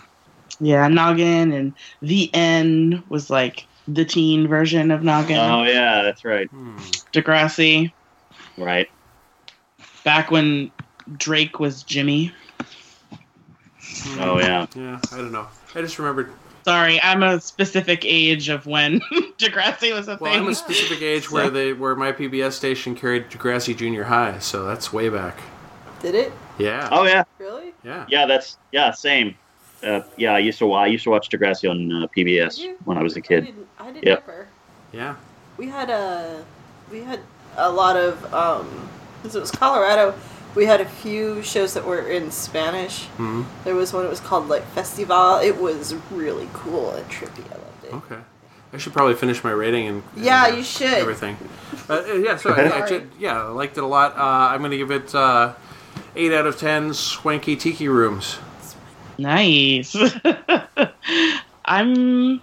Yeah, 0.59 0.87
Noggin 0.87 1.51
and 1.53 1.73
the 2.01 2.33
N 2.33 3.03
was 3.09 3.29
like 3.29 3.67
the 3.87 4.03
teen 4.05 4.47
version 4.47 4.91
of 4.91 5.01
Noggin. 5.03 5.37
oh 5.37 5.63
yeah, 5.63 6.01
that's 6.03 6.25
right, 6.25 6.47
Hmm. 6.49 6.77
Degrassi, 7.13 7.91
right. 8.57 8.89
back 10.03 10.31
when 10.31 10.71
Drake 11.17 11.59
was 11.59 11.83
Jimmy. 11.83 12.33
Oh 14.19 14.39
yeah, 14.39 14.65
Yeah, 14.75 14.99
I 15.11 15.17
don't 15.17 15.31
know. 15.31 15.47
I 15.75 15.81
just 15.81 15.97
remembered. 15.99 16.31
Sorry, 16.67 17.01
I'm 17.01 17.23
a 17.23 17.39
specific 17.39 18.01
age 18.03 18.49
of 18.49 18.65
when 18.65 18.99
Degrassi 19.37 19.93
was 19.93 20.09
a 20.09 20.17
Well, 20.19 20.33
thing. 20.33 20.41
I'm 20.41 20.49
a 20.49 20.53
specific 20.53 21.01
age 21.01 21.31
where 21.31 21.49
they 21.49 21.71
where 21.71 21.95
my 21.95 22.11
PBS 22.11 22.51
station 22.51 22.93
carried 22.93 23.29
Degrassi 23.29 23.73
Junior 23.73 24.03
High, 24.03 24.39
so 24.39 24.65
that's 24.65 24.91
way 24.91 25.07
back. 25.07 25.39
Did 26.01 26.13
it? 26.15 26.33
Yeah. 26.57 26.89
oh 26.91 27.05
yeah, 27.05 27.23
Really? 27.39 27.73
Yeah. 27.85 28.05
yeah. 28.09 28.25
That's 28.25 28.57
yeah, 28.73 28.91
same. 28.91 29.35
Uh, 29.81 30.01
yeah, 30.17 30.33
I 30.33 30.39
used 30.39 30.59
to 30.59 30.73
I 30.73 30.87
used 30.87 31.05
to 31.05 31.09
watch 31.09 31.29
Degrassi 31.29 31.71
on 31.71 32.03
uh, 32.03 32.07
PBS 32.07 32.59
when 32.83 32.97
I 32.97 33.01
was 33.01 33.15
a 33.15 33.21
kid. 33.21 33.45
didn't, 33.45 33.67
I 33.79 33.85
didn't 33.91 34.05
Yep. 34.05 34.23
ever. 34.27 34.47
Yeah. 34.91 35.15
We 35.55 35.69
had 35.69 35.89
a 35.89 36.43
we 36.91 37.01
had 37.01 37.21
a 37.55 37.71
lot 37.71 37.95
of 37.95 38.33
um 38.33 38.89
because 39.21 39.37
it 39.37 39.39
was 39.39 39.51
Colorado. 39.51 40.13
We 40.55 40.65
had 40.65 40.81
a 40.81 40.85
few 40.85 41.41
shows 41.43 41.73
that 41.75 41.85
were 41.85 41.99
in 42.07 42.31
Spanish. 42.31 43.05
hmm 43.17 43.43
There 43.63 43.75
was 43.75 43.93
one 43.93 44.03
that 44.03 44.09
was 44.09 44.19
called 44.19 44.47
like 44.49 44.63
Festival. 44.71 45.37
It 45.37 45.57
was 45.57 45.93
really 46.11 46.49
cool 46.53 46.91
and 46.91 47.07
trippy. 47.09 47.45
I 47.51 47.55
loved 47.55 47.83
it. 47.85 47.93
Okay. 47.93 48.21
I 48.73 48.77
should 48.77 48.91
probably 48.93 49.13
finish 49.15 49.43
my 49.43 49.51
rating 49.51 49.87
and, 49.87 50.03
and, 50.15 50.25
Yeah, 50.25 50.43
uh, 50.45 50.47
you 50.55 50.63
should. 50.63 50.87
everything. 50.93 51.37
Uh, 51.89 52.03
yeah, 52.15 52.35
so 52.37 52.51
I, 52.51 52.83
I 52.83 52.87
should- 52.87 53.09
yeah, 53.19 53.39
I 53.43 53.47
liked 53.49 53.77
it 53.77 53.83
a 53.83 53.87
lot. 53.87 54.17
Uh, 54.17 54.21
I'm 54.51 54.59
going 54.59 54.71
to 54.71 54.77
give 54.77 54.91
it 54.91 55.13
uh, 55.15 55.53
eight 56.15 56.33
out 56.33 56.45
of 56.47 56.57
ten 56.59 56.93
swanky 56.93 57.55
tiki 57.55 57.87
rooms. 57.87 58.39
Nice. 59.19 59.95
I'm 61.65 62.41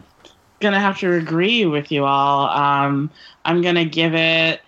gonna 0.60 0.80
have 0.80 0.98
to 1.00 1.12
agree 1.12 1.66
with 1.66 1.92
you 1.92 2.04
all. 2.04 2.48
Um, 2.48 3.10
I'm 3.44 3.62
gonna 3.62 3.84
give 3.84 4.14
it 4.14 4.60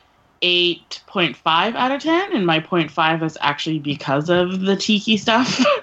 8.5 0.46 1.74
out 1.74 1.90
of 1.90 2.00
10, 2.00 2.32
and 2.32 2.46
my 2.46 2.60
0.5 2.60 3.24
is 3.24 3.36
actually 3.40 3.80
because 3.80 4.30
of 4.30 4.60
the 4.60 4.76
tiki 4.76 5.16
stuff. 5.16 5.60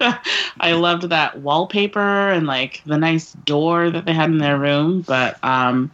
I 0.58 0.72
loved 0.72 1.10
that 1.10 1.40
wallpaper 1.40 2.30
and 2.30 2.46
like 2.46 2.80
the 2.86 2.96
nice 2.96 3.34
door 3.44 3.90
that 3.90 4.06
they 4.06 4.14
had 4.14 4.30
in 4.30 4.38
their 4.38 4.58
room, 4.58 5.02
but 5.02 5.42
um, 5.44 5.92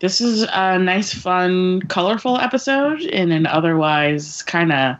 this 0.00 0.20
is 0.20 0.42
a 0.52 0.76
nice, 0.76 1.14
fun, 1.14 1.82
colorful 1.82 2.36
episode 2.38 3.00
in 3.00 3.30
an 3.30 3.46
otherwise 3.46 4.42
kind 4.42 4.72
of 4.72 4.96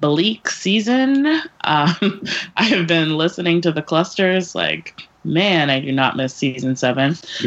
bleak 0.00 0.48
season. 0.48 1.42
Um, 1.66 2.22
I 2.56 2.62
have 2.62 2.86
been 2.86 3.16
listening 3.16 3.60
to 3.62 3.72
the 3.72 3.82
clusters 3.82 4.54
like, 4.54 5.05
man, 5.26 5.68
I 5.70 5.80
do 5.80 5.92
not 5.92 6.16
miss 6.16 6.34
season 6.34 6.76
seven. 6.76 7.16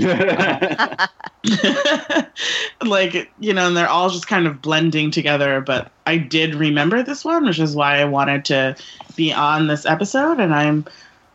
like, 2.84 3.32
you 3.40 3.54
know, 3.54 3.68
and 3.68 3.78
they're 3.78 3.90
all 3.90 4.10
just 4.10 4.28
kind 4.28 4.48
of 4.48 4.62
blending 4.62 5.12
together. 5.12 5.62
But 5.62 5.92
I 6.06 6.18
did 6.18 6.56
remember 6.56 7.04
this 7.04 7.24
one, 7.26 7.46
which 7.46 7.60
is 7.60 7.76
why 7.76 7.98
I 8.00 8.06
wanted 8.06 8.46
to 8.46 8.76
be 9.16 9.34
on 9.34 9.68
this 9.68 9.86
episode. 9.86 10.40
And 10.40 10.54
I'm 10.54 10.86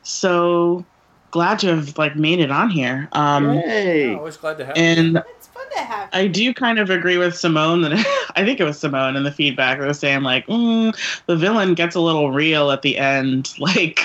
so 0.03 0.85
glad 1.31 1.59
to 1.61 1.75
have 1.77 1.99
like 1.99 2.17
made 2.17 2.41
it 2.41 2.51
on 2.51 2.71
here. 2.71 3.09
Um, 3.13 3.59
Hey, 3.59 4.15
always 4.15 4.37
glad 4.37 4.59
to 4.59 4.65
have 4.67 4.77
you. 4.77 4.83
and 4.83 5.17
It's 5.17 5.27
to 5.75 5.81
have. 5.81 6.09
I 6.13 6.27
do 6.27 6.53
kind 6.55 6.79
of 6.79 6.91
agree 6.91 7.19
with 7.19 7.37
Simone 7.37 7.83
that 7.83 7.93
I 8.37 8.45
think 8.45 8.61
it 8.61 8.65
was 8.65 8.79
Simone 8.79 9.17
in 9.17 9.25
the 9.25 9.33
feedback 9.33 9.79
that 9.79 9.87
was 9.87 9.99
saying 9.99 10.23
like 10.23 10.47
mm, 10.47 10.97
the 11.27 11.37
villain 11.37 11.75
gets 11.75 11.95
a 11.95 12.01
little 12.01 12.31
real 12.31 12.71
at 12.71 12.83
the 12.83 12.99
end. 12.99 13.53
Like 13.65 14.01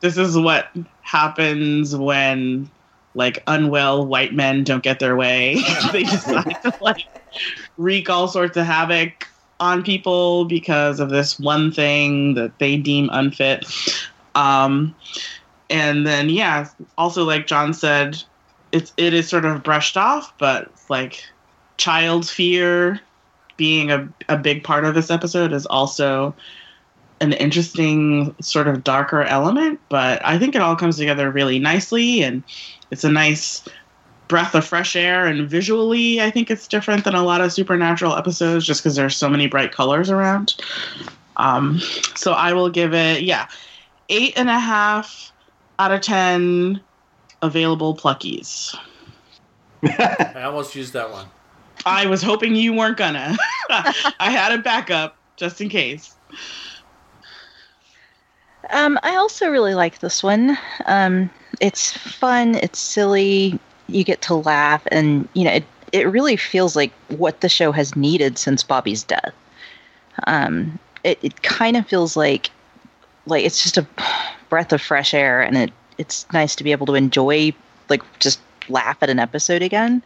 this 0.00 0.18
is 0.18 0.36
what 0.36 0.68
happens 1.00 1.96
when 1.96 2.70
like 3.14 3.42
unwell 3.46 4.06
white 4.06 4.34
men 4.34 4.64
don't 4.64 4.82
get 4.82 5.00
their 5.00 5.16
way. 5.16 5.56
they 5.92 6.04
decide 6.04 6.56
to 6.62 6.74
like 6.82 7.06
wreak 7.78 8.10
all 8.10 8.28
sorts 8.28 8.56
of 8.56 8.66
havoc 8.66 9.26
on 9.58 9.82
people 9.82 10.44
because 10.44 11.00
of 11.00 11.08
this 11.08 11.38
one 11.38 11.72
thing 11.72 12.34
that 12.34 12.58
they 12.58 12.76
deem 12.76 13.08
unfit. 13.12 13.64
Um, 14.34 14.94
and 15.70 16.06
then 16.06 16.28
yeah, 16.28 16.68
also 16.98 17.24
like 17.24 17.46
John 17.46 17.72
said, 17.72 18.22
it's 18.72 18.92
it 18.96 19.14
is 19.14 19.28
sort 19.28 19.46
of 19.46 19.62
brushed 19.62 19.96
off, 19.96 20.36
but 20.38 20.70
like 20.88 21.24
child 21.76 22.28
fear 22.28 23.00
being 23.56 23.90
a, 23.90 24.08
a 24.28 24.36
big 24.36 24.64
part 24.64 24.84
of 24.84 24.94
this 24.94 25.10
episode 25.10 25.52
is 25.52 25.66
also 25.66 26.34
an 27.20 27.32
interesting 27.32 28.34
sort 28.40 28.68
of 28.68 28.84
darker 28.84 29.22
element, 29.22 29.80
but 29.88 30.24
I 30.24 30.38
think 30.38 30.54
it 30.54 30.60
all 30.60 30.76
comes 30.76 30.98
together 30.98 31.30
really 31.30 31.58
nicely 31.58 32.22
and 32.22 32.42
it's 32.90 33.04
a 33.04 33.10
nice 33.10 33.66
breath 34.28 34.54
of 34.54 34.64
fresh 34.64 34.96
air 34.96 35.26
and 35.26 35.48
visually 35.48 36.20
I 36.20 36.30
think 36.30 36.50
it's 36.50 36.66
different 36.66 37.04
than 37.04 37.14
a 37.14 37.22
lot 37.22 37.40
of 37.40 37.52
supernatural 37.52 38.16
episodes 38.16 38.66
just 38.66 38.82
because 38.82 38.96
there's 38.96 39.16
so 39.16 39.28
many 39.28 39.46
bright 39.46 39.72
colors 39.72 40.10
around. 40.10 40.56
Um, 41.36 41.80
so 42.14 42.32
I 42.32 42.52
will 42.52 42.70
give 42.70 42.92
it 42.92 43.22
yeah, 43.22 43.48
eight 44.08 44.34
and 44.36 44.50
a 44.50 44.58
half 44.58 45.32
out 45.78 45.92
of 45.92 46.00
ten 46.00 46.80
available 47.42 47.96
pluckies. 47.96 48.76
I 49.84 50.42
almost 50.44 50.74
used 50.74 50.92
that 50.92 51.10
one. 51.10 51.26
I 51.84 52.06
was 52.06 52.22
hoping 52.22 52.54
you 52.54 52.72
weren't 52.72 52.96
gonna. 52.96 53.36
I 53.70 54.30
had 54.30 54.52
a 54.52 54.58
backup 54.58 55.16
just 55.36 55.60
in 55.60 55.68
case. 55.68 56.14
Um, 58.70 58.98
I 59.02 59.16
also 59.16 59.48
really 59.48 59.74
like 59.74 60.00
this 60.00 60.22
one. 60.22 60.58
Um, 60.86 61.30
it's 61.60 61.92
fun. 61.92 62.56
It's 62.56 62.78
silly. 62.78 63.58
You 63.88 64.02
get 64.02 64.22
to 64.22 64.34
laugh, 64.34 64.82
and 64.90 65.28
you 65.34 65.44
know 65.44 65.52
it. 65.52 65.64
It 65.92 66.08
really 66.08 66.36
feels 66.36 66.74
like 66.74 66.92
what 67.08 67.40
the 67.40 67.48
show 67.48 67.70
has 67.70 67.94
needed 67.94 68.38
since 68.38 68.64
Bobby's 68.64 69.04
death. 69.04 69.32
Um, 70.26 70.78
it, 71.04 71.18
it 71.22 71.42
kind 71.42 71.76
of 71.76 71.86
feels 71.86 72.16
like 72.16 72.50
like 73.26 73.44
it's 73.44 73.62
just 73.62 73.78
a 73.78 73.86
breath 74.48 74.72
of 74.72 74.80
fresh 74.82 75.14
air 75.14 75.40
and 75.40 75.56
it 75.56 75.72
it's 75.98 76.26
nice 76.32 76.54
to 76.56 76.64
be 76.64 76.72
able 76.72 76.86
to 76.86 76.94
enjoy 76.94 77.52
like 77.88 78.02
just 78.18 78.40
laugh 78.70 78.96
at 79.02 79.10
an 79.10 79.18
episode 79.18 79.62
again. 79.62 80.02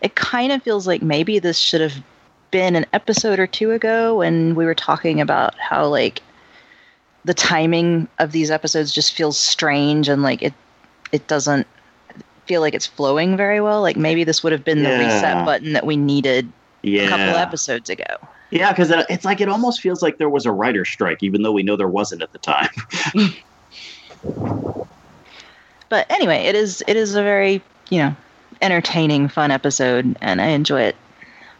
It 0.00 0.14
kind 0.14 0.52
of 0.52 0.62
feels 0.62 0.86
like 0.86 1.02
maybe 1.02 1.38
this 1.38 1.58
should 1.58 1.80
have 1.80 1.94
been 2.50 2.76
an 2.76 2.86
episode 2.92 3.38
or 3.38 3.46
two 3.46 3.72
ago 3.72 4.18
when 4.18 4.54
we 4.54 4.64
were 4.64 4.74
talking 4.74 5.20
about 5.20 5.54
how 5.58 5.86
like 5.86 6.22
the 7.24 7.34
timing 7.34 8.06
of 8.18 8.32
these 8.32 8.50
episodes 8.50 8.92
just 8.92 9.12
feels 9.14 9.36
strange 9.36 10.08
and 10.08 10.22
like 10.22 10.42
it 10.42 10.52
it 11.12 11.26
doesn't 11.26 11.66
feel 12.46 12.60
like 12.60 12.74
it's 12.74 12.86
flowing 12.86 13.36
very 13.36 13.60
well. 13.60 13.80
Like 13.80 13.96
maybe 13.96 14.24
this 14.24 14.42
would 14.42 14.52
have 14.52 14.64
been 14.64 14.82
the 14.82 14.90
reset 14.90 15.44
button 15.46 15.72
that 15.72 15.86
we 15.86 15.96
needed 15.96 16.52
Yeah. 16.82 17.04
a 17.04 17.08
couple 17.08 17.34
episodes 17.36 17.88
ago. 17.88 18.04
Yeah, 18.50 18.70
because 18.72 18.90
it's 19.08 19.24
like 19.24 19.40
it 19.40 19.48
almost 19.48 19.80
feels 19.80 20.02
like 20.02 20.18
there 20.18 20.28
was 20.28 20.44
a 20.46 20.52
writer's 20.52 20.88
strike, 20.88 21.22
even 21.22 21.42
though 21.42 21.52
we 21.52 21.62
know 21.62 21.76
there 21.76 21.88
wasn't 21.88 22.22
at 22.22 22.32
the 22.32 22.38
time. 22.38 22.68
But 25.88 26.10
anyway, 26.10 26.38
it 26.44 26.54
is 26.54 26.82
it 26.88 26.96
is 26.96 27.14
a 27.14 27.22
very, 27.22 27.62
you 27.90 27.98
know, 27.98 28.16
entertaining, 28.62 29.28
fun 29.28 29.50
episode 29.50 30.16
and 30.20 30.40
I 30.40 30.46
enjoy 30.46 30.82
it 30.82 30.96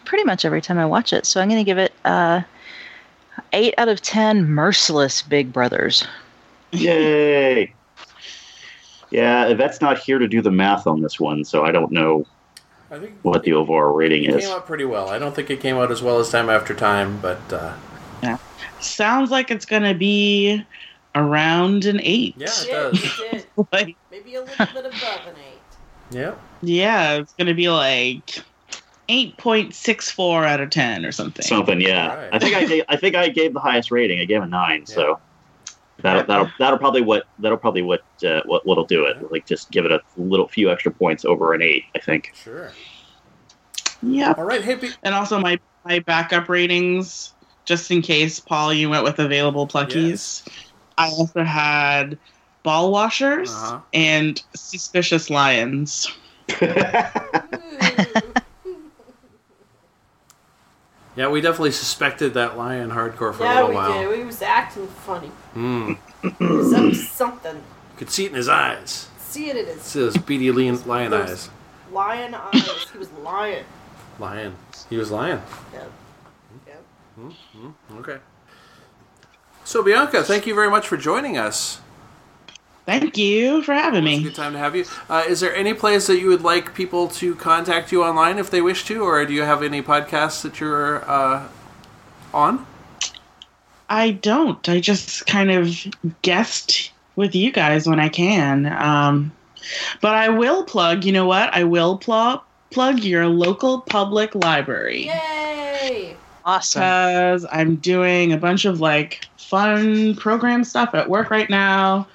pretty 0.05 0.25
much 0.25 0.45
every 0.45 0.61
time 0.61 0.79
I 0.79 0.87
watch 0.87 1.13
it. 1.13 1.27
So 1.27 1.41
I'm 1.41 1.49
going 1.49 1.61
to 1.61 1.65
give 1.65 1.79
it 1.79 1.93
uh 2.05 2.43
8 3.53 3.75
out 3.79 3.89
of 3.89 4.01
10 4.01 4.47
merciless 4.49 5.23
big 5.23 5.53
brothers. 5.53 6.07
Yay! 6.73 7.73
Yeah, 9.11 9.47
Yvette's 9.47 9.81
not 9.81 9.99
here 9.99 10.19
to 10.19 10.27
do 10.27 10.43
the 10.43 10.51
math 10.51 10.87
on 10.87 11.01
this 11.01 11.21
one, 11.21 11.45
so 11.45 11.65
I 11.65 11.71
don't 11.71 11.93
know 11.93 12.27
I 12.91 12.99
think 12.99 13.15
what 13.23 13.45
the 13.45 13.53
overall 13.53 13.95
rating 13.95 14.25
it 14.25 14.35
is. 14.35 14.47
came 14.47 14.55
out 14.57 14.67
pretty 14.67 14.85
well. 14.85 15.09
I 15.09 15.19
don't 15.19 15.35
think 15.35 15.51
it 15.51 15.61
came 15.61 15.77
out 15.77 15.91
as 15.93 16.03
well 16.03 16.19
as 16.19 16.31
Time 16.31 16.51
After 16.51 16.75
Time, 16.75 17.19
but 17.21 17.41
uh, 17.53 17.75
Sounds 18.81 19.31
like 19.31 19.51
it's 19.51 19.65
gonna 19.65 19.95
be 19.95 20.65
around 21.15 21.85
an 21.87 22.01
eight. 22.03 22.35
yeah, 22.37 22.47
it 22.49 22.71
does. 22.71 23.47
Like, 23.73 23.97
Maybe 24.11 24.35
a 24.35 24.41
little 24.43 24.67
bit 24.67 24.85
above 24.87 25.27
an 25.29 25.35
eight. 25.39 25.54
Yeah. 26.15 26.35
yeah, 26.63 27.15
it's 27.15 27.33
gonna 27.35 27.55
be 27.55 27.69
like 27.69 28.39
eight 29.09 29.37
point 29.37 29.75
six 29.75 30.11
four 30.11 30.45
out 30.45 30.61
of 30.61 30.71
ten 30.71 31.05
or 31.05 31.13
something. 31.13 31.45
Something, 31.45 31.81
yeah. 31.81 32.11
Alright. 32.11 32.31
I 32.33 32.39
think 32.39 32.57
I 32.57 32.65
gave, 32.65 32.85
I 32.89 32.97
think 32.97 33.17
I 33.17 33.29
gave 33.29 33.53
the 33.53 33.61
highest 33.61 33.91
rating. 33.91 34.21
I 34.21 34.25
gave 34.25 34.43
a 34.43 34.47
nine, 34.47 34.87
so 34.87 35.21
that'll 36.01 36.25
that'll 36.25 36.51
that'll 36.59 36.79
probably 36.79 37.03
what 37.03 37.25
that'll 37.41 37.59
probably 37.59 37.83
what 37.83 38.05
uh, 38.25 38.43
what 38.47 38.65
what'll 38.65 38.87
do 38.87 39.05
it. 39.05 39.31
Like 39.33 39.47
just 39.47 39.71
give 39.71 39.85
it 39.85 39.93
a 39.93 40.01
little 40.17 40.49
few 40.49 40.71
extra 40.71 40.93
points 40.93 41.25
over 41.25 41.53
an 41.53 41.63
eight. 41.63 41.85
I 41.95 41.99
think. 41.99 42.33
Sure. 42.35 42.71
Yeah. 44.03 44.35
All 44.37 44.45
right, 44.45 44.63
hippie. 44.63 44.97
And 45.03 45.15
also 45.15 45.39
my 45.41 45.59
my 45.85 45.99
backup 45.99 46.49
ratings, 46.49 47.35
just 47.65 47.91
in 47.91 48.03
case 48.03 48.41
Paul 48.41 48.73
you 48.73 48.89
went 48.89 49.05
with 49.05 49.19
available 49.19 49.67
pluckies. 49.67 50.47
I 50.97 51.09
also 51.09 51.43
had 51.43 52.19
ball 52.65 52.91
washers 52.91 53.51
Uh-huh. 53.53 53.81
and 53.93 54.43
suspicious 54.57 55.31
lions. 55.31 56.09
Yeah, 61.17 61.29
we 61.29 61.41
definitely 61.41 61.71
suspected 61.71 62.35
that 62.35 62.59
lion 62.59 62.91
hardcore 62.91 63.33
for 63.33 63.45
a 63.45 63.47
yeah, 63.47 63.55
little 63.55 63.69
we 63.71 63.75
while. 63.77 63.93
did. 64.11 64.19
We 64.19 64.25
was 64.25 64.43
acting 64.43 64.89
funny. 64.89 65.31
Mm. 65.55 65.97
He 66.39 66.45
was 66.45 66.73
up 66.73 66.93
something. 66.95 67.55
You 67.55 67.97
could 67.97 68.11
see 68.11 68.25
it 68.25 68.31
in 68.31 68.35
his 68.35 68.49
eyes. 68.49 69.09
See 69.19 69.49
it 69.49 69.57
in 69.57 69.67
his 69.67 69.83
See 69.83 70.01
those 70.01 70.17
beady 70.17 70.51
lion, 70.51 70.83
lion 70.89 71.11
Those- 71.13 71.31
eyes. 71.31 71.51
lion 71.93 72.35
eyes. 72.35 72.89
He 72.91 72.99
was 72.99 73.13
lying. 73.23 73.65
Lion. 74.19 74.57
He 74.91 74.97
was 74.97 75.13
lion. 75.13 75.41
Yep. 75.73 75.93
Yep. 76.67 77.33
Okay. 78.01 78.19
So 79.65 79.83
Bianca, 79.85 80.25
thank 80.25 80.47
you 80.49 80.55
very 80.57 80.69
much 80.71 80.89
for 80.89 80.97
joining 80.97 81.39
us. 81.39 81.81
Thank 82.87 83.17
you 83.17 83.63
for 83.63 83.73
having 83.73 84.07
It's 84.07 84.15
a 84.17 84.19
me. 84.19 84.23
good 84.25 84.35
time 84.35 84.53
to 84.53 84.59
have 84.59 84.77
you. 84.77 84.85
Uh, 85.09 85.25
is 85.27 85.41
there 85.41 85.55
any 85.55 85.73
place 85.73 86.07
that 86.07 86.19
you 86.19 86.29
would 86.29 86.43
like 86.43 86.75
people 86.75 87.09
to 87.09 87.35
contact 87.37 87.91
you 87.93 88.05
online 88.05 88.39
if 88.39 88.51
they 88.51 88.61
wish 88.61 88.85
to, 88.87 89.03
or 89.03 89.25
do 89.25 89.33
you 89.33 89.43
have 89.43 89.63
any 89.63 89.81
podcasts 89.83 90.43
that 90.43 90.61
you're 90.61 91.09
uh, 91.11 91.49
on? 92.35 92.67
I 93.89 94.11
don't. 94.13 94.69
I 94.69 94.81
just 94.81 95.27
kind 95.27 95.51
of 95.51 95.75
guest 96.23 96.93
with 97.17 97.35
you 97.35 97.53
guys 97.53 97.89
when 97.89 98.01
I 98.01 98.09
can. 98.11 98.67
Um, 98.67 99.33
but 100.03 100.15
I 100.15 100.29
will 100.29 100.65
plug. 100.65 101.05
You 101.05 101.13
know 101.13 101.27
what? 101.27 101.55
I 101.55 101.65
will 101.65 101.97
plug 101.97 102.43
plug 102.71 102.99
your 103.01 103.29
local 103.29 103.81
public 103.83 104.35
library. 104.35 105.07
Yay! 105.07 106.17
Awesome. 106.45 106.81
because 106.81 107.47
I'm 107.51 107.77
doing 107.77 108.33
a 108.33 108.37
bunch 108.37 108.65
of 108.67 108.81
like 108.81 109.25
fun 109.39 110.17
program 110.17 110.65
stuff 110.65 110.93
at 110.95 111.09
work 111.09 111.31
right 111.31 111.49
now, 111.49 112.07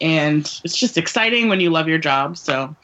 and 0.00 0.40
it's 0.64 0.76
just 0.76 0.96
exciting 0.98 1.48
when 1.48 1.60
you 1.60 1.70
love 1.70 1.88
your 1.88 1.98
job. 1.98 2.36
So 2.36 2.74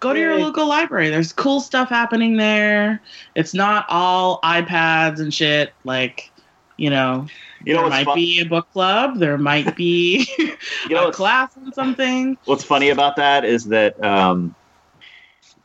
go 0.00 0.12
to 0.12 0.18
your 0.20 0.36
local 0.38 0.66
library. 0.66 1.10
There's 1.10 1.32
cool 1.32 1.60
stuff 1.60 1.88
happening 1.88 2.36
there. 2.36 3.00
It's 3.34 3.54
not 3.54 3.86
all 3.88 4.40
iPads 4.42 5.20
and 5.20 5.32
shit. 5.32 5.72
Like, 5.84 6.30
you 6.76 6.90
know, 6.90 7.26
You 7.64 7.74
know 7.74 7.82
there 7.82 7.90
might 7.90 8.04
fun? 8.04 8.14
be 8.16 8.40
a 8.40 8.44
book 8.44 8.70
club. 8.72 9.18
There 9.18 9.38
might 9.38 9.74
be 9.76 10.26
You 10.38 10.94
know 10.94 11.08
a 11.08 11.12
class 11.12 11.56
on 11.56 11.72
something. 11.72 12.36
what's 12.44 12.64
funny 12.64 12.90
about 12.90 13.16
that 13.16 13.44
is 13.44 13.66
that 13.66 14.02
um, 14.04 14.54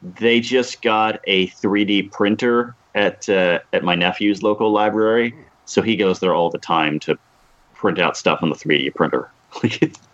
they 0.01 0.39
just 0.39 0.81
got 0.81 1.19
a 1.25 1.47
3D 1.47 2.11
printer 2.11 2.75
at 2.95 3.27
uh, 3.29 3.59
at 3.73 3.83
my 3.83 3.95
nephew's 3.95 4.41
local 4.43 4.71
library, 4.71 5.33
so 5.65 5.81
he 5.81 5.95
goes 5.95 6.19
there 6.19 6.33
all 6.33 6.49
the 6.49 6.57
time 6.57 6.99
to 7.01 7.17
print 7.75 7.99
out 7.99 8.17
stuff 8.17 8.39
on 8.41 8.49
the 8.49 8.55
3D 8.55 8.93
printer. 8.95 9.29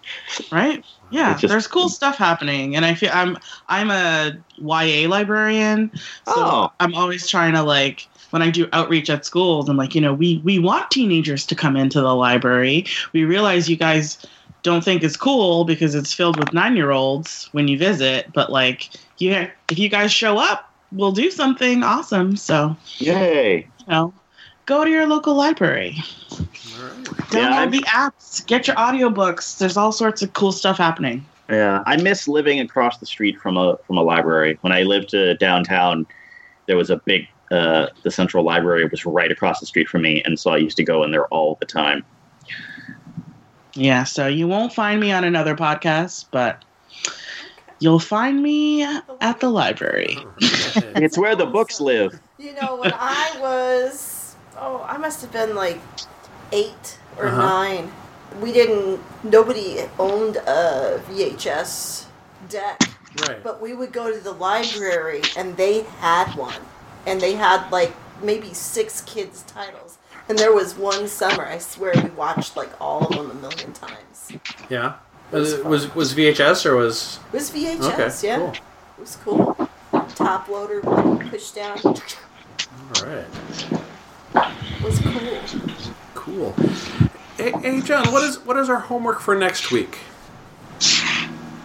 right 0.51 0.83
yeah 1.11 1.35
just- 1.37 1.49
there's 1.51 1.67
cool 1.67 1.89
stuff 1.89 2.17
happening 2.17 2.75
and 2.75 2.85
i 2.85 2.93
feel 2.93 3.09
i'm 3.13 3.37
i'm 3.69 3.89
a 3.91 4.31
ya 4.57 5.07
librarian 5.09 5.91
so 6.25 6.33
Oh. 6.35 6.71
i'm 6.79 6.93
always 6.95 7.27
trying 7.27 7.53
to 7.53 7.63
like 7.63 8.07
when 8.31 8.41
i 8.41 8.49
do 8.49 8.67
outreach 8.73 9.09
at 9.09 9.25
schools 9.25 9.69
i'm 9.69 9.77
like 9.77 9.95
you 9.95 10.01
know 10.01 10.13
we 10.13 10.41
we 10.43 10.59
want 10.59 10.91
teenagers 10.91 11.45
to 11.47 11.55
come 11.55 11.75
into 11.77 12.01
the 12.01 12.13
library 12.15 12.85
we 13.13 13.23
realize 13.23 13.69
you 13.69 13.75
guys 13.77 14.25
don't 14.63 14.83
think 14.83 15.03
it's 15.03 15.15
cool 15.17 15.63
because 15.63 15.95
it's 15.95 16.13
filled 16.13 16.37
with 16.37 16.51
nine 16.53 16.75
year 16.75 16.91
olds 16.91 17.47
when 17.53 17.67
you 17.67 17.77
visit 17.77 18.31
but 18.33 18.51
like 18.51 18.89
yeah 19.17 19.49
if 19.71 19.79
you 19.79 19.87
guys 19.89 20.11
show 20.11 20.37
up 20.37 20.73
we'll 20.91 21.11
do 21.11 21.29
something 21.31 21.83
awesome 21.83 22.35
so 22.35 22.75
Yay! 22.97 23.59
you 23.59 23.85
know 23.87 24.13
go 24.68 24.84
to 24.84 24.91
your 24.91 25.07
local 25.07 25.34
library 25.34 25.97
All 26.32 26.38
right. 26.39 27.05
download 27.32 27.34
Yeah, 27.34 27.65
the 27.65 27.84
apps 27.88 28.45
get 28.45 28.68
your 28.68 28.76
audiobooks 28.76 29.57
there's 29.57 29.78
all 29.78 29.91
sorts 29.91 30.22
of 30.22 30.34
cool 30.34 30.51
stuff 30.51 30.78
happening 30.78 31.26
Yeah, 31.49 31.82
I 31.88 31.97
miss 31.97 32.28
living 32.28 32.59
across 32.59 32.99
the 32.99 33.05
street 33.07 33.39
from 33.39 33.57
a 33.57 33.78
from 33.88 33.97
a 33.97 34.03
library. 34.03 34.57
When 34.61 34.74
I 34.74 34.84
lived 34.84 35.15
uh, 35.15 35.34
downtown, 35.36 36.05
there 36.68 36.76
was 36.76 36.89
a 36.89 36.97
big 37.05 37.26
uh, 37.51 37.88
the 38.03 38.11
central 38.11 38.43
library 38.43 38.86
was 38.86 39.05
right 39.05 39.32
across 39.32 39.61
the 39.61 39.65
street 39.65 39.88
from 39.88 40.01
me, 40.01 40.22
and 40.26 40.38
so 40.38 40.51
I 40.51 40.57
used 40.57 40.76
to 40.78 40.84
go 40.84 41.03
in 41.03 41.11
there 41.11 41.26
all 41.28 41.55
the 41.61 41.65
time. 41.65 42.03
Yeah, 43.76 44.03
so 44.03 44.28
you 44.28 44.47
won't 44.47 44.74
find 44.74 44.99
me 44.99 45.11
on 45.11 45.24
another 45.24 45.55
podcast, 45.55 46.26
but 46.32 46.65
you'll 47.80 47.99
find 47.99 48.41
me 48.43 48.84
at 48.84 49.39
the 49.39 49.49
library. 49.49 50.18
It's 50.99 51.18
where 51.18 51.36
the 51.36 51.45
books 51.45 51.80
live. 51.80 52.20
You 52.38 52.53
know, 52.53 52.78
when 52.78 52.91
I 52.93 53.38
was, 53.39 54.16
oh, 54.59 54.85
I 54.87 54.97
must 54.97 55.21
have 55.21 55.31
been 55.31 55.55
like 55.55 55.79
eight 56.51 56.97
or 57.17 57.27
Uh-huh. 57.27 57.37
nine. 57.37 57.91
We 58.41 58.51
didn't, 58.51 58.99
nobody 59.23 59.81
owned 59.97 60.37
a 60.37 61.01
VHS 61.09 62.05
deck, 62.49 62.81
right. 63.27 63.41
but 63.43 63.61
we 63.61 63.73
would 63.73 63.91
go 63.91 64.11
to 64.11 64.19
the 64.19 64.33
library 64.33 65.21
and 65.37 65.55
they 65.57 65.81
had 65.99 66.33
one. 66.35 66.61
And 67.05 67.21
they 67.21 67.33
had 67.33 67.71
like 67.71 67.93
maybe 68.21 68.53
six 68.53 69.01
kids' 69.01 69.43
titles. 69.43 69.97
And 70.29 70.37
there 70.37 70.53
was 70.53 70.75
one 70.75 71.07
summer, 71.07 71.45
I 71.45 71.57
swear 71.57 71.93
we 72.03 72.09
watched 72.09 72.57
like 72.57 72.69
all 72.81 73.05
of 73.07 73.15
them 73.15 73.31
a 73.31 73.33
million 73.35 73.71
times. 73.71 74.33
Yeah. 74.69 74.95
was 75.31 75.53
Was, 75.63 75.63
was 75.63 75.95
was 75.95 76.13
VHS 76.13 76.65
or 76.65 76.75
was 76.75 77.19
was 77.31 77.49
VHS, 77.49 77.93
okay? 77.93 78.27
yeah. 78.27 78.37
Cool. 78.37 78.49
It 78.51 78.99
was 78.99 79.15
cool. 79.23 79.69
Top 80.15 80.49
loader, 80.49 80.81
push 81.29 81.51
down. 81.51 81.79
All 81.85 83.05
right. 83.05 83.25
It 84.38 84.83
was 84.83 84.99
cool. 84.99 86.53
Cool. 86.53 86.53
Hey, 87.38 87.51
hey, 87.61 87.81
John, 87.81 88.11
what 88.11 88.23
is 88.23 88.38
what 88.39 88.57
is 88.57 88.69
our 88.69 88.79
homework 88.79 89.19
for 89.19 89.35
next 89.35 89.71
week? 89.71 89.97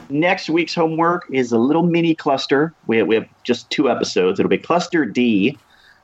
Next 0.09 0.51
week's 0.51 0.75
homework 0.75 1.25
is 1.33 1.53
a 1.53 1.59
little 1.59 1.83
mini 1.83 2.15
cluster. 2.15 2.75
We 2.87 2.99
have, 2.99 3.07
we 3.07 3.15
have 3.15 3.27
just 3.45 3.71
two 3.71 3.91
episodes. 3.91 4.39
It'll 4.39 4.51
be 4.51 4.59
Cluster 4.59 5.05
D, 5.07 5.57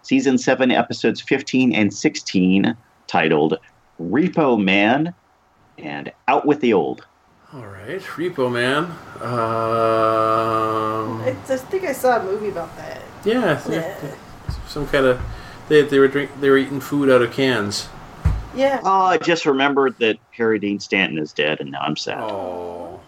season 0.02 0.38
seven, 0.38 0.70
episodes 0.70 1.20
fifteen 1.20 1.72
and 1.74 1.92
sixteen, 1.92 2.74
titled 3.06 3.58
"Repo 4.00 4.62
Man" 4.62 5.12
and 5.76 6.10
"Out 6.26 6.46
with 6.46 6.60
the 6.60 6.72
Old." 6.72 7.06
All 7.52 7.66
right, 7.66 8.00
Repo 8.00 8.50
Man. 8.50 8.84
Um, 9.22 11.20
I 11.22 11.36
just 11.46 11.66
think 11.66 11.84
I 11.84 11.92
saw 11.92 12.18
a 12.20 12.24
movie 12.24 12.48
about 12.48 12.74
that. 12.76 13.00
yeah, 13.24 13.60
Yeah. 13.70 14.14
some 14.66 14.86
kind 14.88 15.06
of 15.06 15.20
they, 15.68 15.82
they 15.82 15.98
were 15.98 16.08
drink 16.08 16.30
they 16.40 16.50
were 16.50 16.58
eating 16.58 16.80
food 16.80 17.10
out 17.10 17.22
of 17.22 17.32
cans. 17.32 17.88
Yeah. 18.54 18.80
Oh, 18.82 19.02
I 19.02 19.18
just 19.18 19.46
remembered 19.46 19.96
that 19.98 20.18
Harry 20.32 20.58
Dean 20.58 20.80
Stanton 20.80 21.18
is 21.18 21.32
dead, 21.32 21.60
and 21.60 21.70
now 21.70 21.80
I'm 21.80 21.96
sad. 21.96 22.18
Oh. 22.20 23.00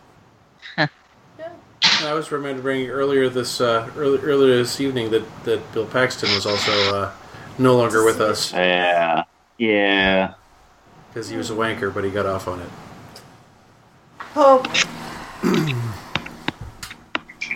Yeah. 1.39 1.53
I 2.03 2.13
was 2.13 2.31
remembering 2.31 2.89
earlier 2.91 3.29
this 3.31 3.61
uh, 3.61 3.91
early, 3.97 4.19
earlier 4.19 4.57
this 4.57 4.81
evening 4.81 5.11
that, 5.13 5.25
that 5.45 5.73
Bill 5.73 5.87
Paxton 5.87 6.29
was 6.35 6.45
also 6.45 6.71
uh, 6.95 7.13
no 7.59 7.77
longer 7.77 8.05
with 8.05 8.21
us 8.21 8.53
Yeah, 8.53 9.25
yeah. 9.57 10.35
because 11.09 11.31
he 11.31 11.39
was 11.39 11.51
a 11.51 11.55
wanker, 11.55 11.93
but 11.93 12.05
he 12.05 12.11
got 12.11 12.27
off 12.27 12.47
on 12.49 12.61
it. 12.61 12.69
Hope. 14.19 14.67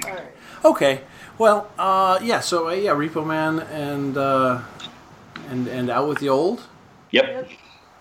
Alright. 0.04 0.32
Okay. 0.64 1.02
Well, 1.36 1.70
uh, 1.78 2.18
yeah. 2.22 2.40
So 2.40 2.68
uh, 2.68 2.72
yeah, 2.72 2.92
Repo 2.92 3.26
Man 3.26 3.60
and 3.60 4.16
uh, 4.16 4.62
and 5.54 5.68
and 5.68 5.90
out 5.90 6.08
with 6.08 6.18
the 6.18 6.28
old. 6.28 6.60
Yep. 7.12 7.48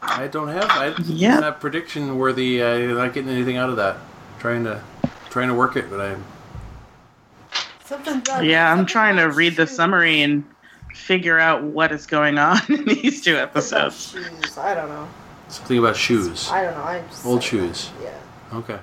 I 0.02 0.28
don't 0.28 0.50
have. 0.50 0.66
I 0.70 0.94
Yeah. 1.06 1.40
not 1.40 1.62
prediction 1.62 2.18
worthy. 2.18 2.62
Uh, 2.62 2.78
not 2.94 3.14
getting 3.14 3.30
anything 3.30 3.58
out 3.58 3.70
of 3.70 3.78
that. 3.78 3.98
Trying 4.40 4.64
to 4.66 4.82
trying 5.30 5.48
to 5.48 5.54
work 5.54 5.76
it, 5.78 5.90
but 5.90 6.02
I'm. 6.02 6.24
Something 7.86 8.18
about 8.18 8.44
Yeah, 8.44 8.72
I'm 8.72 8.80
something 8.80 8.92
trying 8.92 9.16
to 9.18 9.26
about 9.26 9.36
read 9.38 9.56
the 9.56 9.68
summary 9.68 10.22
and 10.22 10.44
figure 10.94 11.40
out 11.40 11.64
what 11.64 11.92
is 11.92 12.06
going 12.06 12.38
on 12.38 12.60
in 12.70 12.86
these 12.86 13.22
two 13.22 13.38
episodes. 13.38 14.12
shoes. 14.12 14.58
I 14.58 14.74
don't 14.74 14.90
know. 14.90 15.08
Something 15.48 15.78
about 15.80 15.96
shoes. 15.96 16.50
I 16.50 16.64
don't 16.64 16.76
know. 16.76 16.84
I'm 16.84 17.08
just 17.10 17.26
Old 17.26 17.44
saying. 17.44 17.62
shoes. 17.74 17.90
Yeah. 18.02 18.58
Okay. 18.58 18.80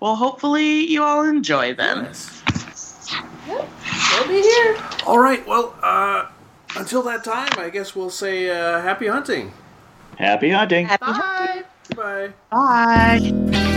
Well, 0.00 0.16
hopefully 0.16 0.86
you 0.86 1.02
all 1.02 1.24
enjoy 1.24 1.74
them. 1.74 2.06
Yep. 3.48 3.68
We'll 4.12 4.28
be 4.28 4.40
here. 4.42 4.76
All 5.06 5.18
right. 5.18 5.44
Well, 5.46 5.74
uh, 5.82 6.26
until 6.76 7.02
that 7.02 7.24
time, 7.24 7.50
I 7.58 7.70
guess 7.70 7.94
we'll 7.94 8.10
say 8.10 8.50
uh, 8.50 8.80
happy 8.80 9.06
hunting. 9.06 9.52
Happy 10.16 10.50
hunting. 10.50 10.86
Happy 10.86 11.06
Bye. 11.06 11.64
Goodbye. 11.88 12.32
Bye. 12.50 13.72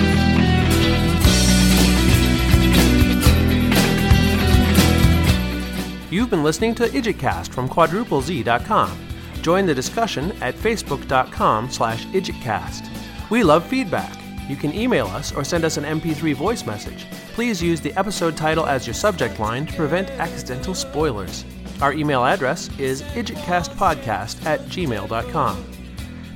You've 6.11 6.29
been 6.29 6.43
listening 6.43 6.75
to 6.75 6.87
IdjitCast 6.87 7.49
from 7.49 7.67
quadruplez.com. 7.67 8.99
Join 9.41 9.65
the 9.65 9.75
discussion 9.75 10.31
at 10.41 10.55
facebook.com 10.55 11.69
slash 11.69 12.05
idjitcast. 12.07 12.89
We 13.29 13.43
love 13.43 13.65
feedback. 13.65 14.17
You 14.47 14.55
can 14.55 14.73
email 14.73 15.07
us 15.07 15.33
or 15.33 15.43
send 15.43 15.65
us 15.65 15.77
an 15.77 15.83
MP3 15.83 16.35
voice 16.35 16.65
message. 16.65 17.05
Please 17.33 17.61
use 17.61 17.81
the 17.81 17.93
episode 17.93 18.37
title 18.37 18.65
as 18.65 18.87
your 18.87 18.93
subject 18.93 19.39
line 19.39 19.65
to 19.65 19.73
prevent 19.73 20.09
accidental 20.11 20.73
spoilers. 20.73 21.43
Our 21.81 21.93
email 21.93 22.23
address 22.25 22.69
is 22.79 23.01
idjitcastpodcast 23.01 24.45
at 24.45 24.61
gmail.com. 24.61 25.65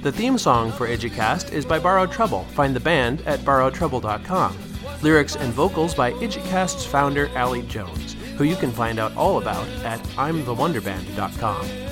The 0.02 0.12
theme 0.12 0.38
song 0.38 0.72
for 0.72 0.88
IdjitCast 0.88 1.52
is 1.52 1.66
by 1.66 1.80
Borrowed 1.80 2.12
Trouble. 2.12 2.46
Find 2.56 2.76
the 2.76 2.80
band 2.80 3.22
at 3.26 3.40
borrowedtrouble.com. 3.40 4.58
Lyrics 5.02 5.36
and 5.36 5.54
vocals 5.54 5.94
by 5.94 6.14
IdjitCast's 6.14 6.86
founder, 6.86 7.30
Allie 7.36 7.64
Jones, 7.64 8.16
who 8.38 8.44
you 8.46 8.56
can 8.56 8.72
find 8.72 9.00
out 9.00 9.16
all 9.16 9.38
about 9.40 9.68
at 9.84 10.00
I'mTheWonderBand.com. 10.16 11.89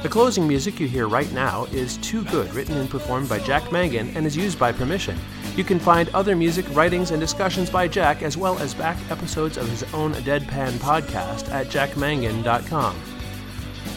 The 0.00 0.08
closing 0.08 0.46
music 0.46 0.78
you 0.78 0.86
hear 0.86 1.08
right 1.08 1.30
now 1.32 1.64
is 1.72 1.96
Too 1.96 2.22
Good, 2.26 2.54
written 2.54 2.76
and 2.76 2.88
performed 2.88 3.28
by 3.28 3.40
Jack 3.40 3.72
Mangan 3.72 4.16
and 4.16 4.24
is 4.24 4.36
used 4.36 4.56
by 4.56 4.70
permission. 4.70 5.18
You 5.56 5.64
can 5.64 5.80
find 5.80 6.08
other 6.10 6.36
music, 6.36 6.64
writings, 6.70 7.10
and 7.10 7.20
discussions 7.20 7.68
by 7.68 7.88
Jack, 7.88 8.22
as 8.22 8.36
well 8.36 8.56
as 8.60 8.74
back 8.74 8.96
episodes 9.10 9.56
of 9.56 9.68
his 9.68 9.82
own 9.92 10.12
Deadpan 10.14 10.74
podcast 10.74 11.50
at 11.50 11.66
jackmangan.com. 11.66 12.96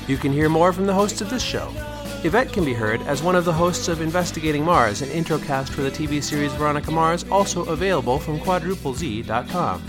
You 0.08 0.18
can 0.18 0.34
hear 0.34 0.50
more 0.50 0.74
from 0.74 0.88
the 0.88 0.94
hosts 0.94 1.22
of 1.22 1.30
this 1.30 1.44
show. 1.44 1.72
Yvette 2.24 2.52
can 2.52 2.66
be 2.66 2.74
heard 2.74 3.04
as 3.04 3.22
one 3.22 3.36
of 3.36 3.46
the 3.46 3.54
hosts 3.54 3.88
of 3.88 4.02
Investigating 4.02 4.66
Mars, 4.66 5.04
an 5.04 5.10
introcast 5.10 5.70
for 5.70 5.84
the 5.84 5.92
TV 5.92 6.22
series 6.24 6.54
Veronica 6.54 6.90
Mars, 6.90 7.26
also 7.30 7.64
available 7.66 8.18
from 8.18 8.40
quadruplez.com. 8.40 9.84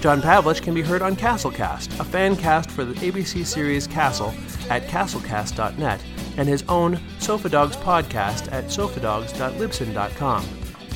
John 0.00 0.22
Pavlich 0.22 0.62
can 0.62 0.74
be 0.74 0.82
heard 0.82 1.02
on 1.02 1.16
Castlecast, 1.16 1.98
a 1.98 2.04
fan 2.04 2.36
cast 2.36 2.70
for 2.70 2.84
the 2.84 2.94
ABC 2.94 3.44
series 3.44 3.86
Castle 3.86 4.32
at 4.70 4.86
castlecast.net, 4.86 6.00
and 6.36 6.48
his 6.48 6.62
own 6.68 7.00
Sofa 7.18 7.48
Dogs 7.48 7.76
podcast 7.76 8.52
at 8.52 8.66
sofadogs.libsyn.com. 8.66 10.46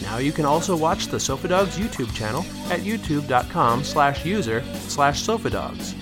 Now 0.03 0.18
you 0.18 0.32
can 0.32 0.44
also 0.44 0.76
watch 0.76 1.09
the 1.09 1.18
Sofa 1.18 1.48
Dogs 1.48 1.78
YouTube 1.78 2.14
channel 2.14 2.44
at 2.70 2.80
youtube.com 2.80 3.82
slash 3.82 4.24
user 4.24 4.62
slash 4.88 5.22
sofadogs. 5.22 5.94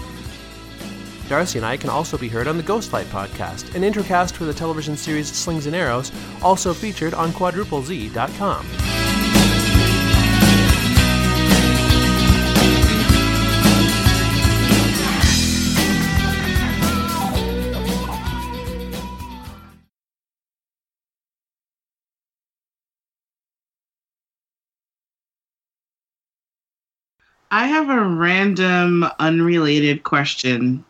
Darcy 1.28 1.58
and 1.58 1.64
I 1.64 1.78
can 1.78 1.88
also 1.88 2.18
be 2.18 2.28
heard 2.28 2.46
on 2.46 2.58
the 2.58 2.62
Ghostlight 2.62 3.06
podcast, 3.06 3.74
an 3.74 3.80
intercast 3.82 4.32
for 4.32 4.44
the 4.44 4.52
television 4.52 4.94
series 4.96 5.32
Slings 5.32 5.64
and 5.66 5.74
Arrows, 5.74 6.12
also 6.42 6.74
featured 6.74 7.14
on 7.14 7.32
quadruplez.com. 7.32 8.93
I 27.54 27.68
have 27.68 27.88
a 27.88 28.02
random, 28.02 29.06
unrelated 29.20 30.02
question 30.02 30.84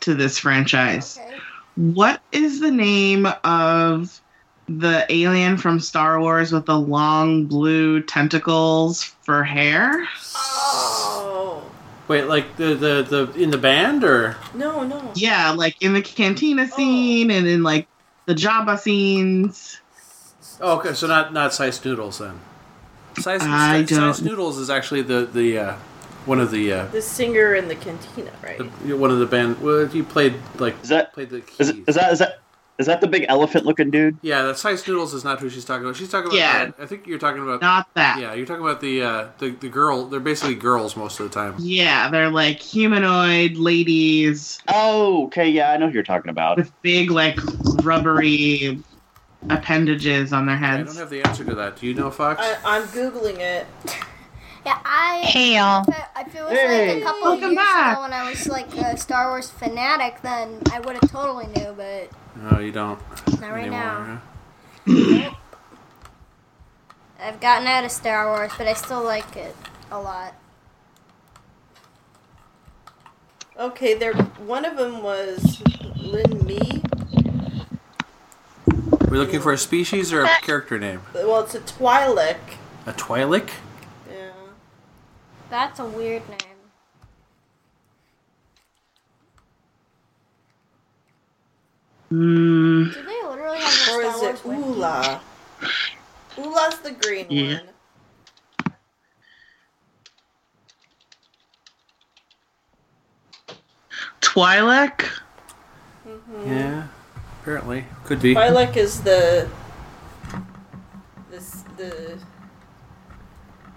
to 0.00 0.14
this 0.14 0.36
franchise. 0.36 1.16
Okay. 1.16 1.36
What 1.76 2.20
is 2.32 2.58
the 2.58 2.72
name 2.72 3.28
of 3.44 4.20
the 4.68 5.06
alien 5.08 5.56
from 5.56 5.78
Star 5.78 6.20
Wars 6.20 6.50
with 6.50 6.66
the 6.66 6.76
long 6.76 7.44
blue 7.44 8.02
tentacles 8.02 9.04
for 9.04 9.44
hair? 9.44 10.08
Oh. 10.34 11.62
Wait, 12.08 12.24
like 12.24 12.56
the, 12.56 12.74
the, 12.74 13.06
the 13.08 13.40
in 13.40 13.50
the 13.50 13.58
band 13.58 14.02
or 14.02 14.36
No, 14.54 14.82
no. 14.82 15.12
Yeah, 15.14 15.52
like 15.52 15.80
in 15.80 15.92
the 15.92 16.02
cantina 16.02 16.62
oh. 16.62 16.76
scene 16.76 17.30
and 17.30 17.46
in 17.46 17.62
like 17.62 17.86
the 18.24 18.34
Jabba 18.34 18.76
scenes. 18.76 19.80
Oh, 20.60 20.78
okay, 20.78 20.94
so 20.94 21.06
not 21.06 21.32
not 21.32 21.54
Sy 21.54 21.68
Snootles 21.68 22.18
then. 22.18 22.40
Sice, 23.18 23.42
I 23.42 23.84
Sice 23.84 23.88
don't- 23.96 24.22
Noodles 24.22 24.58
is 24.58 24.70
actually 24.70 25.02
the 25.02 25.26
the 25.32 25.58
uh, 25.58 25.74
one 26.26 26.40
of 26.40 26.50
the, 26.50 26.72
uh, 26.72 26.86
The 26.86 27.00
singer 27.02 27.54
in 27.54 27.68
the 27.68 27.76
cantina, 27.76 28.32
right? 28.42 28.58
the 28.84 28.96
one 28.96 29.10
of 29.10 29.18
the 29.20 29.26
band. 29.26 29.60
Well, 29.62 29.86
he 29.86 30.02
played 30.02 30.34
like 30.58 30.74
Is 30.82 30.88
that 30.88 31.12
played 31.12 31.30
the 31.30 31.40
keys. 31.40 31.70
is 31.86 31.94
that 31.94 32.12
is 32.12 32.18
that 32.18 32.40
is 32.78 32.84
that 32.86 33.00
the 33.00 33.06
big 33.06 33.24
elephant 33.28 33.64
looking 33.64 33.90
dude? 33.90 34.18
yeah, 34.20 34.42
that 34.42 34.58
Sy 34.58 34.72
Snootles 34.74 35.14
is 35.14 35.24
not 35.24 35.40
who 35.40 35.48
she's 35.48 35.64
talking 35.64 35.84
about. 35.86 35.96
She's 35.96 36.10
talking 36.10 36.26
about. 36.26 36.36
Yeah. 36.36 36.70
uh, 36.78 36.82
I 36.82 36.86
think 36.86 37.06
you're 37.06 37.18
talking 37.18 37.42
about. 37.42 37.62
Not 37.62 37.88
that. 37.94 38.18
yeah, 38.20 38.34
you're 38.34 38.44
talking 38.44 38.62
about 38.64 38.80
the 38.82 39.02
uh, 39.02 39.28
the 39.38 39.50
the 39.50 39.68
girl. 39.70 40.04
They're 40.06 40.20
basically 40.20 40.56
girls 40.56 40.94
most 40.96 41.18
of 41.20 41.26
the 41.30 41.32
time. 41.34 41.54
Yeah, 41.58 42.10
they're 42.10 42.28
like 42.28 42.58
humanoid 42.60 43.56
ladies 43.56 44.58
Oh, 44.68 45.26
okay, 45.26 45.48
yeah, 45.48 45.70
I 45.70 45.76
know 45.78 45.86
who 45.86 45.94
you're 45.94 46.02
talking 46.02 46.28
about. 46.28 46.58
with 46.58 46.70
big, 46.82 47.10
like, 47.10 47.38
rubbery 47.82 48.78
appendages 49.50 50.32
on 50.32 50.46
their 50.46 50.56
heads. 50.56 50.82
I 50.90 50.92
don't 50.92 50.96
have 51.00 51.10
the 51.10 51.22
answer 51.22 51.44
to 51.44 51.54
that. 51.56 51.76
Do 51.76 51.86
you 51.86 51.94
know, 51.94 52.10
Fox? 52.10 52.40
I, 52.42 52.56
I'm 52.64 52.82
googling 52.84 53.38
it. 53.38 53.66
Yeah, 54.64 54.78
I. 54.84 55.20
Hey 55.24 55.54
y'all. 55.56 55.84
I- 56.16 56.22
If 56.26 56.34
it 56.34 56.42
was 56.42 56.52
Hey. 56.52 56.88
like 56.94 57.02
a 57.02 57.04
couple 57.04 57.22
of 57.22 57.40
Welcome 57.40 57.50
years 57.52 57.56
back. 57.56 57.92
ago 57.92 58.02
when 58.02 58.12
I 58.12 58.28
was 58.28 58.46
like 58.48 58.74
a 58.76 58.96
Star 58.96 59.28
Wars 59.30 59.48
fanatic, 59.50 60.20
then 60.22 60.60
I 60.72 60.80
would 60.80 60.96
have 61.00 61.10
totally 61.10 61.46
knew, 61.46 61.72
but 61.76 62.10
no, 62.50 62.58
you 62.58 62.72
don't. 62.72 62.98
not 63.40 63.52
right 63.52 63.60
anymore, 63.66 63.78
now. 63.78 64.22
huh? 64.88 65.30
I've 67.20 67.40
gotten 67.40 67.66
out 67.68 67.84
of 67.84 67.90
Star 67.92 68.26
Wars, 68.26 68.52
but 68.58 68.66
I 68.66 68.74
still 68.74 69.02
like 69.04 69.36
it 69.36 69.54
a 69.90 69.98
lot. 70.00 70.34
Okay, 73.58 73.94
there. 73.94 74.12
One 74.14 74.64
of 74.64 74.76
them 74.76 75.02
was 75.02 75.62
Lyn 75.96 76.44
Me. 76.44 76.82
We're 79.16 79.22
looking 79.22 79.40
for 79.40 79.54
a 79.54 79.56
species 79.56 80.12
or 80.12 80.24
a 80.24 80.28
character 80.42 80.78
name. 80.78 81.00
Well, 81.14 81.40
it's 81.40 81.54
a 81.54 81.60
Twi'lek. 81.60 82.36
A 82.84 82.92
Twi'lek? 82.92 83.48
Yeah. 84.10 84.28
That's 85.48 85.80
a 85.80 85.86
weird 85.86 86.28
name. 86.28 86.38
Mm, 92.12 92.92
Do 92.92 93.02
they 93.04 93.22
literally 93.26 93.58
have 93.58 93.88
a 93.88 93.92
Or 93.94 94.02
Star 94.02 94.02
is 94.02 94.20
Wars 94.20 94.40
it 94.40 94.44
wiki? 94.46 94.62
Oola? 94.62 95.20
Oola's 96.38 96.78
the 96.80 96.90
green 96.92 97.26
Yeah. 97.30 97.60
one. 97.60 98.74
Twi'lek. 104.20 105.08
Yeah, 106.44 106.86
apparently 107.46 107.84
could 108.02 108.20
be. 108.20 108.34
Twi'lek 108.34 108.76
is 108.76 109.02
the 109.02 109.48
this 111.30 111.62
the 111.76 112.18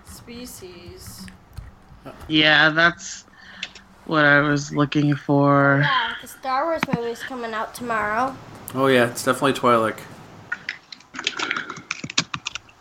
species. 0.05 1.27
Yeah, 2.27 2.71
that's 2.71 3.25
what 4.07 4.25
I 4.25 4.39
was 4.39 4.73
looking 4.73 5.15
for. 5.15 5.75
Oh, 5.75 5.79
yeah, 5.81 6.13
the 6.19 6.27
Star 6.27 6.65
Wars 6.65 6.81
movie's 6.95 7.21
coming 7.21 7.53
out 7.53 7.75
tomorrow. 7.75 8.35
Oh 8.73 8.87
yeah, 8.87 9.11
it's 9.11 9.23
definitely 9.23 9.53
Twi'lek. 9.53 9.99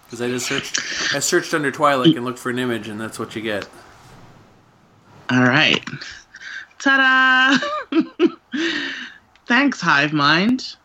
Because 0.06 0.22
I 0.22 0.28
just 0.28 0.46
searched, 0.46 1.14
I 1.14 1.18
searched 1.18 1.52
under 1.52 1.70
Twi'lek 1.70 2.16
and 2.16 2.24
looked 2.24 2.38
for 2.38 2.48
an 2.48 2.58
image, 2.58 2.88
and 2.88 2.98
that's 2.98 3.18
what 3.18 3.36
you 3.36 3.42
get. 3.42 3.68
All 5.28 5.42
right. 5.42 5.84
Ta 6.78 7.60
da! 7.92 7.98
Thanks, 9.48 9.80
Hive 9.80 10.12
Mind. 10.12 10.76